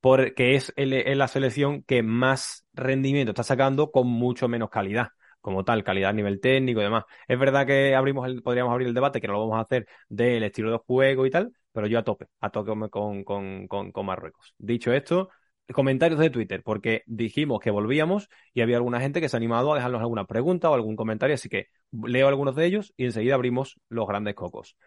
porque 0.01 0.56
es, 0.56 0.73
la 0.75 1.27
selección 1.27 1.84
que 1.84 2.03
más 2.03 2.65
rendimiento 2.73 3.32
está 3.32 3.43
sacando 3.43 3.89
con 3.89 4.08
mucho 4.08 4.47
menos 4.47 4.69
calidad 4.69 5.08
como 5.39 5.63
tal, 5.63 5.84
calidad 5.84 6.10
a 6.10 6.13
nivel 6.13 6.41
técnico 6.41 6.82
y 6.82 6.84
demás. 6.84 7.06
Es 7.25 7.39
verdad 7.39 7.65
que 7.65 7.95
abrimos 7.95 8.27
el, 8.27 8.41
podríamos 8.43 8.73
abrir 8.73 8.89
el 8.89 8.93
debate, 8.93 9.21
que 9.21 9.27
no 9.27 9.34
lo 9.34 9.47
vamos 9.47 9.58
a 9.58 9.62
hacer, 9.62 9.88
del 10.10 10.43
estilo 10.43 10.71
de 10.71 10.77
juego 10.86 11.25
y 11.25 11.30
tal, 11.32 11.53
pero 11.71 11.88
yo 11.88 11.99
a 11.99 12.03
tope, 12.03 12.27
a 12.41 12.49
tope 12.49 12.89
con, 12.89 13.23
con, 13.23 13.67
con, 13.67 13.91
con 13.93 14.06
Marruecos. 14.06 14.53
Dicho 14.58 14.91
esto, 14.91 15.30
comentarios 15.73 16.19
de 16.19 16.30
Twitter, 16.30 16.63
porque 16.63 17.03
dijimos 17.06 17.60
que 17.60 17.71
volvíamos 17.71 18.30
y 18.53 18.62
había 18.62 18.77
alguna 18.77 18.99
gente 18.99 19.21
que 19.21 19.30
se 19.30 19.36
ha 19.36 19.39
animado 19.39 19.71
a 19.71 19.75
dejarnos 19.75 20.01
alguna 20.01 20.25
pregunta 20.25 20.69
o 20.69 20.73
algún 20.73 20.95
comentario, 20.95 21.34
así 21.34 21.49
que 21.49 21.67
leo 21.91 22.27
algunos 22.27 22.56
de 22.56 22.65
ellos 22.65 22.93
y 22.97 23.06
enseguida 23.06 23.36
abrimos 23.36 23.80
los 23.89 24.08
grandes 24.08 24.36
cocos. 24.36 24.77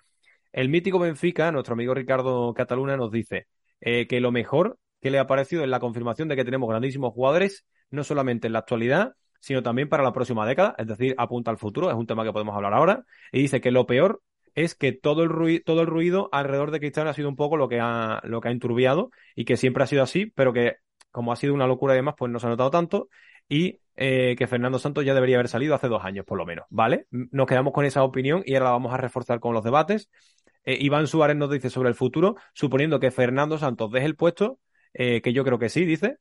El 0.53 0.69
mítico 0.69 0.99
Benfica, 0.99 1.53
nuestro 1.53 1.75
amigo 1.75 1.95
Ricardo 1.95 2.53
Cataluna, 2.55 2.97
nos 2.97 3.13
dice 3.13 3.47
eh, 3.81 4.07
que 4.07 4.21
lo 4.21 4.33
mejor 4.33 4.79
que 5.01 5.11
le 5.11 5.19
ha 5.19 5.27
parecido 5.27 5.63
es 5.63 5.69
la 5.69 5.81
confirmación 5.81 6.29
de 6.29 6.37
que 6.37 6.45
tenemos 6.45 6.69
grandísimos 6.69 7.15
jugadores, 7.15 7.67
no 7.91 8.05
solamente 8.05 8.47
en 8.47 8.55
la 8.55 8.61
actualidad, 8.61 9.15
sino 9.41 9.63
también 9.63 9.89
para 9.89 10.03
la 10.03 10.13
próxima 10.13 10.47
década, 10.47 10.75
es 10.79 10.87
decir, 10.87 11.15
apunta 11.19 11.51
al 11.51 11.59
futuro, 11.59 11.91
es 11.91 11.97
un 11.97 12.07
tema 12.07 12.25
que 12.25 12.33
podemos 12.33 12.55
hablar 12.55 12.75
ahora, 12.75 13.05
y 13.33 13.41
dice 13.41 13.61
que 13.61 13.71
lo 13.71 13.87
peor 13.87 14.23
es 14.55 14.75
que 14.75 14.93
todo 14.93 15.23
el, 15.23 15.29
ruido, 15.29 15.63
todo 15.65 15.81
el 15.83 15.87
ruido 15.87 16.29
alrededor 16.33 16.71
de 16.71 16.81
Cristiano 16.81 17.11
ha 17.11 17.15
sido 17.15 17.29
un 17.29 17.37
poco 17.37 17.57
lo 17.57 17.69
que 17.69 17.81
ha, 17.81 18.21
lo 18.25 18.41
que 18.41 18.49
ha 18.49 18.53
enturbiado 18.53 19.11
y 19.35 19.45
que 19.45 19.57
siempre 19.57 19.85
ha 19.85 19.87
sido 19.87 20.03
así, 20.03 20.27
pero 20.27 20.53
que 20.53 20.77
como 21.11 21.33
ha 21.33 21.37
sido 21.37 21.55
una 21.55 21.67
locura 21.67 21.95
y 21.95 21.97
demás, 21.97 22.15
pues 22.17 22.31
no 22.31 22.39
se 22.39 22.47
ha 22.47 22.51
notado 22.51 22.71
tanto 22.71 23.09
y 23.49 23.81
eh, 23.97 24.37
que 24.39 24.47
Fernando 24.47 24.79
Santos 24.79 25.05
ya 25.05 25.13
debería 25.13 25.37
haber 25.37 25.49
salido 25.49 25.75
hace 25.75 25.89
dos 25.89 26.05
años, 26.05 26.25
por 26.25 26.39
lo 26.39 26.47
menos, 26.47 26.65
¿vale? 26.71 27.07
Nos 27.11 27.47
quedamos 27.47 27.73
con 27.73 27.85
esa 27.85 28.03
opinión 28.05 28.43
y 28.47 28.55
ahora 28.55 28.67
la 28.67 28.71
vamos 28.73 28.95
a 28.95 28.97
reforzar 28.97 29.41
con 29.41 29.53
los 29.53 29.65
debates. 29.65 30.09
Eh, 30.65 30.79
Iván 30.81 31.07
Suárez 31.07 31.37
nos 31.37 31.51
dice 31.51 31.69
sobre 31.69 31.89
el 31.89 31.95
futuro, 31.95 32.37
suponiendo 32.55 33.01
que 33.01 33.11
Fernando 33.11 33.59
Santos 33.59 33.91
deje 33.91 34.07
el 34.07 34.17
puesto, 34.17 34.59
eh, 34.95 35.21
que 35.21 35.33
yo 35.33 35.45
creo 35.45 35.59
que 35.59 35.69
sí, 35.69 35.85
dice, 35.85 36.17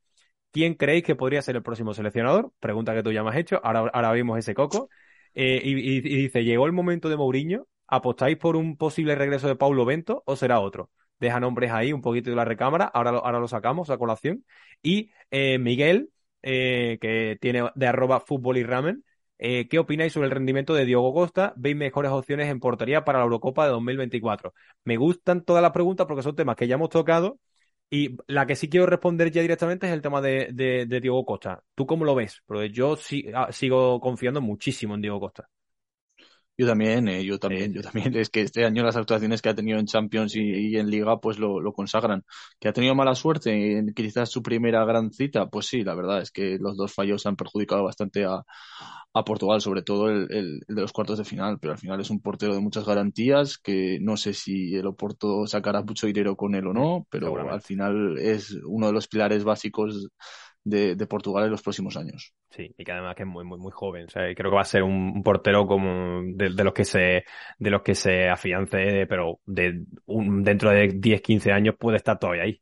¿quién 0.50 0.74
creéis 0.74 1.04
que 1.04 1.14
podría 1.14 1.40
ser 1.40 1.56
el 1.56 1.62
próximo 1.62 1.94
seleccionador? 1.94 2.52
Pregunta 2.58 2.94
que 2.94 3.02
tú 3.02 3.12
ya 3.12 3.22
me 3.22 3.30
has 3.30 3.36
hecho, 3.36 3.60
ahora, 3.62 3.90
ahora 3.92 4.12
vimos 4.12 4.38
ese 4.38 4.54
coco. 4.54 4.90
Y, 5.32 6.00
dice, 6.00 6.42
llegó 6.42 6.66
el 6.66 6.72
momento 6.72 7.08
de 7.08 7.16
Mourinho, 7.16 7.68
¿apostáis 7.90 8.36
por 8.38 8.56
un 8.56 8.76
posible 8.76 9.14
regreso 9.14 9.48
de 9.48 9.56
Paulo 9.56 9.84
Bento 9.84 10.22
o 10.26 10.36
será 10.36 10.60
otro? 10.60 10.90
Deja 11.18 11.40
nombres 11.40 11.70
ahí, 11.72 11.92
un 11.92 12.00
poquito 12.00 12.30
de 12.30 12.36
la 12.36 12.44
recámara, 12.46 12.86
ahora 12.86 13.12
lo, 13.12 13.24
ahora 13.24 13.40
lo 13.40 13.48
sacamos 13.48 13.90
a 13.90 13.98
colación. 13.98 14.44
Y 14.82 15.10
eh, 15.30 15.58
Miguel, 15.58 16.10
eh, 16.42 16.98
que 17.00 17.36
tiene 17.40 17.70
de 17.74 17.86
arroba 17.86 18.20
fútbol 18.20 18.56
y 18.56 18.64
ramen, 18.64 19.04
eh, 19.42 19.68
¿Qué 19.68 19.78
opináis 19.78 20.12
sobre 20.12 20.26
el 20.26 20.32
rendimiento 20.32 20.74
de 20.74 20.84
Diogo 20.84 21.14
Costa? 21.14 21.54
¿Veis 21.56 21.74
mejores 21.74 22.10
opciones 22.12 22.50
en 22.50 22.60
portería 22.60 23.04
para 23.06 23.20
la 23.20 23.24
Eurocopa 23.24 23.64
de 23.64 23.70
2024? 23.70 24.52
Me 24.84 24.98
gustan 24.98 25.42
todas 25.44 25.62
las 25.62 25.72
preguntas 25.72 26.06
porque 26.06 26.22
son 26.22 26.36
temas 26.36 26.56
que 26.56 26.68
ya 26.68 26.74
hemos 26.74 26.90
tocado 26.90 27.40
y 27.88 28.16
la 28.26 28.46
que 28.46 28.54
sí 28.54 28.68
quiero 28.68 28.84
responder 28.86 29.30
ya 29.30 29.40
directamente 29.40 29.86
es 29.86 29.94
el 29.94 30.02
tema 30.02 30.20
de, 30.20 30.50
de, 30.52 31.00
Diogo 31.00 31.24
Costa. 31.24 31.62
¿Tú 31.74 31.86
cómo 31.86 32.04
lo 32.04 32.14
ves? 32.14 32.42
Porque 32.44 32.70
yo 32.70 32.96
ah, 33.34 33.50
sigo 33.50 33.98
confiando 33.98 34.42
muchísimo 34.42 34.94
en 34.94 35.00
Diogo 35.00 35.20
Costa. 35.20 35.48
Yo 36.60 36.66
también, 36.66 37.08
eh, 37.08 37.24
yo 37.24 37.38
también, 37.38 37.72
yo 37.72 37.80
también. 37.80 38.14
Es 38.16 38.28
que 38.28 38.42
este 38.42 38.66
año 38.66 38.82
las 38.82 38.94
actuaciones 38.94 39.40
que 39.40 39.48
ha 39.48 39.54
tenido 39.54 39.78
en 39.78 39.86
Champions 39.86 40.36
y, 40.36 40.76
en 40.76 40.90
Liga, 40.90 41.18
pues 41.18 41.38
lo, 41.38 41.72
consagran. 41.72 42.22
Que 42.58 42.68
ha 42.68 42.74
tenido 42.74 42.94
mala 42.94 43.14
suerte 43.14 43.78
en 43.78 43.94
quizás 43.94 44.28
su 44.28 44.42
primera 44.42 44.84
gran 44.84 45.10
cita, 45.10 45.48
pues 45.48 45.68
sí, 45.68 45.82
la 45.84 45.94
verdad 45.94 46.20
es 46.20 46.30
que 46.30 46.58
los 46.60 46.76
dos 46.76 46.92
fallos 46.92 47.24
han 47.24 47.36
perjudicado 47.36 47.84
bastante 47.84 48.26
a, 48.26 48.44
Portugal, 49.24 49.62
sobre 49.62 49.82
todo 49.82 50.10
el, 50.10 50.28
de 50.28 50.80
los 50.82 50.92
cuartos 50.92 51.18
de 51.18 51.24
final, 51.24 51.58
pero 51.58 51.72
al 51.72 51.78
final 51.78 51.98
es 52.00 52.10
un 52.10 52.20
portero 52.20 52.54
de 52.54 52.60
muchas 52.60 52.84
garantías, 52.84 53.56
que 53.56 53.98
no 54.00 54.18
sé 54.18 54.34
si 54.34 54.76
el 54.76 54.86
Oporto 54.86 55.46
sacará 55.46 55.82
mucho 55.82 56.06
dinero 56.06 56.36
con 56.36 56.54
él 56.54 56.66
o 56.66 56.74
no, 56.74 57.06
pero 57.10 57.50
al 57.50 57.62
final 57.62 58.18
es 58.18 58.52
uno 58.66 58.88
de 58.88 58.92
los 58.92 59.08
pilares 59.08 59.44
básicos 59.44 60.10
de, 60.64 61.06
Portugal 61.06 61.44
en 61.44 61.50
los 61.50 61.62
próximos 61.62 61.96
años. 61.96 62.34
Sí, 62.50 62.74
y 62.76 62.84
que 62.84 62.92
además 62.92 63.14
que 63.16 63.22
es 63.22 63.28
muy, 63.28 63.44
muy, 63.44 63.58
muy 63.58 63.72
joven. 63.72 64.06
O 64.06 64.08
sea, 64.08 64.22
creo 64.34 64.50
que 64.50 64.56
va 64.56 64.62
a 64.62 64.64
ser 64.64 64.82
un, 64.82 65.22
portero 65.22 65.66
como 65.66 66.22
de, 66.24 66.50
los 66.50 66.72
que 66.72 66.84
se, 66.84 67.24
de 67.58 67.70
los 67.70 67.82
que 67.82 67.94
se 67.94 68.28
afiance, 68.28 69.06
pero 69.08 69.40
de 69.46 69.84
dentro 70.06 70.70
de 70.70 70.88
10, 70.88 71.20
15 71.22 71.52
años 71.52 71.76
puede 71.78 71.96
estar 71.96 72.18
todavía 72.18 72.44
ahí. 72.44 72.60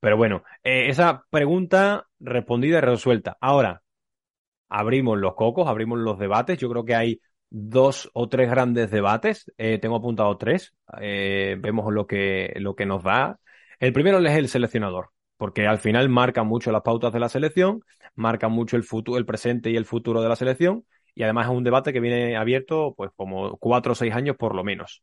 Pero 0.00 0.16
bueno, 0.16 0.42
eh, 0.64 0.88
esa 0.88 1.24
pregunta 1.30 2.06
respondida 2.20 2.78
y 2.78 2.80
resuelta. 2.80 3.36
Ahora, 3.40 3.82
abrimos 4.68 5.18
los 5.18 5.34
cocos, 5.34 5.68
abrimos 5.68 5.98
los 5.98 6.18
debates. 6.18 6.58
Yo 6.58 6.70
creo 6.70 6.84
que 6.84 6.94
hay 6.94 7.20
dos 7.50 8.10
o 8.14 8.28
tres 8.28 8.50
grandes 8.50 8.90
debates. 8.90 9.52
Eh, 9.58 9.78
tengo 9.78 9.96
apuntado 9.96 10.36
tres. 10.38 10.74
Eh, 11.00 11.56
vemos 11.60 11.92
lo 11.92 12.06
que, 12.06 12.54
lo 12.56 12.74
que 12.74 12.86
nos 12.86 13.02
da. 13.02 13.38
El 13.78 13.92
primero 13.92 14.18
es 14.20 14.36
el 14.36 14.48
seleccionador 14.48 15.10
porque 15.40 15.66
al 15.66 15.78
final 15.78 16.10
marca 16.10 16.42
mucho 16.42 16.70
las 16.70 16.82
pautas 16.82 17.14
de 17.14 17.18
la 17.18 17.30
selección, 17.30 17.82
marca 18.14 18.48
mucho 18.48 18.76
el 18.76 18.84
futuro, 18.84 19.16
el 19.16 19.24
presente 19.24 19.70
y 19.70 19.76
el 19.76 19.86
futuro 19.86 20.20
de 20.20 20.28
la 20.28 20.36
selección, 20.36 20.84
y 21.14 21.22
además 21.22 21.46
es 21.46 21.52
un 21.52 21.64
debate 21.64 21.94
que 21.94 22.00
viene 22.00 22.36
abierto, 22.36 22.92
pues 22.94 23.10
como 23.16 23.56
cuatro 23.56 23.92
o 23.92 23.94
seis 23.94 24.14
años 24.14 24.36
por 24.36 24.54
lo 24.54 24.62
menos. 24.62 25.02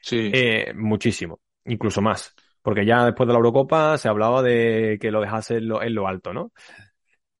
Sí. 0.00 0.30
Eh, 0.32 0.72
muchísimo, 0.74 1.40
incluso 1.66 2.00
más. 2.00 2.34
Porque 2.62 2.86
ya 2.86 3.04
después 3.04 3.26
de 3.26 3.34
la 3.34 3.36
Eurocopa 3.36 3.98
se 3.98 4.08
hablaba 4.08 4.42
de 4.42 4.96
que 4.98 5.10
lo 5.10 5.20
dejase 5.20 5.58
en 5.58 5.68
lo, 5.68 6.08
alto, 6.08 6.32
¿no? 6.32 6.50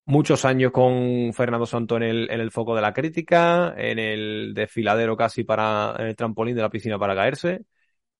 Muchos 0.04 0.44
años 0.44 0.70
con 0.70 1.32
Fernando 1.32 1.64
Santo 1.64 1.96
en 1.96 2.02
el, 2.02 2.30
en 2.30 2.42
el 2.42 2.50
foco 2.50 2.76
de 2.76 2.82
la 2.82 2.92
crítica, 2.92 3.72
en 3.74 3.98
el 3.98 4.52
desfiladero 4.52 5.16
casi 5.16 5.44
para 5.44 5.96
el 5.98 6.14
trampolín 6.14 6.56
de 6.56 6.60
la 6.60 6.68
piscina 6.68 6.98
para 6.98 7.14
caerse. 7.14 7.62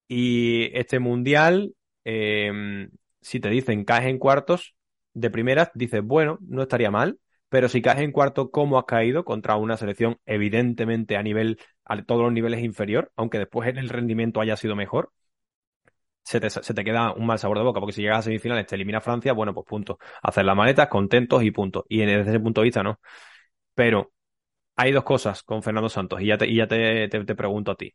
Y 0.08 0.70
este 0.72 0.98
mundial, 0.98 1.74
eh, 2.06 2.88
si 3.24 3.40
te 3.40 3.48
dicen 3.48 3.84
caes 3.84 4.06
en 4.06 4.18
cuartos 4.18 4.76
de 5.14 5.30
primeras, 5.30 5.70
dices, 5.74 6.02
bueno, 6.04 6.38
no 6.42 6.62
estaría 6.62 6.90
mal, 6.90 7.18
pero 7.48 7.68
si 7.68 7.82
caes 7.82 8.00
en 8.00 8.12
cuarto, 8.12 8.50
¿cómo 8.50 8.78
has 8.78 8.84
caído 8.84 9.24
contra 9.24 9.56
una 9.56 9.76
selección 9.76 10.18
evidentemente 10.26 11.16
a 11.16 11.22
nivel, 11.22 11.58
a 11.84 12.02
todos 12.04 12.22
los 12.22 12.32
niveles 12.32 12.62
inferior, 12.62 13.12
aunque 13.16 13.38
después 13.38 13.68
en 13.68 13.78
el 13.78 13.88
rendimiento 13.88 14.40
haya 14.40 14.56
sido 14.56 14.76
mejor? 14.76 15.12
Se 16.22 16.40
te, 16.40 16.48
se 16.50 16.72
te, 16.74 16.84
queda 16.84 17.12
un 17.12 17.26
mal 17.26 17.38
sabor 17.38 17.58
de 17.58 17.64
boca, 17.64 17.80
porque 17.80 17.92
si 17.92 18.02
llegas 18.02 18.20
a 18.20 18.22
semifinales 18.22 18.66
te 18.66 18.76
elimina 18.76 19.00
Francia, 19.00 19.32
bueno, 19.34 19.52
pues 19.52 19.66
punto. 19.66 19.98
Hacer 20.22 20.44
las 20.46 20.56
maletas, 20.56 20.88
contentos 20.88 21.42
y 21.42 21.50
punto. 21.50 21.84
Y 21.88 21.98
desde 21.98 22.30
ese 22.30 22.40
punto 22.40 22.60
de 22.62 22.64
vista, 22.64 22.82
no. 22.82 22.98
Pero 23.74 24.12
hay 24.76 24.92
dos 24.92 25.04
cosas 25.04 25.42
con 25.44 25.62
Fernando 25.62 25.88
Santos, 25.90 26.20
y 26.22 26.26
ya 26.26 26.38
te, 26.38 26.48
y 26.48 26.56
ya 26.56 26.68
te, 26.68 27.08
te 27.08 27.34
pregunto 27.36 27.72
a 27.72 27.76
ti. 27.76 27.94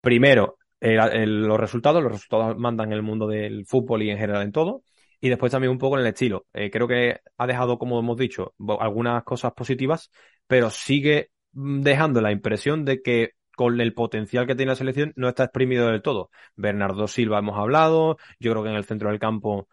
Primero, 0.00 0.58
los 0.80 1.60
resultados, 1.60 2.02
los 2.02 2.12
resultados 2.12 2.56
mandan 2.58 2.88
en 2.88 2.92
el 2.94 3.02
mundo 3.02 3.26
del 3.26 3.66
fútbol 3.66 4.02
y 4.02 4.10
en 4.10 4.18
general 4.18 4.42
en 4.42 4.52
todo. 4.52 4.82
Y 5.20 5.28
después 5.28 5.52
también 5.52 5.70
un 5.70 5.78
poco 5.78 5.96
en 5.96 6.02
el 6.02 6.08
estilo. 6.08 6.46
Eh, 6.54 6.70
creo 6.70 6.88
que 6.88 7.20
ha 7.36 7.46
dejado, 7.46 7.78
como 7.78 7.98
hemos 7.98 8.16
dicho, 8.16 8.54
algunas 8.80 9.22
cosas 9.24 9.52
positivas, 9.52 10.10
pero 10.46 10.70
sigue 10.70 11.30
mm, 11.52 11.82
dejando 11.82 12.20
la 12.22 12.32
impresión 12.32 12.84
de 12.84 13.02
que 13.02 13.32
con 13.54 13.78
el 13.80 13.92
potencial 13.92 14.46
que 14.46 14.54
tiene 14.54 14.70
la 14.72 14.76
selección 14.76 15.12
no 15.16 15.28
está 15.28 15.44
exprimido 15.44 15.88
del 15.88 16.00
todo. 16.00 16.30
Bernardo 16.56 17.06
Silva 17.06 17.40
hemos 17.40 17.58
hablado, 17.58 18.16
yo 18.38 18.52
creo 18.52 18.62
que 18.62 18.70
en 18.70 18.76
el 18.76 18.84
centro 18.84 19.10
del 19.10 19.18
campo 19.18 19.68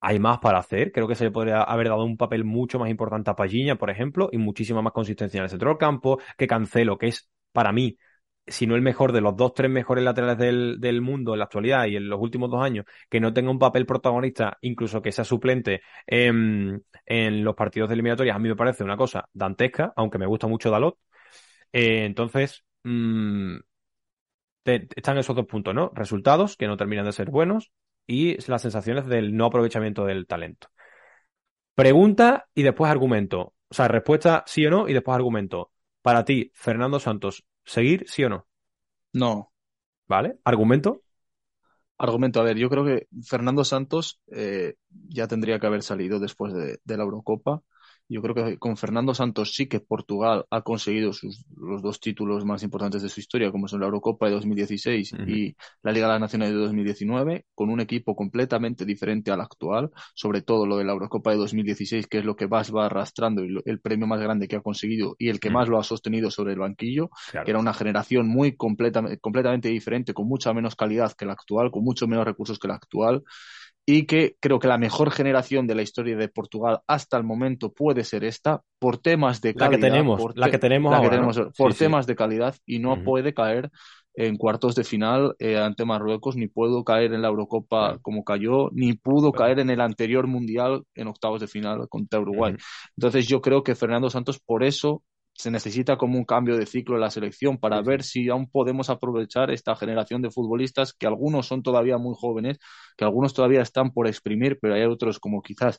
hay 0.00 0.18
más 0.18 0.38
para 0.40 0.58
hacer. 0.58 0.92
Creo 0.92 1.06
que 1.06 1.14
se 1.14 1.24
le 1.24 1.30
podría 1.30 1.62
haber 1.62 1.88
dado 1.88 2.04
un 2.04 2.16
papel 2.16 2.44
mucho 2.44 2.78
más 2.78 2.90
importante 2.90 3.30
a 3.30 3.36
Pagiña, 3.36 3.76
por 3.76 3.90
ejemplo, 3.90 4.28
y 4.32 4.38
muchísima 4.38 4.82
más 4.82 4.92
consistencia 4.92 5.38
en 5.38 5.44
el 5.44 5.50
centro 5.50 5.68
del 5.70 5.78
campo, 5.78 6.18
que 6.36 6.46
Cancelo, 6.46 6.98
que 6.98 7.08
es 7.08 7.30
para 7.52 7.72
mí 7.72 7.96
si 8.50 8.66
no 8.66 8.74
el 8.76 8.82
mejor 8.82 9.12
de 9.12 9.20
los 9.20 9.36
dos, 9.36 9.54
tres 9.54 9.70
mejores 9.70 10.04
laterales 10.04 10.38
del, 10.38 10.80
del, 10.80 11.00
mundo 11.00 11.32
en 11.32 11.38
la 11.38 11.44
actualidad 11.46 11.86
y 11.86 11.96
en 11.96 12.08
los 12.08 12.20
últimos 12.20 12.50
dos 12.50 12.62
años, 12.62 12.84
que 13.08 13.20
no 13.20 13.32
tenga 13.32 13.50
un 13.50 13.58
papel 13.58 13.86
protagonista, 13.86 14.58
incluso 14.60 15.00
que 15.02 15.12
sea 15.12 15.24
suplente 15.24 15.82
en, 16.06 16.82
los 17.44 17.54
partidos 17.54 17.88
de 17.88 17.94
eliminatorias, 17.94 18.36
a 18.36 18.38
mí 18.38 18.48
me 18.48 18.56
parece 18.56 18.84
una 18.84 18.96
cosa 18.96 19.28
dantesca, 19.32 19.92
aunque 19.96 20.18
me 20.18 20.26
gusta 20.26 20.46
mucho 20.46 20.70
Dalot. 20.70 20.98
Eh, 21.72 22.04
entonces, 22.04 22.64
mmm, 22.84 23.56
están 24.64 25.18
esos 25.18 25.36
dos 25.36 25.46
puntos, 25.46 25.74
¿no? 25.74 25.90
Resultados 25.94 26.56
que 26.56 26.66
no 26.66 26.76
terminan 26.76 27.06
de 27.06 27.12
ser 27.12 27.30
buenos 27.30 27.72
y 28.06 28.36
las 28.48 28.62
sensaciones 28.62 29.06
del 29.06 29.36
no 29.36 29.46
aprovechamiento 29.46 30.04
del 30.04 30.26
talento. 30.26 30.68
Pregunta 31.74 32.48
y 32.54 32.62
después 32.62 32.90
argumento. 32.90 33.54
O 33.68 33.74
sea, 33.74 33.88
respuesta 33.88 34.44
sí 34.46 34.66
o 34.66 34.70
no 34.70 34.88
y 34.88 34.92
después 34.92 35.14
argumento. 35.14 35.70
Para 36.02 36.24
ti, 36.24 36.50
Fernando 36.54 36.98
Santos, 36.98 37.44
¿Seguir, 37.64 38.04
sí 38.06 38.24
o 38.24 38.28
no? 38.28 38.46
No. 39.12 39.52
¿Vale? 40.08 40.38
¿Argumento? 40.44 41.02
Argumento, 41.98 42.40
a 42.40 42.44
ver, 42.44 42.56
yo 42.56 42.70
creo 42.70 42.84
que 42.84 43.08
Fernando 43.22 43.62
Santos 43.64 44.20
eh, 44.32 44.74
ya 45.08 45.28
tendría 45.28 45.58
que 45.60 45.66
haber 45.66 45.82
salido 45.82 46.18
después 46.18 46.54
de, 46.54 46.80
de 46.82 46.96
la 46.96 47.02
Eurocopa. 47.04 47.62
Yo 48.10 48.20
creo 48.22 48.34
que 48.34 48.58
con 48.58 48.76
Fernando 48.76 49.14
Santos 49.14 49.54
sí 49.54 49.68
que 49.68 49.78
Portugal 49.78 50.44
ha 50.50 50.62
conseguido 50.62 51.12
sus, 51.12 51.44
los 51.56 51.80
dos 51.80 52.00
títulos 52.00 52.44
más 52.44 52.64
importantes 52.64 53.02
de 53.02 53.08
su 53.08 53.20
historia, 53.20 53.52
como 53.52 53.68
son 53.68 53.78
la 53.78 53.86
Eurocopa 53.86 54.26
de 54.26 54.32
2016 54.32 55.12
y 55.28 55.54
la 55.84 55.92
Liga 55.92 56.08
de 56.08 56.14
las 56.14 56.20
Naciones 56.20 56.48
de 56.48 56.56
2019, 56.56 57.46
con 57.54 57.70
un 57.70 57.78
equipo 57.78 58.16
completamente 58.16 58.84
diferente 58.84 59.30
al 59.30 59.40
actual, 59.40 59.90
sobre 60.12 60.42
todo 60.42 60.66
lo 60.66 60.76
de 60.76 60.84
la 60.84 60.92
Eurocopa 60.92 61.30
de 61.30 61.36
2016, 61.36 62.08
que 62.08 62.18
es 62.18 62.24
lo 62.24 62.34
que 62.34 62.48
más 62.48 62.74
va 62.74 62.86
arrastrando 62.86 63.44
y 63.44 63.56
el 63.64 63.80
premio 63.80 64.08
más 64.08 64.20
grande 64.20 64.48
que 64.48 64.56
ha 64.56 64.60
conseguido 64.60 65.14
y 65.16 65.28
el 65.28 65.38
que 65.38 65.50
más 65.50 65.68
lo 65.68 65.78
ha 65.78 65.84
sostenido 65.84 66.32
sobre 66.32 66.54
el 66.54 66.58
banquillo, 66.58 67.10
que 67.30 67.48
era 67.48 67.60
una 67.60 67.74
generación 67.74 68.26
muy 68.26 68.56
completa, 68.56 69.04
completamente 69.20 69.68
diferente, 69.68 70.14
con 70.14 70.26
mucha 70.26 70.52
menos 70.52 70.74
calidad 70.74 71.12
que 71.12 71.26
la 71.26 71.34
actual, 71.34 71.70
con 71.70 71.84
mucho 71.84 72.08
menos 72.08 72.24
recursos 72.24 72.58
que 72.58 72.66
la 72.66 72.74
actual 72.74 73.22
y 73.92 74.06
que 74.06 74.36
creo 74.38 74.60
que 74.60 74.68
la 74.68 74.78
mejor 74.78 75.10
generación 75.10 75.66
de 75.66 75.74
la 75.74 75.82
historia 75.82 76.16
de 76.16 76.28
Portugal 76.28 76.80
hasta 76.86 77.16
el 77.16 77.24
momento 77.24 77.72
puede 77.72 78.04
ser 78.04 78.22
esta 78.22 78.62
por 78.78 78.98
temas 78.98 79.40
de 79.40 79.54
calidad. 79.54 79.70
La 79.70 79.76
que 79.76 79.90
tenemos, 79.90 80.20
por 80.20 80.38
la 80.38 80.50
que 80.50 80.58
tenemos, 80.58 81.40
por 81.56 81.74
temas 81.74 82.06
de 82.06 82.14
calidad 82.14 82.54
y 82.64 82.78
no 82.78 83.02
puede 83.02 83.34
caer 83.34 83.68
en 84.14 84.36
cuartos 84.36 84.76
de 84.76 84.84
final 84.84 85.34
eh, 85.40 85.58
ante 85.58 85.84
Marruecos, 85.84 86.36
ni 86.36 86.46
pudo 86.46 86.84
caer 86.84 87.14
en 87.14 87.22
la 87.22 87.28
Eurocopa 87.28 87.98
como 88.00 88.22
cayó, 88.22 88.70
ni 88.72 88.92
pudo 88.92 89.32
caer 89.32 89.58
en 89.58 89.70
el 89.70 89.80
anterior 89.80 90.28
Mundial 90.28 90.84
en 90.94 91.08
octavos 91.08 91.40
de 91.40 91.48
final 91.48 91.88
contra 91.88 92.20
Uruguay. 92.20 92.54
Entonces 92.96 93.26
yo 93.26 93.40
creo 93.40 93.64
que 93.64 93.74
Fernando 93.74 94.08
Santos 94.08 94.38
por 94.38 94.62
eso 94.62 95.02
se 95.40 95.50
necesita 95.50 95.96
como 95.96 96.18
un 96.18 96.24
cambio 96.24 96.56
de 96.58 96.66
ciclo 96.66 96.96
en 96.96 97.00
la 97.00 97.10
selección 97.10 97.56
para 97.56 97.80
ver 97.80 98.02
si 98.02 98.28
aún 98.28 98.50
podemos 98.50 98.90
aprovechar 98.90 99.50
esta 99.50 99.74
generación 99.74 100.20
de 100.20 100.30
futbolistas 100.30 100.92
que 100.92 101.06
algunos 101.06 101.46
son 101.46 101.62
todavía 101.62 101.96
muy 101.96 102.14
jóvenes, 102.14 102.58
que 102.94 103.04
algunos 103.04 103.32
todavía 103.32 103.62
están 103.62 103.90
por 103.92 104.06
exprimir, 104.06 104.58
pero 104.60 104.74
hay 104.74 104.82
otros 104.82 105.18
como 105.18 105.40
quizás 105.40 105.78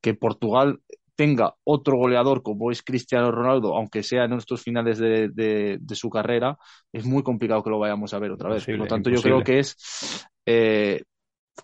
que 0.00 0.14
Portugal 0.14 0.78
tenga 1.16 1.54
otro 1.64 1.96
goleador 1.96 2.42
como 2.42 2.70
es 2.70 2.82
Cristiano 2.82 3.32
Ronaldo, 3.32 3.74
aunque 3.74 4.04
sea 4.04 4.24
en 4.24 4.34
estos 4.34 4.62
finales 4.62 4.98
de, 4.98 5.28
de, 5.28 5.94
su 5.94 6.08
carrera, 6.08 6.56
es 6.92 7.04
muy 7.04 7.24
complicado 7.24 7.64
que 7.64 7.70
lo 7.70 7.80
vayamos 7.80 8.14
a 8.14 8.20
ver 8.20 8.30
otra 8.30 8.50
vez. 8.50 8.64
Por 8.64 8.78
lo 8.78 8.86
tanto, 8.86 9.10
yo 9.10 9.20
creo 9.20 9.42
que 9.42 9.58
es 9.58 10.24
eh, 10.46 11.02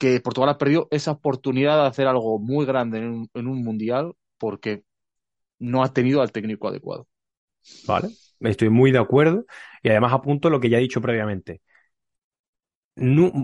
que 0.01 0.21
Portugal 0.21 0.51
ha 0.51 0.59
perdido 0.59 0.89
esa 0.91 1.13
oportunidad 1.13 1.81
de 1.81 1.89
hacer 1.89 2.09
algo 2.09 2.41
muy 2.41 2.67
grande 2.67 2.99
en 2.99 3.05
un, 3.05 3.31
en 3.33 3.47
un 3.47 3.63
mundial 3.63 4.13
porque 4.37 4.83
no 5.61 5.85
ha 5.85 5.93
tenido 5.93 6.21
al 6.21 6.33
técnico 6.33 6.69
adecuado. 6.69 7.07
¿Vale? 7.87 8.09
Estoy 8.41 8.69
muy 8.69 8.93
de 8.93 8.99
acuerdo. 8.99 9.45
Y 9.83 9.89
además 9.89 10.13
apunto 10.13 10.51
lo 10.51 10.61
que 10.61 10.69
ya 10.69 10.79
he 10.79 10.81
dicho 10.81 11.01
previamente. 11.01 11.61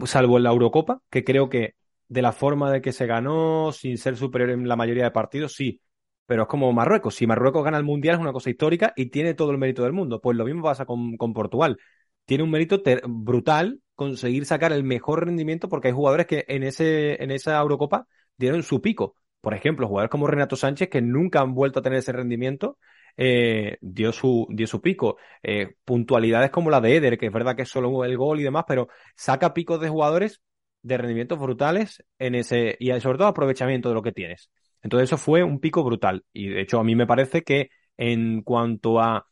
salvo 0.06 0.36
en 0.36 0.42
la 0.42 0.50
Eurocopa, 0.50 1.00
que 1.10 1.24
creo 1.24 1.48
que 1.48 1.74
de 2.08 2.22
la 2.22 2.32
forma 2.32 2.70
de 2.70 2.82
que 2.82 2.92
se 2.92 3.06
ganó, 3.06 3.72
sin 3.72 3.96
ser 3.98 4.16
superior 4.16 4.50
en 4.50 4.68
la 4.68 4.76
mayoría 4.76 5.04
de 5.04 5.10
partidos, 5.10 5.54
sí. 5.54 5.80
Pero 6.26 6.42
es 6.42 6.48
como 6.48 6.72
Marruecos. 6.72 7.14
Si 7.14 7.26
Marruecos 7.26 7.64
gana 7.64 7.78
el 7.78 7.84
Mundial 7.84 8.16
es 8.16 8.20
una 8.20 8.32
cosa 8.32 8.50
histórica 8.50 8.92
y 8.96 9.06
tiene 9.06 9.34
todo 9.34 9.50
el 9.50 9.58
mérito 9.58 9.82
del 9.82 9.92
mundo. 9.92 10.20
Pues 10.20 10.36
lo 10.36 10.44
mismo 10.44 10.62
pasa 10.62 10.84
con, 10.86 11.16
con 11.16 11.32
Portugal. 11.32 11.78
Tiene 12.24 12.44
un 12.44 12.50
mérito 12.50 12.82
brutal 13.06 13.80
conseguir 13.94 14.46
sacar 14.46 14.72
el 14.72 14.84
mejor 14.84 15.26
rendimiento 15.26 15.68
porque 15.68 15.88
hay 15.88 15.94
jugadores 15.94 16.26
que 16.26 16.44
en, 16.48 16.62
ese, 16.62 17.22
en 17.22 17.30
esa 17.30 17.58
Eurocopa 17.60 18.06
dieron 18.36 18.62
su 18.62 18.80
pico. 18.80 19.16
Por 19.40 19.54
ejemplo, 19.54 19.88
jugadores 19.88 20.10
como 20.10 20.26
Renato 20.26 20.56
Sánchez, 20.56 20.88
que 20.88 21.02
nunca 21.02 21.40
han 21.40 21.54
vuelto 21.54 21.80
a 21.80 21.82
tener 21.82 21.98
ese 21.98 22.12
rendimiento, 22.12 22.78
eh, 23.16 23.78
dio, 23.80 24.12
su, 24.12 24.46
dio 24.50 24.66
su 24.66 24.80
pico. 24.80 25.16
Eh, 25.42 25.74
puntualidades 25.84 26.50
como 26.50 26.70
la 26.70 26.80
de 26.80 26.96
Eder, 26.96 27.18
que 27.18 27.26
es 27.26 27.32
verdad 27.32 27.56
que 27.56 27.62
es 27.62 27.68
solo 27.68 28.04
el 28.04 28.16
gol 28.16 28.40
y 28.40 28.44
demás, 28.44 28.64
pero 28.66 28.88
saca 29.16 29.54
picos 29.54 29.80
de 29.80 29.88
jugadores 29.88 30.42
de 30.82 30.96
rendimientos 30.96 31.38
brutales 31.38 32.04
en 32.18 32.34
ese, 32.34 32.76
y 32.80 32.88
sobre 33.00 33.18
todo 33.18 33.28
aprovechamiento 33.28 33.88
de 33.88 33.94
lo 33.94 34.02
que 34.02 34.12
tienes. 34.12 34.50
Entonces 34.82 35.08
eso 35.08 35.16
fue 35.16 35.42
un 35.42 35.60
pico 35.60 35.84
brutal. 35.84 36.24
Y 36.32 36.48
de 36.48 36.62
hecho 36.62 36.80
a 36.80 36.84
mí 36.84 36.96
me 36.96 37.06
parece 37.06 37.42
que 37.42 37.70
en 37.96 38.42
cuanto 38.42 39.00
a 39.00 39.26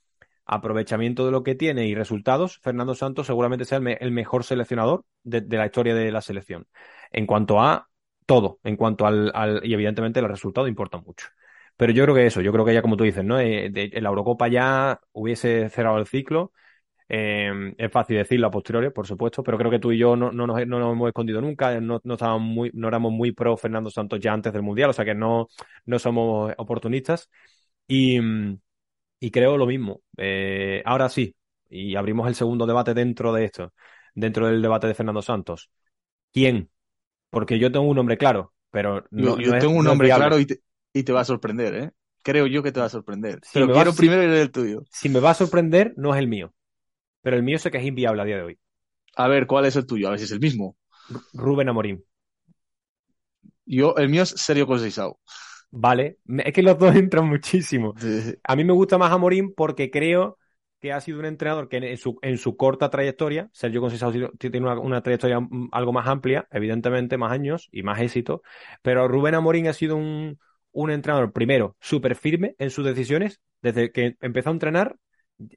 aprovechamiento 0.46 1.24
de 1.26 1.32
lo 1.32 1.42
que 1.42 1.54
tiene 1.54 1.86
y 1.86 1.94
resultados, 1.94 2.58
Fernando 2.58 2.94
Santos 2.94 3.26
seguramente 3.26 3.64
sea 3.64 3.78
el, 3.78 4.10
mejor 4.10 4.44
seleccionador 4.44 5.04
de, 5.22 5.42
la 5.56 5.66
historia 5.66 5.94
de 5.94 6.10
la 6.10 6.20
selección. 6.20 6.66
En 7.12 7.26
cuanto 7.26 7.60
a 7.60 7.88
todo, 8.26 8.58
en 8.64 8.76
cuanto 8.76 9.06
al, 9.06 9.60
y 9.62 9.74
evidentemente 9.74 10.20
el 10.20 10.28
resultado 10.28 10.66
importa 10.66 10.98
mucho. 10.98 11.28
Pero 11.80 11.94
yo 11.94 12.04
creo 12.04 12.14
que 12.14 12.26
eso, 12.26 12.42
yo 12.42 12.52
creo 12.52 12.66
que 12.66 12.74
ya 12.74 12.82
como 12.82 12.98
tú 12.98 13.04
dices, 13.04 13.24
¿no? 13.24 13.40
Eh, 13.40 13.70
la 14.02 14.08
Eurocopa 14.10 14.48
ya 14.48 15.00
hubiese 15.12 15.70
cerrado 15.70 15.96
el 15.96 16.06
ciclo. 16.06 16.52
Eh, 17.08 17.74
es 17.78 17.90
fácil 17.90 18.18
decirlo 18.18 18.48
a 18.48 18.50
posteriori, 18.50 18.90
por 18.90 19.06
supuesto, 19.06 19.42
pero 19.42 19.56
creo 19.56 19.70
que 19.70 19.78
tú 19.78 19.90
y 19.90 19.96
yo 19.96 20.14
no, 20.14 20.30
nos, 20.30 20.60
hemos 20.60 21.08
escondido 21.08 21.40
nunca, 21.40 21.80
no, 21.80 22.02
estábamos 22.04 22.42
muy, 22.42 22.70
no 22.74 22.86
éramos 22.86 23.12
muy 23.12 23.32
pro 23.32 23.56
Fernando 23.56 23.88
Santos 23.88 24.20
ya 24.20 24.34
antes 24.34 24.52
del 24.52 24.60
Mundial, 24.60 24.90
o 24.90 24.92
sea 24.92 25.06
que 25.06 25.14
no, 25.14 25.48
no 25.86 25.98
somos 25.98 26.52
oportunistas. 26.58 27.30
Y, 27.88 28.20
y 29.18 29.30
creo 29.30 29.56
lo 29.56 29.64
mismo. 29.64 30.02
Eh, 30.18 30.82
ahora 30.84 31.08
sí, 31.08 31.34
y 31.70 31.96
abrimos 31.96 32.28
el 32.28 32.34
segundo 32.34 32.66
debate 32.66 32.92
dentro 32.92 33.32
de 33.32 33.46
esto, 33.46 33.72
dentro 34.14 34.48
del 34.48 34.60
debate 34.60 34.86
de 34.86 34.92
Fernando 34.92 35.22
Santos. 35.22 35.70
¿Quién? 36.30 36.68
Porque 37.30 37.58
yo 37.58 37.72
tengo 37.72 37.86
un 37.86 37.96
nombre 37.96 38.18
claro, 38.18 38.52
pero 38.70 39.06
no, 39.10 39.40
yo, 39.40 39.58
tengo 39.58 39.78
un 39.78 39.86
nombre 39.86 40.10
claro 40.10 40.38
y 40.38 40.44
te, 40.44 40.60
y 40.92 41.02
te, 41.02 41.12
va 41.12 41.20
a 41.20 41.24
sorprender, 41.24 41.74
¿eh? 41.74 41.90
Creo 42.22 42.46
yo 42.46 42.62
que 42.62 42.72
te 42.72 42.80
va 42.80 42.86
a 42.86 42.90
sorprender. 42.90 43.40
pero 43.52 43.72
quiero 43.72 43.94
primero 43.94 44.22
ir 44.22 44.30
el 44.30 44.50
tuyo. 44.50 44.82
Si 44.90 45.08
me 45.08 45.20
va 45.20 45.30
a 45.30 45.34
sorprender, 45.34 45.94
no 45.96 46.14
es 46.14 46.18
el 46.18 46.28
mío. 46.28 46.52
Pero 47.22 47.36
el 47.36 47.42
mío 47.42 47.58
sé 47.58 47.70
que 47.70 47.78
es 47.78 47.84
inviable 47.84 48.22
a 48.22 48.24
día 48.24 48.36
de 48.36 48.42
hoy. 48.42 48.58
A 49.16 49.28
ver, 49.28 49.46
¿cuál 49.46 49.66
es 49.66 49.76
el 49.76 49.86
tuyo? 49.86 50.08
A 50.08 50.10
ver 50.10 50.18
si 50.18 50.26
es 50.26 50.32
el 50.32 50.40
mismo. 50.40 50.76
Rubén 51.32 51.68
Amorín. 51.68 52.04
Yo, 53.64 53.94
el 53.96 54.08
mío 54.08 54.22
es 54.22 54.30
Sergio 54.30 54.66
Conceição. 54.66 55.14
Vale, 55.70 56.18
es 56.44 56.52
que 56.52 56.62
los 56.62 56.78
dos 56.78 56.94
entran 56.96 57.28
muchísimo. 57.28 57.94
A 58.44 58.56
mí 58.56 58.64
me 58.64 58.72
gusta 58.72 58.98
más 58.98 59.12
Amorín 59.12 59.54
porque 59.54 59.90
creo 59.90 60.38
que 60.80 60.92
ha 60.92 61.00
sido 61.00 61.18
un 61.18 61.26
entrenador 61.26 61.68
que 61.68 61.76
en 61.76 61.96
su, 61.98 62.18
en 62.22 62.38
su 62.38 62.56
corta 62.56 62.88
trayectoria, 62.88 63.50
Sergio 63.52 63.82
Conceição 63.82 64.30
tiene 64.38 64.60
una, 64.60 65.02
trayectoria 65.02 65.38
algo 65.72 65.92
más 65.92 66.08
amplia, 66.08 66.48
evidentemente 66.50 67.18
más 67.18 67.32
años 67.32 67.68
y 67.70 67.82
más 67.82 68.00
éxito, 68.00 68.42
pero 68.82 69.06
Rubén 69.06 69.34
Amorín 69.34 69.68
ha 69.68 69.74
sido 69.74 69.96
un, 69.96 70.38
un 70.72 70.90
entrenador, 70.90 71.32
primero, 71.32 71.76
súper 71.80 72.16
firme 72.16 72.54
en 72.58 72.70
sus 72.70 72.84
decisiones, 72.84 73.40
desde 73.62 73.92
que 73.92 74.16
empezó 74.20 74.50
a 74.50 74.52
entrenar 74.52 74.96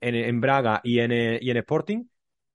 en, 0.01 0.41
Braga 0.41 0.81
y 0.83 0.99
en, 0.99 1.11
y 1.11 1.49
en 1.49 1.57
Sporting, 1.57 2.05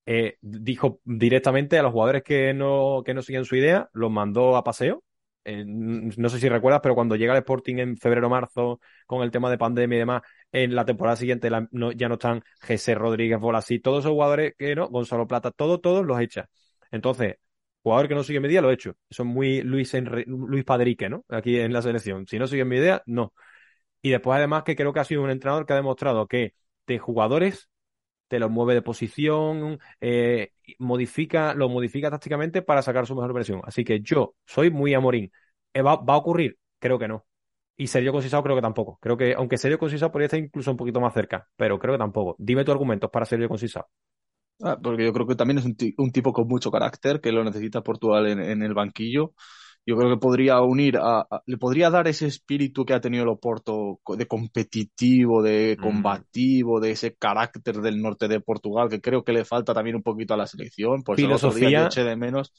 eh, 0.07 0.37
dijo 0.41 1.01
directamente 1.05 1.79
a 1.79 1.83
los 1.83 1.93
jugadores 1.93 2.23
que 2.23 2.55
no, 2.55 3.03
que 3.05 3.15
no 3.15 3.23
seguían 3.23 3.45
su 3.45 3.57
idea, 3.57 3.89
los 3.93 4.11
mandó 4.11 4.57
a 4.57 4.65
paseo 4.65 5.05
eh, 5.51 5.65
no 5.67 6.29
sé 6.29 6.39
si 6.41 6.49
recuerdas, 6.51 6.81
pero 6.83 6.95
cuando 6.95 7.17
llega 7.17 7.33
el 7.33 7.39
Sporting 7.39 7.77
en 7.79 7.97
febrero-marzo 7.97 8.81
con 9.07 9.23
el 9.23 9.31
tema 9.31 9.49
de 9.51 9.57
pandemia 9.57 9.97
y 9.97 9.99
demás, 10.01 10.23
en 10.53 10.75
la 10.75 10.85
temporada 10.85 11.17
siguiente 11.17 11.49
ya 11.97 12.09
no 12.09 12.15
están 12.15 12.43
Jesse 12.61 12.95
Rodríguez, 12.95 13.39
Bolasí, 13.41 13.79
todos 13.81 14.01
esos 14.01 14.13
jugadores 14.13 14.55
que 14.59 14.75
no, 14.77 14.89
Gonzalo 14.89 15.27
Plata, 15.27 15.51
todos, 15.51 15.81
todos 15.81 16.05
los 16.05 16.21
echa. 16.21 16.51
Entonces, 16.91 17.37
jugador 17.89 18.09
que 18.09 18.15
no 18.15 18.23
sigue 18.23 18.41
mi 18.41 18.49
idea, 18.49 18.61
lo 18.63 18.71
he 18.71 18.75
hecho. 18.75 18.95
Eso 19.09 19.23
es 19.23 19.29
muy 19.29 19.63
Luis, 19.63 19.93
Luis 20.27 20.65
Padrique, 20.65 21.09
¿no? 21.09 21.25
Aquí 21.29 21.59
en 21.59 21.73
la 21.73 21.83
selección. 21.83 22.27
Si 22.27 22.39
no 22.39 22.47
sigue 22.47 22.65
mi 22.65 22.77
idea, 22.77 23.03
no. 23.07 23.33
Y 24.03 24.11
después, 24.11 24.37
además, 24.37 24.63
que 24.65 24.77
creo 24.77 24.93
que 24.93 25.01
ha 25.01 25.05
sido 25.05 25.23
un 25.23 25.31
entrenador 25.31 25.67
que 25.67 25.73
ha 25.73 25.77
demostrado 25.77 26.27
que 26.27 26.55
de 26.87 26.99
jugadores 26.99 27.69
te 28.29 28.39
lo 28.39 28.49
mueve 28.51 28.75
de 28.75 28.83
posición, 28.83 29.81
eh, 30.01 30.53
modifica, 30.79 31.55
lo 31.55 31.69
modifica 31.69 32.11
tácticamente 32.11 32.63
para 32.63 32.83
sacar 32.83 33.07
su 33.07 33.15
mejor 33.15 33.33
versión. 33.33 33.61
Así 33.65 33.85
que 33.85 34.01
yo 34.01 34.35
soy 34.47 34.71
muy 34.71 34.95
amorín. 34.95 35.33
Eh, 35.73 35.83
¿Va, 35.83 35.93
a 35.95 36.17
ocurrir? 36.17 36.59
Creo 36.79 36.99
que 36.99 37.09
no. 37.09 37.27
Y 37.77 37.87
Sergio 37.87 38.13
Concisao 38.13 38.43
creo 38.43 38.57
que 38.57 38.63
tampoco. 38.63 38.99
Creo 39.01 39.17
que, 39.17 39.35
aunque 39.35 39.57
Sergio 39.57 39.79
Concisao 39.79 40.13
podría 40.13 40.27
estar 40.27 40.41
incluso 40.41 40.71
un 40.71 40.77
poquito 40.77 41.01
más 41.01 41.15
cerca, 41.15 41.49
pero 41.57 41.79
creo 41.79 41.95
que 41.95 41.99
tampoco. 41.99 42.37
Dime 42.39 42.65
tus 42.65 42.73
argumentos 42.73 43.11
para 43.11 43.27
Sergio 43.27 43.49
Concisao. 43.49 43.89
Ah, 44.61 44.77
porque 44.83 45.05
yo 45.05 45.13
creo 45.13 45.27
que 45.27 45.37
también 45.37 45.59
es 45.59 45.65
un, 45.65 46.11
tipo 46.11 46.33
con 46.33 46.49
mucho 46.49 46.71
carácter, 46.71 47.21
que 47.21 47.33
lo 47.33 47.45
necesita 47.45 47.83
Portugal 47.83 48.27
en 48.27 48.63
el 48.63 48.75
banquillo 48.75 49.35
yo 49.89 49.97
creo 49.97 50.11
que 50.11 50.21
podría 50.21 50.61
unir, 50.61 50.99
a, 50.99 51.27
le 51.47 51.57
podría 51.57 51.89
dar 51.89 52.09
ese 52.09 52.27
espíritu 52.27 52.85
que 52.85 52.93
ha 52.93 53.01
tenido 53.01 53.23
el 53.23 53.31
Oporto 53.31 54.01
de 54.19 54.27
competitivo, 54.27 55.43
de 55.43 55.79
mm. 55.79 55.83
combativo, 55.83 56.79
de 56.79 56.91
ese 56.91 57.15
carácter 57.15 57.77
del 57.77 58.03
norte 58.03 58.29
de 58.29 58.41
Portugal, 58.41 58.91
que 58.91 59.01
creo 59.01 59.25
que 59.25 59.33
le 59.33 59.47
falta 59.47 59.73
también 59.73 59.97
un 59.97 60.03
poquito 60.03 60.35
a 60.35 60.37
la 60.37 60.47
selección. 60.47 61.03
Por 61.03 61.17
filosofía. 61.17 61.87
eché 61.87 62.05
de 62.05 62.17
menos. 62.17 62.53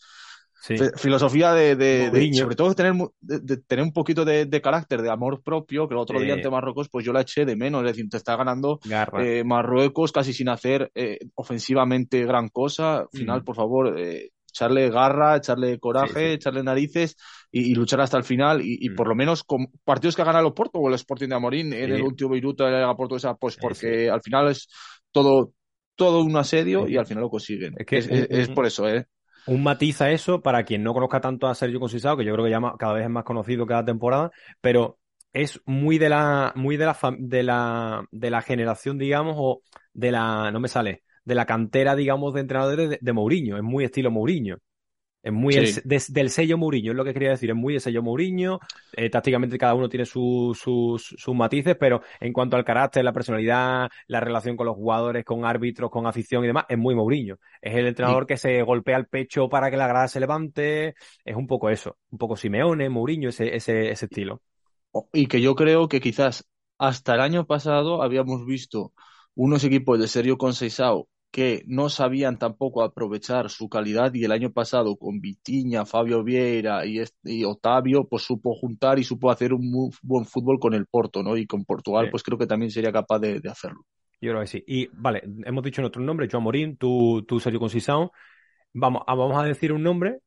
Filosofía 0.61 1.53
de, 1.53 2.31
sobre 2.33 2.55
todo 2.55 2.69
de 2.69 2.75
tener, 2.75 2.93
de, 3.21 3.57
tener 3.57 3.83
un 3.83 3.93
poquito 3.93 4.25
de, 4.25 4.61
carácter, 4.61 5.01
de 5.01 5.09
amor 5.09 5.41
propio, 5.41 5.87
que 5.87 5.93
el 5.93 5.99
otro 5.99 6.19
día 6.19 6.33
ante 6.33 6.49
Marruecos, 6.49 6.89
pues 6.89 7.05
yo 7.05 7.13
la 7.13 7.21
eché 7.21 7.45
de 7.45 7.55
menos. 7.55 7.81
Es 7.81 7.91
decir, 7.91 8.09
te 8.09 8.17
está 8.17 8.35
ganando 8.35 8.79
eh, 9.19 9.43
Marruecos 9.45 10.11
casi 10.11 10.33
sin 10.33 10.49
hacer 10.49 10.91
eh, 10.95 11.19
ofensivamente 11.35 12.25
gran 12.25 12.49
cosa. 12.49 12.99
Al 12.99 13.09
final, 13.13 13.41
mm. 13.41 13.45
por 13.45 13.55
favor, 13.55 13.99
eh, 13.99 14.31
echarle 14.49 14.89
garra, 14.89 15.37
echarle 15.37 15.79
coraje, 15.79 16.33
echarle 16.33 16.63
narices 16.63 17.15
y, 17.51 17.73
luchar 17.73 18.01
hasta 18.01 18.17
el 18.17 18.23
final. 18.23 18.61
Y, 18.61 18.89
mm. 18.89 18.95
por 18.95 19.07
lo 19.07 19.15
menos 19.15 19.43
con 19.43 19.67
partidos 19.83 20.15
que 20.15 20.23
ha 20.23 20.25
ganado 20.25 20.47
el 20.47 20.53
Porto 20.53 20.79
o 20.79 20.89
el 20.89 20.95
Sporting 20.95 21.29
de 21.29 21.35
Amorín 21.35 21.73
en 21.73 21.91
el 21.91 22.01
último 22.01 22.31
minuto 22.31 22.65
de 22.65 22.71
la 22.71 22.95
Portuguesa, 22.95 23.35
pues 23.35 23.55
porque 23.55 24.09
al 24.09 24.21
final 24.21 24.49
es 24.49 24.67
todo, 25.11 25.53
todo 25.95 26.21
un 26.21 26.35
asedio 26.35 26.87
y 26.87 26.97
al 26.97 27.05
final 27.05 27.23
lo 27.23 27.29
consiguen. 27.29 27.75
Es, 27.77 27.85
que 27.85 28.27
es, 28.29 28.49
por 28.49 28.65
eso, 28.65 28.87
¿eh? 28.89 29.05
Un 29.47 29.63
matiz 29.63 30.01
a 30.01 30.11
eso, 30.11 30.41
para 30.41 30.63
quien 30.63 30.83
no 30.83 30.93
conozca 30.93 31.21
tanto 31.21 31.47
a 31.47 31.55
Sergio 31.55 31.79
Consisao, 31.79 32.17
que 32.17 32.25
yo 32.25 32.33
creo 32.33 32.45
que 32.45 32.51
ya 32.51 32.61
cada 32.77 32.93
vez 32.93 33.03
es 33.03 33.09
más 33.09 33.23
conocido 33.23 33.65
cada 33.65 33.85
temporada, 33.85 34.31
pero 34.61 34.99
es 35.33 35.61
muy 35.65 35.97
de 35.97 36.09
la, 36.09 36.53
muy 36.55 36.77
de 36.77 36.85
la, 36.85 36.97
de 37.17 37.43
la, 37.43 38.05
de 38.11 38.29
la 38.29 38.41
generación, 38.41 38.97
digamos, 38.97 39.35
o 39.37 39.61
de 39.93 40.11
la, 40.11 40.51
no 40.51 40.59
me 40.59 40.67
sale, 40.67 41.03
de 41.23 41.35
la 41.35 41.45
cantera, 41.45 41.95
digamos, 41.95 42.33
de 42.33 42.41
entrenadores 42.41 42.97
de, 42.99 43.13
Mourinho. 43.13 43.57
Es 43.57 43.63
muy 43.63 43.83
estilo 43.83 44.11
Mourinho. 44.11 44.57
Es 45.21 45.33
muy 45.33 45.53
del 45.53 46.29
sello 46.29 46.57
Mourinho, 46.57 46.91
es 46.91 46.97
lo 46.97 47.03
que 47.03 47.13
quería 47.13 47.31
decir. 47.31 47.49
Es 47.49 47.55
muy 47.55 47.73
de 47.73 47.81
sello 47.81 48.01
Mourinho. 48.01 48.59
Eh, 48.93 49.09
tácticamente 49.09 49.57
cada 49.57 49.73
uno 49.73 49.89
tiene 49.89 50.05
sus, 50.05 50.57
sus 50.57 51.35
matices, 51.35 51.75
pero 51.77 52.01
en 52.21 52.31
cuanto 52.31 52.55
al 52.55 52.63
carácter, 52.63 53.03
la 53.03 53.11
personalidad, 53.11 53.89
la 54.07 54.19
relación 54.21 54.55
con 54.55 54.67
los 54.67 54.75
jugadores, 54.75 55.25
con 55.25 55.43
árbitros, 55.43 55.91
con 55.91 56.07
afición 56.07 56.43
y 56.43 56.47
demás, 56.47 56.65
es 56.69 56.77
muy 56.77 56.95
Mourinho. 56.95 57.37
Es 57.61 57.75
el 57.75 57.87
entrenador 57.87 58.25
que 58.25 58.37
se 58.37 58.61
golpea 58.63 58.97
el 58.97 59.07
pecho 59.07 59.49
para 59.49 59.69
que 59.69 59.77
la 59.77 59.87
grada 59.87 60.07
se 60.07 60.21
levante. 60.21 60.95
Es 61.25 61.35
un 61.35 61.47
poco 61.47 61.69
eso. 61.69 61.97
Un 62.11 62.17
poco 62.17 62.37
Simeone, 62.37 62.87
Mourinho, 62.89 63.29
ese, 63.29 63.55
ese, 63.55 63.91
ese 63.91 64.05
estilo. 64.05 64.41
Y 65.11 65.27
que 65.27 65.41
yo 65.41 65.53
creo 65.53 65.89
que 65.89 65.99
quizás 65.99 66.47
hasta 66.77 67.15
el 67.15 67.21
año 67.21 67.45
pasado 67.45 68.01
habíamos 68.01 68.45
visto 68.45 68.93
unos 69.35 69.63
equipos 69.65 69.99
de 69.99 70.07
Sergio 70.07 70.37
Conceição 70.37 71.05
que 71.31 71.63
no 71.67 71.89
sabían 71.89 72.39
tampoco 72.39 72.83
aprovechar 72.83 73.49
su 73.49 73.69
calidad 73.69 74.13
y 74.13 74.23
el 74.23 74.31
año 74.31 74.51
pasado 74.51 74.97
con 74.97 75.21
Vitiña, 75.21 75.85
Fabio 75.85 76.23
Vieira 76.23 76.85
y, 76.85 77.01
y 77.23 77.43
Otavio, 77.43 78.07
pues 78.07 78.23
supo 78.23 78.55
juntar 78.55 78.97
y 78.97 79.03
supo 79.03 79.29
hacer 79.29 79.53
un 79.53 79.69
muy 79.69 79.91
buen 80.01 80.25
fútbol 80.25 80.59
con 80.59 80.73
el 80.73 80.87
Porto, 80.87 81.21
¿no? 81.21 81.37
Y 81.37 81.45
con 81.45 81.65
Portugal, 81.65 82.09
pues 82.09 82.23
creo 82.23 82.37
que 82.37 82.47
también 82.47 82.71
sería 82.71 82.91
capaz 82.91 83.19
de, 83.19 83.41
hacerlo. 83.49 83.85
Yo 84.21 84.31
creo 84.31 84.41
que 84.41 84.47
sí. 84.47 84.63
Y 84.65 84.87
vale, 84.93 85.21
hemos 85.45 85.63
dicho 85.63 85.81
nuestro 85.81 86.01
nombre, 86.01 86.27
Joan 86.29 86.43
Morín, 86.43 86.77
tú, 86.77 87.23
tú 87.27 87.39
Sergio 87.39 87.59
Concisao. 87.59 88.11
Vamos, 88.73 89.03
vamos 89.07 89.37
a 89.37 89.45
decir 89.45 89.71
un 89.71 89.83
nombre 89.83 90.19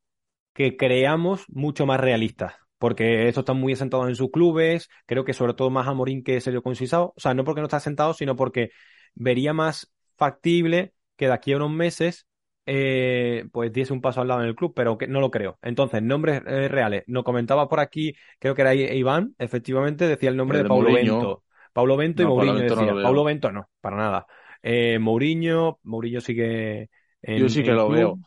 que 0.55 0.77
creamos 0.77 1.45
mucho 1.49 1.87
más 1.87 2.01
realista 2.01 2.59
porque 2.79 3.29
estos 3.29 3.43
están 3.43 3.59
muy 3.59 3.75
asentados 3.75 4.09
en 4.09 4.17
sus 4.17 4.33
clubes, 4.33 4.89
creo 5.07 5.25
que 5.25 5.35
sobre 5.35 5.55
todo 5.55 5.71
más 5.71 5.87
a 5.87 5.95
Morín 5.95 6.25
que 6.25 6.41
Sergio 6.41 6.65
Concisao, 6.65 7.15
o 7.17 7.21
sea, 7.21 7.33
no 7.33 7.45
porque 7.45 7.61
no 7.61 7.69
está 7.69 7.77
asentado, 7.77 8.13
sino 8.13 8.35
porque 8.35 8.71
vería 9.15 9.53
más 9.53 9.93
factible 10.17 10.95
que 11.17 11.27
de 11.27 11.33
aquí 11.33 11.53
a 11.53 11.57
unos 11.57 11.71
meses 11.71 12.27
eh, 12.65 13.47
pues 13.53 13.73
diese 13.73 13.93
un 13.93 14.01
paso 14.01 14.21
al 14.21 14.29
lado 14.29 14.43
en 14.43 14.49
el 14.49 14.55
club, 14.55 14.73
pero 14.75 14.97
que 14.97 15.07
no 15.07 15.21
lo 15.21 15.31
creo. 15.31 15.59
Entonces, 15.63 16.03
nombres 16.03 16.43
eh, 16.47 16.69
reales. 16.69 17.05
Nos 17.07 17.25
comentaba 17.25 17.69
por 17.69 17.81
aquí, 17.81 18.15
creo 18.39 18.55
que 18.55 18.63
era 18.63 18.75
Iván, 18.75 19.35
efectivamente, 19.39 20.07
decía 20.07 20.31
el 20.31 20.37
nombre 20.37 20.59
de, 20.59 20.65
Paulo 20.65 20.93
Bento. 20.93 21.43
Paulo 21.73 21.97
Bento 21.97 22.23
y 22.23 22.27
Mourinho 22.27 22.59
decía. 22.59 22.95
Paulo 23.03 23.25
Bento 23.25 23.51
no, 23.51 23.69
para 23.81 23.97
nada. 23.97 24.27
Eh, 24.63 24.99
Mourinho, 24.99 25.81
Mourinho 25.83 26.21
sigue 26.21 26.91
en, 27.23 27.39
Yo 27.39 27.49
sí 27.49 27.63
que 27.63 27.73
lo 27.73 27.89
veo. 27.89 28.19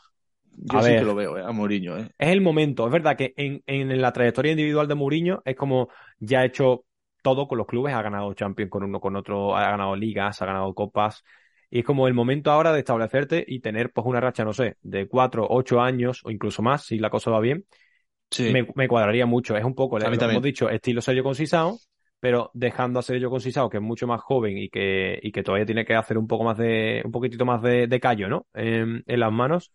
Yo 0.58 0.82
sí 0.82 0.92
que 0.92 1.04
lo 1.04 1.16
veo, 1.16 1.38
¿eh? 1.38 1.44
a 1.46 1.52
Mourinho. 1.52 1.98
¿eh? 1.98 2.10
Es 2.18 2.30
el 2.30 2.42
momento. 2.42 2.86
Es 2.86 2.92
verdad 2.92 3.16
que 3.16 3.34
en, 3.38 3.62
en 3.68 4.02
la 4.02 4.12
trayectoria 4.12 4.52
individual 4.52 4.88
de 4.88 4.96
Mourinho 4.96 5.42
es 5.46 5.56
como 5.56 5.90
ya 6.18 6.40
ha 6.40 6.46
hecho 6.46 6.86
todo 7.22 7.48
con 7.48 7.58
los 7.58 7.68
clubes, 7.68 7.94
ha 7.94 8.02
ganado 8.02 8.34
Champions 8.34 8.72
con 8.72 8.84
uno 8.84 9.00
con 9.00 9.16
otro, 9.16 9.56
ha 9.56 9.70
ganado 9.70 9.96
ligas, 9.96 10.42
ha 10.42 10.46
ganado 10.46 10.74
copas. 10.74 11.24
Y 11.70 11.80
es 11.80 11.86
como 11.86 12.08
el 12.08 12.14
momento 12.14 12.52
ahora 12.52 12.74
de 12.74 12.80
establecerte 12.80 13.44
y 13.48 13.60
tener 13.60 13.92
pues 13.92 14.06
una 14.06 14.20
racha, 14.20 14.44
no 14.44 14.54
sé, 14.54 14.78
de 14.82 15.08
cuatro, 15.08 15.48
ocho 15.50 15.82
años 15.82 16.22
o 16.24 16.32
incluso 16.32 16.62
más, 16.62 16.86
si 16.86 17.00
la 17.00 17.10
cosa 17.10 17.32
va 17.32 17.40
bien. 17.40 17.66
Sí. 18.32 18.52
Me, 18.52 18.88
cuadraría 18.88 19.26
mucho. 19.26 19.56
Es 19.56 19.64
un 19.64 19.76
poco, 19.76 20.00
lo 20.00 20.06
hemos 20.06 20.44
dicho, 20.44 20.70
estilo 20.70 21.02
Sergio 21.02 21.24
Concisao, 21.24 21.78
pero 22.20 22.50
dejando 22.54 23.00
a 23.00 23.04
Sergio 23.04 23.30
Concisao, 23.30 23.70
que 23.70 23.78
es 23.78 23.84
mucho 23.84 24.08
más 24.08 24.22
joven 24.22 24.58
y 24.58 24.70
que, 24.70 25.20
y 25.22 25.32
que 25.32 25.44
todavía 25.44 25.66
tiene 25.66 25.86
que 25.86 25.96
hacer 25.96 26.18
un 26.18 26.28
poco 26.28 26.44
más 26.44 26.58
de, 26.58 27.02
un 27.06 27.12
poquitito 27.12 27.46
más 27.46 27.62
de, 27.62 27.88
de 27.88 28.00
callo, 28.00 28.28
¿no? 28.28 28.48
En, 28.54 29.04
en 29.06 29.20
las 29.20 29.32
manos. 29.32 29.72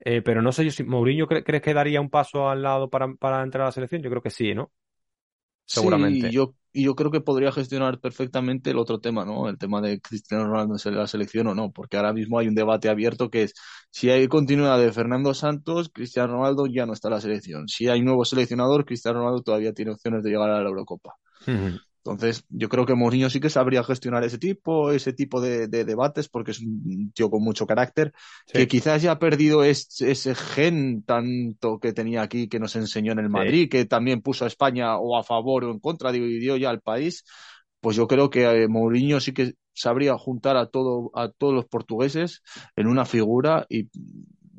Eh, 0.00 0.22
pero 0.22 0.42
no 0.42 0.52
sé 0.52 0.64
yo 0.64 0.70
si 0.70 0.84
Mourinho 0.84 1.26
crees 1.26 1.62
que 1.62 1.74
daría 1.74 2.00
un 2.00 2.10
paso 2.10 2.48
al 2.48 2.62
lado 2.62 2.88
para, 2.88 3.12
para 3.14 3.42
entrar 3.42 3.62
a 3.62 3.66
la 3.66 3.72
selección. 3.72 4.02
Yo 4.02 4.10
creo 4.10 4.22
que 4.22 4.30
sí, 4.30 4.54
¿no? 4.54 4.70
Seguramente. 5.64 6.28
Sí, 6.28 6.34
yo, 6.34 6.54
y 6.76 6.84
yo 6.84 6.94
creo 6.94 7.10
que 7.10 7.22
podría 7.22 7.52
gestionar 7.52 7.98
perfectamente 8.00 8.70
el 8.70 8.76
otro 8.78 9.00
tema, 9.00 9.24
¿no? 9.24 9.48
El 9.48 9.56
tema 9.56 9.80
de 9.80 9.98
Cristiano 9.98 10.44
Ronaldo 10.44 10.76
en 10.84 10.94
la 10.94 11.06
selección 11.06 11.46
o 11.46 11.54
no, 11.54 11.72
porque 11.72 11.96
ahora 11.96 12.12
mismo 12.12 12.38
hay 12.38 12.48
un 12.48 12.54
debate 12.54 12.90
abierto 12.90 13.30
que 13.30 13.44
es 13.44 13.54
si 13.90 14.10
hay 14.10 14.28
continuidad 14.28 14.78
de 14.78 14.92
Fernando 14.92 15.32
Santos, 15.32 15.88
Cristiano 15.90 16.34
Ronaldo 16.34 16.66
ya 16.66 16.84
no 16.84 16.92
está 16.92 17.08
en 17.08 17.14
la 17.14 17.20
selección. 17.22 17.66
Si 17.68 17.88
hay 17.88 18.02
nuevo 18.02 18.26
seleccionador, 18.26 18.84
Cristiano 18.84 19.20
Ronaldo 19.20 19.42
todavía 19.42 19.72
tiene 19.72 19.92
opciones 19.92 20.22
de 20.22 20.30
llegar 20.30 20.50
a 20.50 20.60
la 20.60 20.68
Eurocopa. 20.68 21.14
Entonces, 22.06 22.44
yo 22.48 22.68
creo 22.68 22.86
que 22.86 22.94
Mourinho 22.94 23.28
sí 23.30 23.40
que 23.40 23.50
sabría 23.50 23.82
gestionar 23.82 24.22
ese 24.24 24.38
tipo, 24.38 24.92
ese 24.92 25.12
tipo 25.12 25.40
de, 25.40 25.66
debates, 25.66 26.28
porque 26.28 26.52
es 26.52 26.60
un 26.60 27.12
tío 27.12 27.30
con 27.30 27.42
mucho 27.42 27.66
carácter, 27.66 28.12
que 28.52 28.68
quizás 28.68 29.02
ya 29.02 29.12
ha 29.12 29.18
perdido 29.18 29.64
ese 29.64 30.34
gen 30.34 31.02
tanto 31.02 31.78
que 31.78 31.92
tenía 31.92 32.22
aquí, 32.22 32.48
que 32.48 32.60
nos 32.60 32.76
enseñó 32.76 33.12
en 33.12 33.18
el 33.18 33.28
Madrid, 33.28 33.68
que 33.68 33.84
también 33.84 34.22
puso 34.22 34.44
a 34.44 34.48
España 34.48 34.96
o 34.96 35.18
a 35.18 35.24
favor 35.24 35.64
o 35.64 35.70
en 35.70 35.80
contra, 35.80 36.12
dividió 36.12 36.56
ya 36.56 36.70
al 36.70 36.80
país. 36.80 37.24
Pues 37.80 37.96
yo 37.96 38.06
creo 38.06 38.30
que 38.30 38.44
eh, 38.44 38.68
Mourinho 38.68 39.20
sí 39.20 39.32
que 39.32 39.54
sabría 39.72 40.16
juntar 40.16 40.56
a, 40.56 40.66
todo, 40.66 41.10
a 41.14 41.28
todos 41.30 41.54
los 41.54 41.66
portugueses 41.66 42.42
en 42.74 42.86
una 42.86 43.04
figura 43.04 43.66
y 43.68 43.88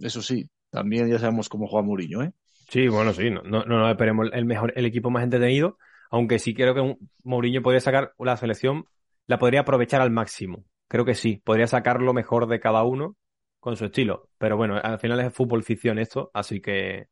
eso 0.02 0.22
sí, 0.22 0.50
también 0.70 1.10
ya 1.10 1.20
sabemos 1.20 1.50
cómo 1.50 1.68
juega 1.68 1.86
Mourinho, 1.86 2.22
¿eh? 2.22 2.32
Sí, 2.70 2.88
bueno, 2.90 3.14
sí, 3.14 3.30
no, 3.30 3.42
no, 3.44 3.64
no 3.64 3.90
esperemos 3.90 4.28
el 4.34 4.46
mejor, 4.46 4.74
el 4.76 4.86
equipo 4.86 5.10
más 5.10 5.24
entretenido, 5.24 5.78
aunque 6.10 6.40
sí 6.40 6.54
creo 6.54 6.74
que 6.74 6.98
Mourinho 7.24 7.62
podría 7.62 7.82
sacar 7.82 8.14
la 8.18 8.38
selección, 8.38 8.86
la 9.28 9.38
podría 9.38 9.62
aprovechar 9.62 10.02
al 10.02 10.12
máximo. 10.12 10.66
Creo 10.88 11.06
que 11.06 11.16
sí, 11.16 11.42
podría 11.44 11.68
sacar 11.68 12.02
lo 12.02 12.14
mejor 12.14 12.48
de 12.48 12.60
cada 12.60 12.84
uno 12.84 13.16
con 13.60 13.76
su 13.76 13.86
estilo. 13.86 14.30
Pero 14.38 14.58
bueno, 14.58 14.80
al 14.82 15.00
final 15.00 15.20
es 15.20 15.34
fútbol 15.34 15.64
ficción 15.64 16.00
esto, 16.00 16.32
así 16.34 16.62
que 16.62 17.08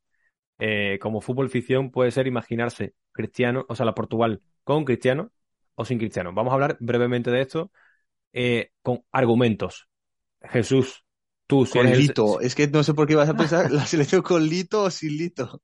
eh, 0.58 0.98
como 1.02 1.20
fútbol 1.22 1.50
ficción 1.50 1.92
puede 1.92 2.12
ser 2.12 2.28
imaginarse 2.28 2.94
Cristiano, 3.12 3.66
o 3.68 3.76
sea, 3.76 3.86
la 3.86 3.96
Portugal 3.96 4.42
con 4.64 4.86
Cristiano 4.86 5.32
o 5.76 5.86
sin 5.86 5.98
Cristiano. 5.98 6.34
Vamos 6.34 6.52
a 6.52 6.56
hablar 6.56 6.78
brevemente 6.80 7.32
de 7.32 7.42
esto 7.42 7.72
eh, 8.34 8.72
con 8.82 9.04
argumentos. 9.12 9.90
Jesús, 10.42 11.04
tú 11.48 11.68
con 11.72 11.90
Lito. 11.90 12.40
Es 12.40 12.56
que 12.56 12.68
no 12.68 12.84
sé 12.84 12.94
por 12.94 13.08
qué 13.08 13.16
vas 13.16 13.30
a 13.30 13.36
pensar 13.36 13.72
la 13.72 13.86
selección 13.86 14.22
con 14.22 14.44
Lito 14.44 14.84
o 14.84 14.92
sin 14.92 15.18
Lito. 15.18 15.62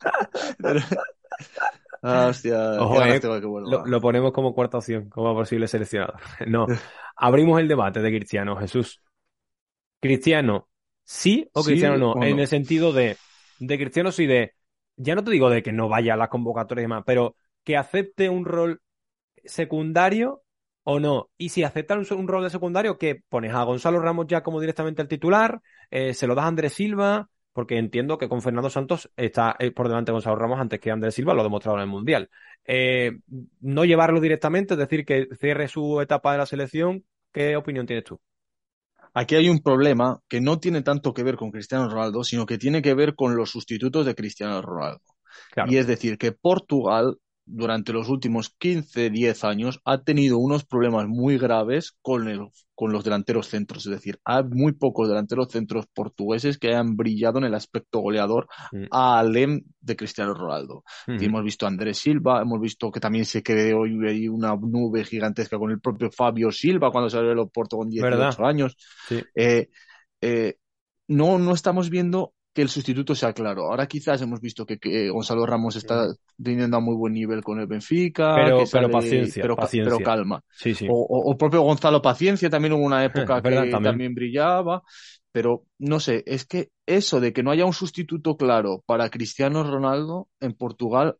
Ah, 2.02 2.28
hostia, 2.28 2.74
eh, 2.74 3.20
lo, 3.86 4.00
ponemos 4.00 4.32
como 4.32 4.54
cuarta 4.54 4.78
opción, 4.78 5.08
como 5.08 5.34
posible 5.34 5.68
seleccionador. 5.68 6.16
No, 6.46 6.66
abrimos 7.16 7.60
el 7.60 7.68
debate 7.68 8.00
de 8.00 8.10
Cristiano, 8.10 8.56
Jesús. 8.56 9.02
¿Cristiano 10.00 10.68
sí 11.02 11.48
o 11.52 11.62
Cristiano 11.62 11.96
no? 11.96 12.22
En 12.22 12.38
el 12.38 12.46
sentido 12.46 12.92
de, 12.92 13.16
de 13.58 13.78
Cristiano 13.78 14.12
sí 14.12 14.26
de, 14.26 14.52
ya 14.96 15.14
no 15.14 15.24
te 15.24 15.30
digo 15.30 15.50
de 15.50 15.62
que 15.62 15.72
no 15.72 15.88
vaya 15.88 16.14
a 16.14 16.16
las 16.16 16.28
convocatorias 16.28 16.82
y 16.82 16.84
demás, 16.84 17.04
pero 17.06 17.36
que 17.64 17.76
acepte 17.76 18.28
un 18.28 18.44
rol 18.44 18.80
secundario 19.44 20.42
o 20.84 21.00
no. 21.00 21.30
Y 21.36 21.48
si 21.48 21.64
acepta 21.64 21.96
un, 21.96 22.28
rol 22.28 22.44
de 22.44 22.50
secundario, 22.50 22.98
que 22.98 23.22
pones 23.28 23.52
a 23.52 23.64
Gonzalo 23.64 24.00
Ramos 24.00 24.26
ya 24.28 24.42
como 24.42 24.60
directamente 24.60 25.02
el 25.02 25.08
titular, 25.08 25.60
eh, 25.90 26.14
se 26.14 26.26
lo 26.26 26.34
das 26.34 26.44
a 26.44 26.48
Andrés 26.48 26.74
Silva, 26.74 27.28
porque 27.56 27.78
entiendo 27.78 28.18
que 28.18 28.28
con 28.28 28.42
Fernando 28.42 28.68
Santos 28.68 29.10
está 29.16 29.56
eh, 29.58 29.70
por 29.70 29.88
delante 29.88 30.12
Gonzalo 30.12 30.36
Ramos 30.36 30.60
antes 30.60 30.78
que 30.78 30.90
Andrés 30.90 31.14
Silva, 31.14 31.32
lo 31.32 31.40
ha 31.40 31.44
demostrado 31.44 31.78
en 31.78 31.84
el 31.84 31.88
Mundial. 31.88 32.28
Eh, 32.66 33.12
no 33.60 33.86
llevarlo 33.86 34.20
directamente, 34.20 34.74
es 34.74 34.78
decir, 34.78 35.06
que 35.06 35.26
cierre 35.40 35.66
su 35.66 36.02
etapa 36.02 36.32
de 36.32 36.38
la 36.38 36.44
selección, 36.44 37.06
¿qué 37.32 37.56
opinión 37.56 37.86
tienes 37.86 38.04
tú? 38.04 38.20
Aquí 39.14 39.36
hay 39.36 39.48
un 39.48 39.60
problema 39.62 40.20
que 40.28 40.42
no 40.42 40.60
tiene 40.60 40.82
tanto 40.82 41.14
que 41.14 41.22
ver 41.22 41.36
con 41.36 41.50
Cristiano 41.50 41.88
Ronaldo, 41.88 42.24
sino 42.24 42.44
que 42.44 42.58
tiene 42.58 42.82
que 42.82 42.92
ver 42.92 43.14
con 43.14 43.36
los 43.36 43.52
sustitutos 43.52 44.04
de 44.04 44.14
Cristiano 44.14 44.60
Ronaldo. 44.60 45.00
Y 45.66 45.78
es 45.78 45.86
decir, 45.86 46.18
que 46.18 46.32
Portugal 46.32 47.16
durante 47.46 47.92
los 47.92 48.08
últimos 48.08 48.50
15, 48.58 49.08
10 49.10 49.44
años 49.44 49.80
ha 49.84 50.02
tenido 50.02 50.38
unos 50.38 50.64
problemas 50.64 51.06
muy 51.06 51.38
graves 51.38 51.96
con, 52.02 52.28
el, 52.28 52.40
con 52.74 52.92
los 52.92 53.04
delanteros 53.04 53.48
centros. 53.48 53.86
Es 53.86 53.92
decir, 53.92 54.18
hay 54.24 54.42
muy 54.44 54.72
pocos 54.72 55.08
delanteros 55.08 55.52
centros 55.52 55.86
portugueses 55.86 56.58
que 56.58 56.68
hayan 56.68 56.96
brillado 56.96 57.38
en 57.38 57.44
el 57.44 57.54
aspecto 57.54 58.00
goleador 58.00 58.48
mm. 58.72 58.86
a 58.90 59.20
alem 59.20 59.62
de 59.80 59.96
Cristiano 59.96 60.34
Ronaldo. 60.34 60.82
hemos 61.06 61.44
visto 61.44 61.66
a 61.66 61.68
Andrés 61.68 61.98
Silva, 61.98 62.42
hemos 62.42 62.60
visto 62.60 62.90
que 62.90 63.00
también 63.00 63.24
se 63.24 63.42
creó 63.42 63.84
ahí 63.84 64.28
una 64.28 64.56
nube 64.56 65.04
gigantesca 65.04 65.56
con 65.56 65.70
el 65.70 65.80
propio 65.80 66.10
Fabio 66.10 66.50
Silva 66.50 66.90
cuando 66.90 67.08
salió 67.08 67.28
del 67.28 67.38
Oporto 67.38 67.76
con 67.76 67.88
18 67.88 68.44
años. 68.44 68.76
Eh, 69.36 69.68
eh, 70.20 70.56
no, 71.08 71.38
no 71.38 71.52
estamos 71.52 71.90
viendo 71.90 72.34
que 72.56 72.62
el 72.62 72.70
sustituto 72.70 73.14
sea 73.14 73.34
claro. 73.34 73.64
Ahora 73.66 73.86
quizás 73.86 74.22
hemos 74.22 74.40
visto 74.40 74.64
que, 74.64 75.10
Gonzalo 75.10 75.44
Ramos 75.44 75.76
está 75.76 76.06
teniendo 76.42 76.78
a 76.78 76.80
muy 76.80 76.94
buen 76.94 77.12
nivel 77.12 77.44
con 77.44 77.60
el 77.60 77.66
Benfica. 77.66 78.34
Pero, 78.34 78.64
pero 78.72 78.90
paciencia, 78.90 79.42
pero, 79.42 79.56
paciencia. 79.56 80.02
calma. 80.02 80.42
O, 80.88 81.36
propio 81.36 81.60
Gonzalo 81.60 82.00
Paciencia 82.00 82.48
también 82.48 82.72
hubo 82.72 82.82
una 82.82 83.04
época 83.04 83.42
que 83.42 83.70
también. 83.70 84.14
brillaba. 84.14 84.82
Pero 85.32 85.64
no 85.78 86.00
sé, 86.00 86.24
es 86.24 86.46
que 86.46 86.70
eso 86.86 87.20
de 87.20 87.34
que 87.34 87.42
no 87.42 87.50
haya 87.50 87.66
un 87.66 87.74
sustituto 87.74 88.38
claro 88.38 88.82
para 88.86 89.10
Cristiano 89.10 89.62
Ronaldo 89.62 90.28
en 90.40 90.54
Portugal 90.54 91.18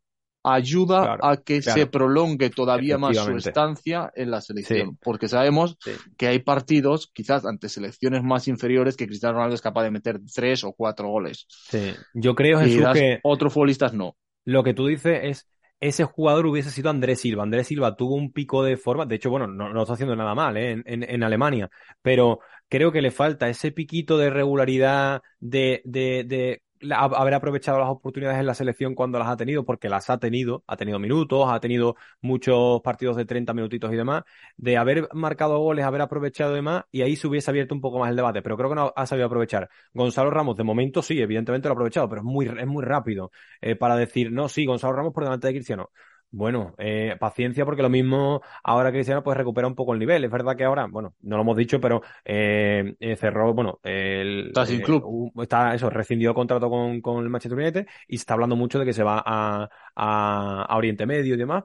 ayuda 0.53 1.17
a 1.21 1.37
que 1.37 1.61
se 1.61 1.87
prolongue 1.87 2.49
todavía 2.49 2.97
más 2.97 3.17
su 3.17 3.35
estancia 3.37 4.11
en 4.15 4.31
la 4.31 4.41
selección, 4.41 4.97
porque 5.01 5.27
sabemos 5.27 5.77
que 6.17 6.27
hay 6.27 6.39
partidos, 6.39 7.11
quizás 7.13 7.45
ante 7.45 7.69
selecciones 7.69 8.23
más 8.23 8.47
inferiores, 8.47 8.95
que 8.95 9.07
Cristiano 9.07 9.35
Ronaldo 9.35 9.55
es 9.55 9.61
capaz 9.61 9.83
de 9.83 9.91
meter 9.91 10.19
tres 10.33 10.63
o 10.63 10.73
cuatro 10.73 11.09
goles. 11.09 11.45
Sí, 11.49 11.93
yo 12.13 12.35
creo, 12.35 12.59
Jesús, 12.59 12.85
que 12.93 13.19
otros 13.23 13.53
futbolistas 13.53 13.93
no. 13.93 14.15
Lo 14.45 14.63
que 14.63 14.73
tú 14.73 14.87
dices 14.87 15.19
es, 15.23 15.47
ese 15.79 16.05
jugador 16.05 16.45
hubiese 16.47 16.71
sido 16.71 16.89
Andrés 16.89 17.21
Silva. 17.21 17.43
Andrés 17.43 17.67
Silva 17.67 17.95
tuvo 17.95 18.15
un 18.15 18.31
pico 18.31 18.63
de 18.63 18.77
forma, 18.77 19.05
de 19.05 19.15
hecho, 19.15 19.29
bueno, 19.29 19.47
no, 19.47 19.71
no 19.71 19.81
está 19.81 19.93
haciendo 19.93 20.15
nada 20.15 20.33
mal 20.33 20.57
¿eh? 20.57 20.81
en, 20.85 21.03
en, 21.03 21.23
Alemania, 21.23 21.69
pero 22.01 22.39
creo 22.67 22.91
que 22.91 23.01
le 23.01 23.11
falta 23.11 23.49
ese 23.49 23.71
piquito 23.71 24.17
de 24.17 24.29
regularidad, 24.29 25.21
de, 25.39 25.81
de, 25.85 26.23
de 26.23 26.61
haber 26.91 27.33
aprovechado 27.33 27.79
las 27.79 27.89
oportunidades 27.89 28.39
en 28.39 28.45
la 28.45 28.53
selección 28.53 28.95
cuando 28.95 29.19
las 29.19 29.27
ha 29.27 29.37
tenido, 29.37 29.65
porque 29.65 29.89
las 29.89 30.09
ha 30.09 30.17
tenido, 30.17 30.63
ha 30.67 30.77
tenido 30.77 30.99
minutos, 30.99 31.45
ha 31.49 31.59
tenido 31.59 31.95
muchos 32.21 32.81
partidos 32.81 33.17
de 33.17 33.25
30 33.25 33.53
minutitos 33.53 33.91
y 33.93 33.95
demás, 33.95 34.23
de 34.57 34.77
haber 34.77 35.09
marcado 35.13 35.59
goles, 35.59 35.85
haber 35.85 36.01
aprovechado 36.01 36.53
demás, 36.53 36.83
y 36.91 37.01
ahí 37.01 37.15
se 37.15 37.27
hubiese 37.27 37.51
abierto 37.51 37.75
un 37.75 37.81
poco 37.81 37.99
más 37.99 38.09
el 38.09 38.15
debate, 38.15 38.41
pero 38.41 38.57
creo 38.57 38.69
que 38.69 38.75
no 38.75 38.93
ha 38.95 39.05
sabido 39.05 39.27
aprovechar. 39.27 39.69
Gonzalo 39.93 40.29
Ramos, 40.29 40.57
de 40.57 40.63
momento 40.63 41.01
sí, 41.01 41.19
evidentemente 41.21 41.67
lo 41.67 41.73
ha 41.73 41.75
aprovechado, 41.75 42.09
pero 42.09 42.21
es 42.21 42.25
muy, 42.25 42.45
es 42.47 42.67
muy 42.67 42.83
rápido 42.83 43.31
eh, 43.61 43.75
para 43.75 43.95
decir, 43.95 44.31
no, 44.31 44.49
sí, 44.49 44.65
Gonzalo 44.65 44.93
Ramos 44.93 45.13
por 45.13 45.23
delante 45.23 45.47
de 45.47 45.53
Cristiano. 45.53 45.89
Bueno, 46.29 46.75
eh, 46.77 47.15
paciencia 47.19 47.63
porque 47.63 47.81
lo 47.81 47.89
mismo 47.89 48.41
ahora 48.63 48.91
Cristiano 48.91 49.23
pues 49.23 49.37
recupera 49.37 49.67
un 49.67 49.75
poco 49.75 49.93
el 49.93 49.99
nivel. 49.99 50.23
Es 50.25 50.31
verdad 50.31 50.57
que 50.57 50.65
ahora, 50.65 50.85
bueno, 50.87 51.15
no 51.21 51.37
lo 51.37 51.41
hemos 51.43 51.55
dicho, 51.55 51.79
pero 51.79 52.01
eh, 52.25 52.95
eh 52.99 53.15
cerró, 53.15 53.53
bueno, 53.53 53.79
el, 53.83 54.47
está 54.47 54.65
sin 54.65 54.81
club. 54.81 55.31
está 55.41 55.73
eso, 55.73 55.89
rescindió 55.89 56.29
el 56.29 56.35
contrato 56.35 56.69
con, 56.69 56.99
con 57.01 57.23
el 57.23 57.29
Manchester 57.29 57.57
United 57.57 57.87
y 58.07 58.17
se 58.17 58.23
está 58.23 58.33
hablando 58.33 58.57
mucho 58.57 58.77
de 58.77 58.85
que 58.85 58.93
se 58.93 59.03
va 59.03 59.23
a, 59.25 59.69
a, 59.95 60.77
Oriente 60.77 61.05
Medio 61.05 61.35
y 61.35 61.37
demás. 61.37 61.63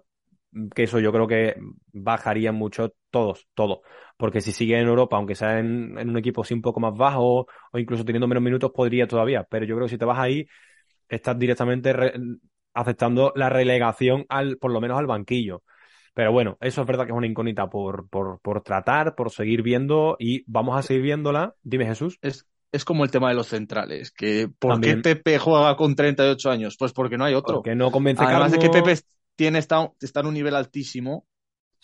Que 0.74 0.84
eso 0.84 1.00
yo 1.00 1.12
creo 1.12 1.26
que 1.26 1.56
bajaría 1.92 2.52
mucho 2.52 2.94
todos, 3.10 3.48
todo. 3.54 3.82
Porque 4.16 4.40
si 4.40 4.52
sigue 4.52 4.78
en 4.78 4.86
Europa, 4.86 5.16
aunque 5.16 5.34
sea 5.34 5.58
en, 5.58 5.98
en 5.98 6.10
un 6.10 6.18
equipo 6.18 6.42
así 6.42 6.54
un 6.54 6.62
poco 6.62 6.78
más 6.78 6.94
bajo 6.94 7.46
o 7.72 7.78
incluso 7.78 8.04
teniendo 8.04 8.28
menos 8.28 8.42
minutos, 8.42 8.70
podría 8.72 9.08
todavía. 9.08 9.44
Pero 9.44 9.64
yo 9.64 9.74
creo 9.74 9.86
que 9.86 9.92
si 9.92 9.98
te 9.98 10.04
vas 10.04 10.18
ahí, 10.18 10.46
estás 11.08 11.38
directamente 11.38 11.92
aceptando 12.74 13.32
la 13.36 13.48
relegación 13.48 14.26
al, 14.28 14.58
por 14.58 14.70
lo 14.72 14.80
menos 14.80 14.98
al 14.98 15.06
banquillo. 15.06 15.62
Pero 16.14 16.32
bueno, 16.32 16.58
eso 16.60 16.82
es 16.82 16.86
verdad 16.86 17.06
que 17.06 17.12
es 17.12 17.16
una 17.16 17.26
incógnita 17.26 17.70
por, 17.70 18.08
por, 18.08 18.40
por 18.40 18.62
tratar, 18.62 19.14
por 19.14 19.30
seguir 19.30 19.62
viendo 19.62 20.16
y 20.18 20.44
vamos 20.46 20.76
a 20.78 20.82
seguir 20.82 21.02
viéndola. 21.02 21.54
Dime, 21.62 21.86
Jesús. 21.86 22.18
Es, 22.20 22.46
es 22.70 22.84
como 22.84 23.04
el 23.04 23.10
tema 23.10 23.28
de 23.28 23.34
los 23.34 23.48
centrales, 23.48 24.10
que 24.10 24.48
¿por 24.58 24.80
qué 24.80 24.96
Pepe 24.96 25.38
juega 25.38 25.76
con 25.76 25.94
38 25.94 26.50
años? 26.50 26.76
Pues 26.78 26.92
porque 26.92 27.16
no 27.16 27.24
hay 27.24 27.34
otro. 27.34 27.62
Que 27.62 27.74
no 27.74 27.90
convence 27.90 28.24
Además 28.24 28.52
de 28.52 28.58
que 28.58 28.68
Pepe 28.68 28.98
tiene, 29.36 29.58
está, 29.58 29.90
está 30.00 30.20
en 30.20 30.26
un 30.26 30.34
nivel 30.34 30.54
altísimo, 30.54 31.26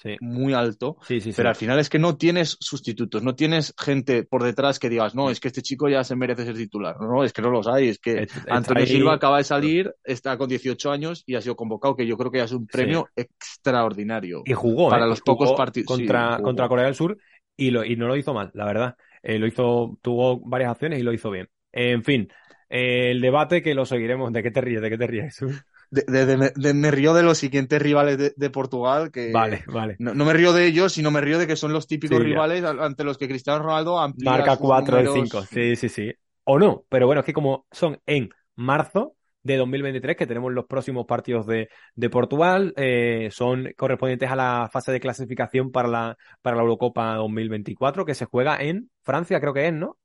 Sí. 0.01 0.16
muy 0.20 0.55
alto, 0.55 0.96
Sí, 1.03 1.20
sí, 1.20 1.32
sí. 1.32 1.36
pero 1.36 1.49
al 1.49 1.57
final 1.57 1.78
es 1.80 1.88
que 1.90 1.99
no 1.99 2.16
tienes 2.16 2.57
sustitutos, 2.61 3.24
no 3.24 3.34
tienes 3.34 3.74
gente 3.76 4.22
por 4.22 4.44
detrás 4.44 4.78
que 4.78 4.88
digas, 4.88 5.16
no, 5.16 5.28
es 5.28 5.40
que 5.40 5.49
este 5.49 5.61
chico 5.61 5.88
ya 5.88 6.05
se 6.05 6.14
merece 6.14 6.44
ser 6.44 6.55
titular. 6.55 6.94
No, 7.01 7.24
es 7.24 7.32
que 7.32 7.42
no 7.42 7.51
los 7.51 7.66
hay, 7.66 7.88
es 7.88 7.99
que 7.99 8.22
Es- 8.22 8.32
Antonio 8.49 8.84
ahí- 8.84 8.88
Silva 8.88 9.14
acaba 9.14 9.38
de 9.38 9.44
salir, 9.44 9.92
está 10.05 10.38
con 10.38 10.49
18 10.49 10.92
años 10.92 11.24
y 11.26 11.34
ha 11.34 11.40
sido 11.40 11.57
convocado, 11.57 11.96
que 11.96 12.07
yo 12.07 12.16
creo 12.16 12.30
que 12.30 12.38
ya 12.38 12.44
es 12.44 12.53
un 12.53 12.66
premio 12.68 13.09
extraordinario. 13.16 14.42
Y 14.44 14.53
jugó, 14.53 14.88
Para 14.88 15.05
¿eh? 15.05 15.09
los 15.09 15.20
Jugó 15.20 15.36
pocos 15.38 15.57
partidos, 15.57 15.86
Contra, 15.88 16.38
contra 16.42 16.68
Corea 16.68 16.84
del 16.84 16.94
Sur 16.94 17.18
y, 17.57 17.70
lo, 17.70 17.84
y 17.84 17.96
no 17.96 18.07
lo 18.07 18.16
hizo 18.16 18.32
mal, 18.32 18.51
la 18.55 18.66
verdad. 18.66 18.96
Eh, 19.22 19.38
lo 19.38 19.46
hizo, 19.49 19.99
tuvo 20.01 20.38
varias 20.49 20.70
acciones 20.70 21.01
y 21.01 21.03
lo 21.03 21.12
hizo 21.12 21.30
bien. 21.30 21.49
en 21.72 22.05
fin, 22.05 22.28
eh, 22.70 23.11
el 23.11 23.20
debate 23.20 23.62
que 23.62 23.74
lo 23.74 23.84
seguiremos. 23.84 24.32
¿De 24.32 24.42
qué 24.42 24.51
te 24.51 24.61
ríes? 24.61 24.80
¿De 24.80 24.90
qué 24.90 24.99
te 24.99 25.07
ríes? 25.07 25.38
De, 25.91 26.03
de- 26.07 26.26
de- 26.26 26.36
me- 26.36 26.51
de- 26.55 26.91
río 26.91 27.14
de 27.14 27.22
los 27.22 27.39
siguientes 27.39 27.80
rivales 27.80 28.18
de, 28.18 28.34
de 28.36 28.51
Portugal, 28.51 29.11
que 29.11 29.32
Vale, 29.32 29.64
vale. 29.66 29.97
no, 29.99 30.14
no 30.14 30.24
me 30.24 30.32
río 30.34 30.53
de 30.53 30.66
ellos, 30.66 30.93
sino 30.93 31.11
me 31.11 31.20
río 31.20 31.39
de 31.39 31.47
que 31.47 31.57
son 31.57 31.72
los 31.72 31.86
típicos 31.86 32.18
Sí, 32.18 32.22
rivales 32.22 32.62
ante 32.64 33.05
los 33.05 33.18
que 33.18 33.28
Cristiano 33.28 33.62
Ronaldo 33.62 33.99
amplía 33.99 34.30
Marca 34.30 34.51
sus 34.51 34.61
4 34.61 34.97
de 34.99 35.05
números. 35.05 35.12
5. 35.12 35.45
Sí, 35.45 35.76
sí, 35.76 35.89
sí. 35.89 36.12
O 36.45 36.59
no, 36.59 36.84
pero 36.89 37.07
bueno, 37.07 37.20
es 37.20 37.26
que 37.26 37.32
como 37.32 37.66
son 37.70 38.01
en 38.07 38.30
marzo 38.57 39.14
de 39.43 39.57
2023, 39.57 40.16
que 40.16 40.26
tenemos 40.26 40.53
los 40.53 40.66
próximos 40.66 41.07
partidos 41.07 41.47
de, 41.47 41.68
de 41.95 42.11
Portugal, 42.11 42.72
eh, 42.76 43.28
son 43.30 43.72
correspondientes 43.76 44.30
a 44.30 44.36
la 44.36 44.68
fase 44.72 44.93
de 44.93 45.01
clasificación 45.01 45.70
para 45.70 45.89
la, 45.89 46.16
para 46.43 46.57
la 46.57 46.62
Eurocopa 46.62 47.14
2024, 47.16 48.05
que 48.05 48.14
se 48.14 48.24
juega 48.26 48.57
en 48.62 48.91
Francia, 49.03 49.41
creo 49.41 49.55
que 49.55 49.68
es, 49.68 49.72
¿no? 49.74 49.99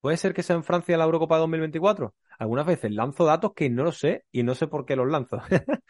¿Puede 0.00 0.16
ser 0.16 0.32
que 0.34 0.42
sea 0.42 0.56
en 0.56 0.64
Francia 0.64 0.96
la 0.96 1.04
Eurocopa 1.04 1.36
2024? 1.38 2.14
Algunas 2.38 2.66
veces 2.66 2.90
lanzo 2.92 3.24
datos 3.26 3.52
que 3.54 3.68
no 3.68 3.84
lo 3.84 3.92
sé 3.92 4.24
y 4.32 4.42
no 4.42 4.54
sé 4.54 4.66
por 4.66 4.86
qué 4.86 4.96
los 4.96 5.08
lanzo. 5.10 5.38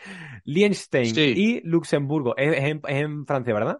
Liechtenstein 0.44 1.14
Sí. 1.14 1.32
y 1.36 1.60
Luxemburgo. 1.62 2.36
Es, 2.36 2.56
es 2.56 2.64
en, 2.64 2.80
es 2.88 3.02
en 3.02 3.26
Francia, 3.26 3.54
¿verdad? 3.54 3.78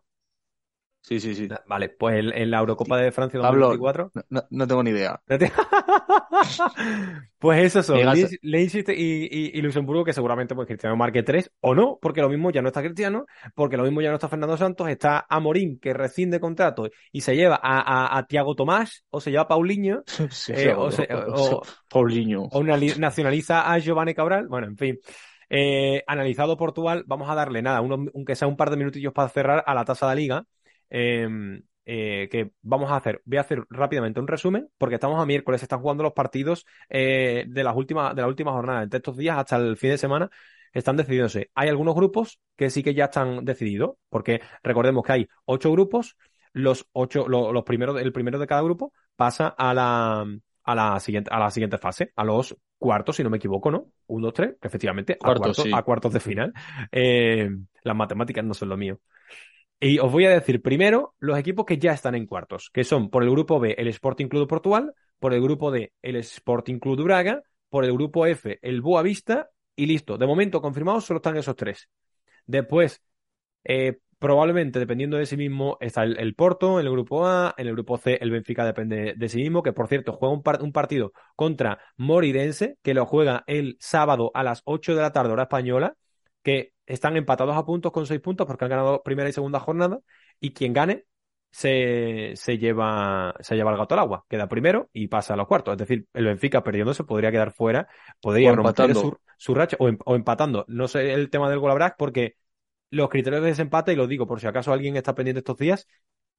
Sí, 1.03 1.19
sí, 1.19 1.35
sí. 1.35 1.49
Vale, 1.67 1.89
pues 1.89 2.17
en, 2.19 2.33
en 2.33 2.51
la 2.51 2.59
Eurocopa 2.59 2.97
de 2.99 3.11
Francia 3.11 3.41
Pablo, 3.41 3.69
2024. 3.69 4.11
No, 4.15 4.23
no- 4.29 4.47
no 4.51 4.67
tengo 4.67 4.83
ni 4.83 4.91
idea. 4.91 5.21
Pues 7.39 7.65
esos 7.65 7.87
son 7.87 7.99
Leeds- 7.99 8.39
Leicester 8.43 8.95
y, 8.99 9.29
y- 9.31 9.51
y 9.59 9.63
Luxemburgo, 9.63 10.05
que 10.05 10.13
seguramente 10.13 10.55
pues 10.55 10.67
Cristiano 10.67 10.97
marque 10.97 11.23
tres, 11.23 11.51
o 11.61 11.75
no, 11.75 11.99
porque 12.01 12.21
lo 12.21 12.29
mismo 12.29 12.51
ya 12.51 12.61
no 12.63 12.69
está 12.69 12.83
Cristiano, 12.83 13.25
porque 13.55 13.77
lo 13.79 13.85
mismo 13.85 14.01
ya 14.03 14.11
no 14.11 14.17
está 14.17 14.29
Fernando 14.29 14.57
Santos, 14.57 14.89
está 14.89 15.27
Amorín, 15.29 15.79
que 15.81 15.95
rescinde 15.95 16.39
contrato 16.39 16.89
y 17.13 17.23
se 17.23 17.35
lleva 17.35 17.59
a, 17.63 17.81
a, 18.15 18.19
a 18.19 18.27
Thiago 18.27 18.55
Tomás, 18.55 19.05
o 19.11 19.21
se 19.21 19.31
lleva 19.31 19.45
a 19.45 19.49
Paulinho, 19.49 20.03
Sí, 20.31 20.53
eh, 20.55 20.75
o- 20.77 20.91
se- 20.91 21.09
o- 21.13 21.63
Paulinho. 21.89 22.43
o 22.43 22.63
nali- 22.63 22.97
nacionaliza 22.99 23.73
a 23.73 23.79
Giovanni 23.79 24.15
Cabral. 24.15 24.47
Bueno, 24.49 24.67
en 24.67 24.77
fin. 24.77 24.99
Eh, 25.49 26.05
analizado 26.07 26.57
Portugal, 26.57 27.05
vamos 27.07 27.29
a 27.29 27.35
darle 27.35 27.61
nada, 27.63 27.79
aunque 27.79 28.37
sea 28.37 28.47
un 28.47 28.57
par 28.57 28.71
de 28.71 28.77
minutillos 28.77 29.13
para 29.13 29.29
cerrar 29.31 29.65
a 29.67 29.75
la 29.75 29.85
tasa 29.85 30.09
de 30.11 30.17
liga. 30.17 30.45
Eh, 30.91 31.29
eh, 31.87 32.29
que 32.31 32.53
vamos 32.63 32.91
a 32.91 32.97
hacer, 32.97 33.23
voy 33.25 33.39
a 33.39 33.41
hacer 33.43 33.65
rápidamente 33.71 34.21
un 34.21 34.29
resumen, 34.29 34.69
porque 34.79 34.95
estamos 34.97 35.21
a 35.21 35.27
miércoles, 35.27 35.63
están 35.63 35.81
jugando 35.81 36.03
los 36.05 36.13
partidos 36.13 36.67
eh, 36.89 37.45
de 37.49 37.65
las 37.65 37.75
últimas, 37.77 38.15
de 38.15 38.23
la 38.23 38.29
última 38.29 38.53
jornada, 38.53 38.83
entre 38.83 38.99
estos 38.99 39.17
días 39.17 39.39
hasta 39.39 39.57
el 39.57 39.77
fin 39.77 39.91
de 39.91 39.99
semana, 39.99 40.31
están 40.73 40.97
decidiéndose. 40.97 41.51
Hay 41.55 41.69
algunos 41.69 41.95
grupos 41.95 42.39
que 42.57 42.71
sí 42.71 42.83
que 42.83 42.95
ya 42.95 43.07
están 43.07 43.45
decididos, 43.45 43.93
porque 44.09 44.41
recordemos 44.63 45.05
que 45.05 45.13
hay 45.13 45.29
ocho 45.47 45.73
grupos, 45.73 46.17
los 46.53 46.87
ocho, 46.93 47.29
lo- 47.29 47.53
los 47.53 47.65
primeros, 47.65 48.01
el 48.01 48.13
primero 48.13 48.39
de 48.39 48.47
cada 48.47 48.63
grupo 48.63 48.93
pasa 49.17 49.49
a 49.49 49.75
la, 49.75 50.27
a 50.65 50.75
la 50.75 51.01
siguiente, 51.01 51.31
a 51.33 51.39
la 51.39 51.51
siguiente 51.51 51.79
fase, 51.79 52.13
a 52.17 52.25
los 52.25 52.57
cuartos, 52.79 53.17
si 53.17 53.23
no 53.25 53.31
me 53.31 53.37
equivoco, 53.39 53.71
¿no? 53.71 53.87
Un, 54.07 54.23
dos, 54.23 54.33
tres, 54.35 54.55
que 54.61 54.69
efectivamente, 54.69 55.19
a 55.23 55.33
Cuartos, 55.33 55.33
cuartos, 55.33 55.65
sí. 55.65 55.71
a 55.71 55.83
cuartos 55.83 56.13
de 56.13 56.21
final. 56.21 56.53
Eh, 56.93 57.51
las 57.83 57.97
matemáticas 57.97 58.45
no 58.45 58.55
son 58.55 58.69
lo 58.71 58.77
mío. 58.77 59.01
Y 59.83 59.99
os 59.99 60.13
voy 60.13 60.27
a 60.27 60.31
decir 60.31 60.61
primero 60.61 61.15
los 61.21 61.39
equipos 61.39 61.65
que 61.65 61.79
ya 61.79 61.93
están 61.93 62.15
en 62.15 62.27
cuartos, 62.27 62.69
que 62.71 62.85
son 62.85 63.09
por 63.09 63.23
el 63.23 63.31
grupo 63.31 63.59
B 63.59 63.75
el 63.79 63.89
Sporting 63.89 64.27
Club 64.27 64.43
de 64.43 64.47
Portugal, 64.47 64.95
por 65.19 65.33
el 65.33 65.41
grupo 65.41 65.71
D 65.71 65.95
el 66.03 66.17
Sporting 66.17 66.79
Club 66.79 66.99
de 66.99 67.05
Braga, 67.05 67.43
por 67.71 67.87
el 67.87 67.93
grupo 67.95 68.27
F 68.27 68.59
el 68.61 68.83
Boa 68.83 69.01
Vista 69.01 69.49
y 69.75 69.87
listo. 69.87 70.19
De 70.19 70.27
momento 70.27 70.61
confirmados 70.61 71.07
solo 71.07 71.17
están 71.19 71.39
esos 71.39 71.57
tres. 71.57 71.89
Después, 72.45 73.03
eh, 73.65 74.01
probablemente, 74.19 74.79
dependiendo 74.79 75.17
de 75.17 75.25
sí 75.25 75.39
mismo, 75.39 75.79
está 75.81 76.05
el, 76.05 76.35
Porto 76.35 76.79
en 76.79 76.85
el 76.85 76.93
grupo 76.93 77.27
A, 77.27 77.55
en 77.57 77.67
el 77.67 77.73
grupo 77.73 77.97
C 77.97 78.19
el 78.21 78.31
Benfica 78.31 78.67
depende 78.67 79.15
de 79.17 79.29
sí 79.31 79.39
mismo, 79.39 79.63
que 79.63 79.73
por 79.73 79.89
cierto 79.89 80.13
juega 80.13 80.35
un, 80.35 80.43
un 80.61 80.73
partido 80.73 81.13
contra 81.37 81.79
Morirense, 81.97 82.77
que 82.83 82.93
lo 82.93 83.07
juega 83.07 83.45
el 83.47 83.79
sábado 83.81 84.31
a 84.35 84.43
las 84.43 84.61
8 84.67 84.95
de 84.95 85.01
la 85.01 85.13
tarde 85.13 85.33
hora 85.33 85.45
española, 85.45 85.97
que 86.43 86.75
están 86.93 87.17
empatados 87.17 87.57
a 87.57 87.65
puntos 87.65 87.93
con 87.93 88.07
6 88.07 88.21
puntos 88.21 88.47
porque 88.47 88.65
han 88.65 88.71
ganado 88.71 89.03
primera 89.03 89.29
y 89.29 89.33
segunda 89.33 89.61
jornada, 89.61 90.01
y 90.41 90.53
quien 90.53 90.73
gane 90.73 91.05
se, 91.51 92.33
se 92.37 92.59
lleva, 92.59 93.35
se 93.41 93.57
lleva 93.57 93.73
el 93.73 93.77
gato 93.79 93.95
al 93.95 94.01
agua, 94.01 94.25
queda 94.29 94.49
primero 94.49 94.89
y 94.93 95.09
pasa 95.09 95.35
a 95.35 95.37
los 95.37 95.47
cuartos. 95.49 95.73
Es 95.73 95.79
decir, 95.79 96.07
el 96.15 96.27
Benfica 96.27 96.63
perdiéndose 96.63 97.05
podría 97.05 97.31
quedar 97.33 97.53
fuera, 97.53 97.89
podría 98.21 98.53
romper 98.53 98.95
su, 98.95 99.17
su 99.37 99.55
racha 99.55 99.77
o, 99.81 99.89
em- 99.89 99.99
o 100.05 100.15
empatando. 100.17 100.65
No 100.69 100.89
sé 100.89 101.13
el 101.13 101.31
tema 101.31 101.51
del 101.51 101.59
golabrac 101.59 101.97
porque 101.99 102.37
los 102.91 103.09
criterios 103.09 103.43
de 103.43 103.49
desempate, 103.49 103.93
y 103.93 103.97
lo 103.97 104.07
digo 104.07 104.27
por 104.27 104.41
si 104.41 104.47
acaso 104.47 104.73
alguien 104.73 104.97
está 104.97 105.15
pendiente 105.15 105.41
estos 105.41 105.59
días, 105.59 105.87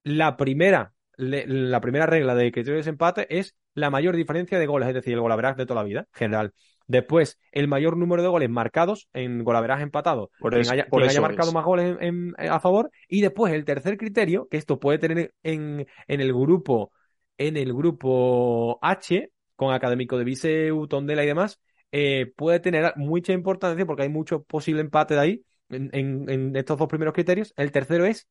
la 0.04 0.36
primera, 0.36 0.94
le- 1.16 1.46
la 1.46 1.80
primera 1.80 2.06
regla 2.06 2.34
del 2.34 2.52
criterio 2.52 2.74
de 2.74 2.78
desempate 2.78 3.26
es 3.38 3.56
la 3.74 3.90
mayor 3.90 4.16
diferencia 4.16 4.58
de 4.58 4.66
goles, 4.66 4.88
es 4.88 4.94
decir, 4.94 5.14
el 5.14 5.20
golaveras 5.20 5.56
de 5.56 5.66
toda 5.66 5.80
la 5.82 5.86
vida, 5.86 6.08
general. 6.12 6.54
Después, 6.92 7.40
el 7.52 7.68
mayor 7.68 7.96
número 7.96 8.20
de 8.22 8.28
goles 8.28 8.50
marcados 8.50 9.08
en 9.14 9.42
golaveras 9.44 9.80
empatado, 9.80 10.30
Por 10.38 10.50
quien 10.52 10.60
eso- 10.60 10.72
haya, 10.74 10.86
por 10.86 11.00
quien 11.00 11.08
haya 11.08 11.18
eso 11.20 11.22
marcado 11.22 11.48
es. 11.48 11.54
más 11.54 11.64
goles 11.64 11.96
en- 12.00 12.34
en- 12.38 12.50
a 12.50 12.60
favor. 12.60 12.90
Y 13.08 13.22
después, 13.22 13.50
el 13.54 13.64
tercer 13.64 13.96
criterio, 13.96 14.46
que 14.50 14.58
esto 14.58 14.78
puede 14.78 14.98
tener 14.98 15.32
en, 15.42 15.86
en 16.06 16.20
el 16.20 16.32
grupo, 16.34 16.92
en 17.38 17.56
el 17.56 17.72
grupo 17.72 18.78
H, 18.82 19.30
con 19.56 19.72
Académico 19.72 20.18
de 20.18 20.24
Viseu, 20.24 20.86
Tondela 20.86 21.24
y 21.24 21.26
demás, 21.26 21.60
eh, 21.92 22.30
puede 22.36 22.60
tener 22.60 22.92
mucha 22.96 23.32
importancia 23.32 23.86
porque 23.86 24.02
hay 24.02 24.08
mucho 24.10 24.42
posible 24.42 24.82
empate 24.82 25.14
de 25.14 25.20
ahí 25.20 25.42
en, 25.70 26.54
estos 26.54 26.76
dos 26.76 26.88
primeros 26.88 27.14
criterios. 27.14 27.54
El 27.56 27.72
tercero 27.72 28.04
es 28.04 28.28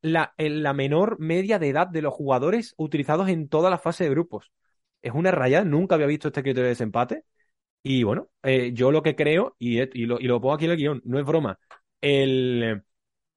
la, 0.00 0.32
la 0.38 0.72
menor 0.72 1.18
media 1.20 1.58
de 1.58 1.68
edad 1.68 1.86
de 1.88 2.00
los 2.00 2.14
jugadores 2.14 2.72
utilizados 2.78 3.28
en 3.28 3.48
toda 3.48 3.68
la 3.68 3.76
fase 3.78 4.04
de 4.04 4.10
grupos. 4.10 4.50
Es 5.02 5.12
una 5.12 5.30
rayada, 5.30 5.64
nunca 5.66 5.94
había 5.96 6.06
visto 6.06 6.28
este 6.28 6.42
criterio 6.42 6.64
de 6.64 6.70
desempate. 6.70 7.24
Y 7.88 8.02
bueno, 8.02 8.28
eh, 8.42 8.72
yo 8.74 8.92
lo 8.92 9.02
que 9.02 9.16
creo, 9.16 9.56
y, 9.58 9.80
y 9.80 10.04
lo, 10.04 10.20
y 10.20 10.24
lo 10.24 10.42
pongo 10.42 10.52
aquí 10.52 10.66
en 10.66 10.72
el 10.72 10.76
guion, 10.76 11.00
no 11.06 11.18
es 11.18 11.24
broma, 11.24 11.58
el, 12.02 12.82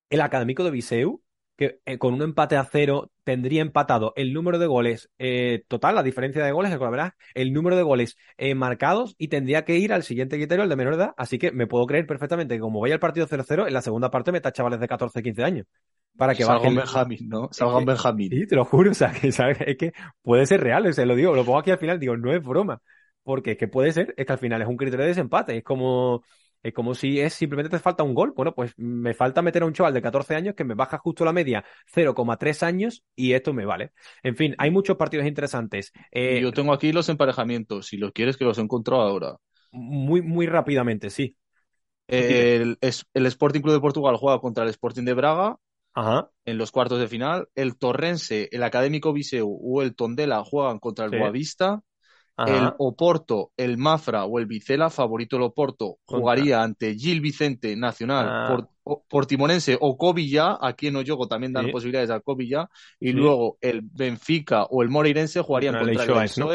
el 0.10 0.22
académico 0.22 0.66
de 0.66 0.72
Viseu, 0.72 1.22
que 1.56 1.80
eh, 1.86 1.98
con 1.98 2.16
un 2.16 2.22
empate 2.22 2.58
a 2.58 2.66
cero 2.66 3.12
tendría 3.24 3.62
empatado 3.62 4.12
el 4.18 4.34
número 4.34 4.60
de 4.60 4.68
goles 4.68 5.10
eh, 5.20 5.64
total, 5.70 5.96
la 5.96 6.04
diferencia 6.04 6.44
de 6.44 6.52
goles, 6.52 6.70
la 6.70 6.90
verdad, 6.90 7.14
el 7.34 7.54
número 7.54 7.78
de 7.78 7.84
goles 7.84 8.18
marcados 8.54 9.16
y 9.18 9.30
tendría 9.30 9.64
que 9.64 9.78
ir 9.78 9.94
al 9.94 10.04
siguiente 10.04 10.36
criterio, 10.36 10.64
el 10.64 10.70
de 10.70 10.76
menor 10.76 10.96
edad. 10.96 11.14
Así 11.16 11.40
que 11.40 11.54
me 11.54 11.66
puedo 11.66 11.86
creer 11.86 12.06
perfectamente 12.06 12.56
que 12.56 12.60
como 12.60 12.82
vaya 12.82 12.96
el 12.96 13.00
partido 13.00 13.28
0-0, 13.28 13.68
en 13.68 13.74
la 13.74 13.82
segunda 13.82 14.12
parte 14.12 14.34
meta 14.34 14.52
chavales 14.52 14.82
de 14.82 14.88
14, 14.90 15.24
15 15.24 15.44
años. 15.46 15.66
Para 16.18 16.36
que 16.36 16.44
Salga 16.44 16.68
un 16.68 16.76
Benjamín, 16.76 17.30
¿no? 17.30 17.48
Salga 17.54 17.78
un 17.78 17.86
Benjamín. 17.86 18.32
Sí, 18.32 18.48
te 18.48 18.58
lo 18.58 18.66
juro, 18.66 18.92
o 18.92 18.94
sea, 18.94 19.14
que, 19.14 19.32
¿sabes? 19.32 19.60
es 19.66 19.78
que 19.78 19.94
puede 20.22 20.46
ser 20.46 20.60
real, 20.60 20.94
se 20.94 21.06
lo 21.06 21.16
digo, 21.16 21.34
lo 21.34 21.46
pongo 21.46 21.60
aquí 21.60 21.72
al 21.72 21.78
final, 21.78 22.00
digo, 22.00 22.18
no 22.18 22.34
es 22.34 22.44
broma, 22.44 22.82
porque 23.24 23.52
es 23.52 23.58
que 23.58 23.68
puede 23.68 23.92
ser, 23.94 24.14
es 24.18 24.26
que 24.26 24.34
al 24.34 24.40
final 24.40 24.62
es 24.62 24.68
un 24.68 24.78
criterio 24.78 25.04
de 25.04 25.10
desempate, 25.10 25.58
es 25.58 25.64
como, 25.64 26.24
es 26.64 26.74
como 26.74 26.96
si 26.96 27.20
es 27.20 27.34
simplemente 27.34 27.70
te 27.70 27.80
falta 27.80 28.04
un 28.04 28.14
gol, 28.14 28.34
bueno, 28.36 28.54
pues 28.56 28.74
me 28.78 29.14
falta 29.14 29.42
meter 29.42 29.64
a 29.64 29.66
un 29.66 29.74
chaval 29.74 29.94
de 29.94 30.02
14 30.02 30.36
años 30.36 30.56
que 30.56 30.64
me 30.64 30.76
baja 30.76 30.98
justo 30.98 31.26
la 31.26 31.34
media 31.34 31.64
0,3 31.88 32.64
años 32.64 33.04
y 33.16 33.34
esto 33.34 33.54
me 33.54 33.66
vale. 33.66 33.92
En 34.24 34.36
fin, 34.36 34.56
hay 34.58 34.72
muchos 34.72 34.98
partidos 34.98 35.26
interesantes. 35.28 35.92
Eh, 36.12 36.42
yo 36.42 36.52
tengo 36.54 36.74
aquí 36.74 36.92
los 36.92 37.10
emparejamientos, 37.10 37.88
si 37.88 37.98
los 37.98 38.12
quieres 38.12 38.38
que 38.38 38.46
los 38.46 38.58
encuentro 38.58 39.02
ahora. 39.02 39.38
muy, 39.72 40.22
muy 40.22 40.48
rápidamente, 40.48 41.10
sí. 41.10 41.36
El, 42.08 42.78
es- 42.82 43.06
el 43.14 43.26
Sporting 43.28 43.62
Club 43.62 43.74
de 43.76 43.80
Portugal 43.82 44.18
juega 44.18 44.40
contra 44.40 44.64
el 44.64 44.70
Sporting 44.70 45.04
de 45.06 45.14
Braga 45.14 45.58
Ajá, 45.94 46.32
en 46.46 46.58
los 46.58 46.72
cuartos 46.72 47.00
de 47.00 47.08
final. 47.08 47.50
El 47.56 47.78
Torrense, 47.78 48.50
el 48.52 48.64
Académico 48.64 49.14
Viseu 49.14 49.50
o 49.64 49.82
el 49.84 49.96
Tondela 49.96 50.44
juegan 50.46 50.80
contra 50.80 51.06
el 51.06 51.12
Sí. 51.12 51.18
Boavista. 51.18 51.82
El 52.38 52.74
Oporto, 52.80 53.52
el 53.56 53.78
Mafra 53.78 54.26
o 54.26 54.40
el 54.40 54.48
Vicela, 54.48 54.90
favorito 54.90 55.36
el 55.36 55.44
Oporto, 55.44 55.98
Contra. 56.06 56.20
jugaría 56.22 56.64
ante 56.64 56.96
Gil 56.96 57.22
Vicente 57.22 57.76
Nacional, 57.76 58.28
Ah. 58.28 58.48
Port- 58.50 58.70
o- 58.84 59.04
Portimonense 59.08 59.78
o 59.80 59.96
Covilla, 59.98 60.58
aquí 60.60 60.88
en 60.88 60.96
Oyogo 60.96 61.28
también 61.28 61.54
dan 61.54 61.66
Sí. 61.66 61.72
posibilidades 61.72 62.10
al 62.10 62.24
Covilla, 62.24 62.68
y 63.00 63.08
Sí. 63.10 63.14
luego 63.14 63.58
el 63.62 63.82
Benfica 63.84 64.64
o 64.64 64.82
el 64.82 64.90
Moreirense 64.90 65.42
jugarían 65.42 65.76
Contra 65.76 65.92
el 65.92 65.98
contra 65.98 66.14
el 66.14 66.20
Leixões, 66.22 66.38
¿no? 66.40 66.50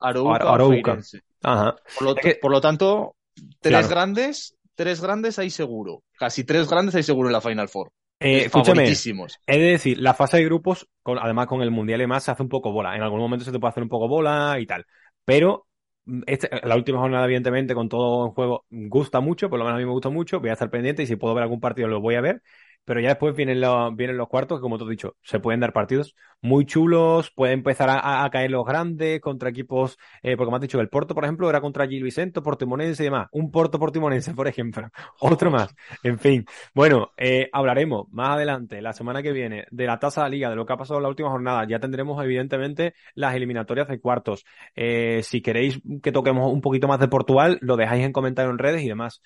Arouca. 0.00 0.68
Feirense. 0.68 1.20
ajá. 1.42 1.76
Por 1.98 2.08
lo, 2.08 2.14
por 2.42 2.50
lo 2.50 2.60
tanto, 2.60 3.16
tres 3.60 3.72
Claro. 3.72 3.88
grandes, 3.88 4.56
tres 4.74 5.00
grandes 5.00 5.38
hay 5.38 5.50
seguro, 5.50 6.02
casi 6.18 6.44
tres 6.44 6.68
grandes 6.68 6.94
hay 6.96 7.02
seguro 7.02 7.28
en 7.28 7.32
la 7.32 7.40
Final 7.40 7.68
Four. 7.68 7.90
Eh, 8.20 8.36
Eh, 8.38 8.44
escúchame, 8.46 8.76
favoritísimos. 8.82 9.38
Es 9.46 9.58
decir, 9.58 9.98
la 10.00 10.14
fase 10.14 10.36
de 10.38 10.44
grupos, 10.44 10.86
con- 11.02 11.18
además 11.18 11.46
con 11.46 11.60
el 11.62 11.70
Mundial 11.70 12.00
y 12.00 12.06
más, 12.06 12.24
se 12.24 12.30
hace 12.30 12.42
un 12.42 12.48
poco 12.48 12.72
bola. 12.72 12.94
En 12.96 13.02
algún 13.02 13.18
momento 13.18 13.44
se 13.44 13.52
te 13.52 13.58
puede 13.58 13.70
hacer 13.70 13.82
un 13.82 13.88
poco 13.88 14.08
bola 14.08 14.56
y 14.60 14.66
tal. 14.66 14.86
Pero 15.24 15.66
mm, 16.06 16.22
este- 16.26 16.50
la 16.66 16.76
última 16.76 16.98
jornada, 16.98 17.24
evidentemente, 17.24 17.74
con 17.74 17.88
todo 17.88 18.26
en 18.26 18.32
juego, 18.32 18.66
gusta 18.70 19.20
mucho, 19.20 19.48
por 19.50 19.58
lo 19.58 19.64
menos 19.64 19.76
a 19.78 19.80
mí 19.80 19.86
me 19.86 19.92
gusta 19.92 20.10
mucho. 20.10 20.40
Voy 20.40 20.50
a 20.50 20.52
estar 20.54 20.70
pendiente 20.70 21.02
y 21.02 21.06
si 21.06 21.16
puedo 21.16 21.34
ver 21.34 21.42
algún 21.44 21.60
partido 21.60 21.88
lo 21.88 22.00
voy 22.00 22.14
a 22.16 22.20
ver. 22.20 22.42
Pero 22.84 23.00
ya 23.00 23.08
después 23.08 23.34
vienen 23.34 23.60
los, 23.60 23.94
vienen 23.96 24.16
los 24.16 24.28
cuartos, 24.28 24.58
que 24.58 24.62
como 24.62 24.78
te 24.78 24.84
he 24.84 24.88
dicho, 24.88 25.16
se 25.22 25.40
pueden 25.40 25.60
dar 25.60 25.72
partidos 25.72 26.14
muy 26.44 26.66
chulos, 26.66 27.30
pueden 27.30 27.60
empezar 27.60 27.88
a, 27.90 28.28
caer 28.30 28.50
los 28.50 28.66
grandes 28.66 29.18
contra 29.22 29.48
equipos, 29.48 29.98
eh, 30.22 30.36
porque 30.36 30.50
me 30.50 30.56
has 30.56 30.60
dicho 30.60 30.76
que 30.76 30.82
el 30.82 30.90
Porto, 30.90 31.14
por 31.14 31.24
ejemplo, 31.24 31.48
era 31.48 31.62
contra 31.62 31.86
Gil 31.86 32.02
Vicento, 32.02 32.42
Portimonense 32.42 33.02
y 33.02 33.06
demás. 33.06 33.28
Un 33.32 33.50
Porto 33.50 33.78
Portimonense, 33.78 34.34
por 34.34 34.46
ejemplo. 34.46 34.90
Otro 35.20 35.50
más. 35.50 35.74
En 36.02 36.18
fin. 36.18 36.44
Bueno, 36.74 37.12
eh, 37.16 37.48
hablaremos 37.50 38.08
más 38.12 38.36
adelante, 38.36 38.82
la 38.82 38.92
semana 38.92 39.22
que 39.22 39.32
viene, 39.32 39.64
de 39.70 39.86
la 39.86 39.98
tasa 39.98 40.24
de 40.24 40.30
liga, 40.30 40.50
de 40.50 40.56
lo 40.56 40.66
que 40.66 40.74
ha 40.74 40.76
pasado 40.76 40.98
en 40.98 41.04
la 41.04 41.08
última 41.08 41.30
jornada. 41.30 41.66
Ya 41.66 41.78
tendremos, 41.78 42.22
evidentemente, 42.22 42.92
las 43.14 43.34
eliminatorias 43.34 43.88
de 43.88 43.98
cuartos. 43.98 44.44
Eh, 44.76 45.20
si 45.22 45.40
queréis 45.40 45.80
que 46.02 46.12
toquemos 46.12 46.52
un 46.52 46.60
poquito 46.60 46.88
más 46.88 47.00
de 47.00 47.08
Portugal, 47.08 47.56
lo 47.62 47.76
dejáis 47.78 48.04
en 48.04 48.12
comentarios 48.12 48.52
en 48.52 48.58
redes 48.58 48.82
y 48.82 48.88
demás. 48.88 49.22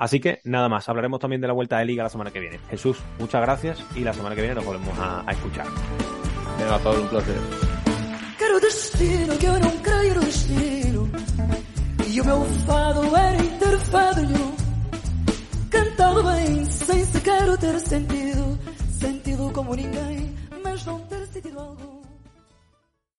Así 0.00 0.18
que 0.18 0.40
nada 0.44 0.70
más, 0.70 0.88
hablaremos 0.88 1.20
también 1.20 1.42
de 1.42 1.46
la 1.46 1.52
vuelta 1.52 1.78
de 1.78 1.84
liga 1.84 2.02
la 2.02 2.08
semana 2.08 2.30
que 2.30 2.40
viene. 2.40 2.58
Jesús, 2.70 2.96
muchas 3.18 3.42
gracias 3.42 3.84
y 3.94 4.00
la 4.00 4.14
semana 4.14 4.34
que 4.34 4.40
viene 4.40 4.54
nos 4.54 4.64
volvemos 4.64 4.98
a, 4.98 5.22
a 5.28 5.32
escuchar. 5.32 5.66
Venga, 6.58 6.78
Pablo, 6.78 7.02
un 7.02 7.08
placer. 7.08 7.36
Quero 8.38 8.60
destino 8.60 9.38
que 9.38 9.44
eu 9.46 9.60
não 9.60 9.78
creio 9.78 10.14
no 10.14 10.20
destino 10.22 11.10
E 12.08 12.18
o 12.18 12.24
meu 12.24 12.44
fado 12.66 13.14
era 13.14 13.42
interfado 13.42 14.22
Cantado 15.68 16.22
bem, 16.24 16.64
sem 16.64 17.04
sequer 17.04 17.58
ter 17.58 17.78
sentido 17.80 18.58
Sentido 18.98 19.50
como 19.52 19.74
ninguém, 19.74 20.34
mas 20.64 20.82
não 20.86 20.98
ter 21.00 21.26
sentido 21.26 21.58
algum 21.60 21.99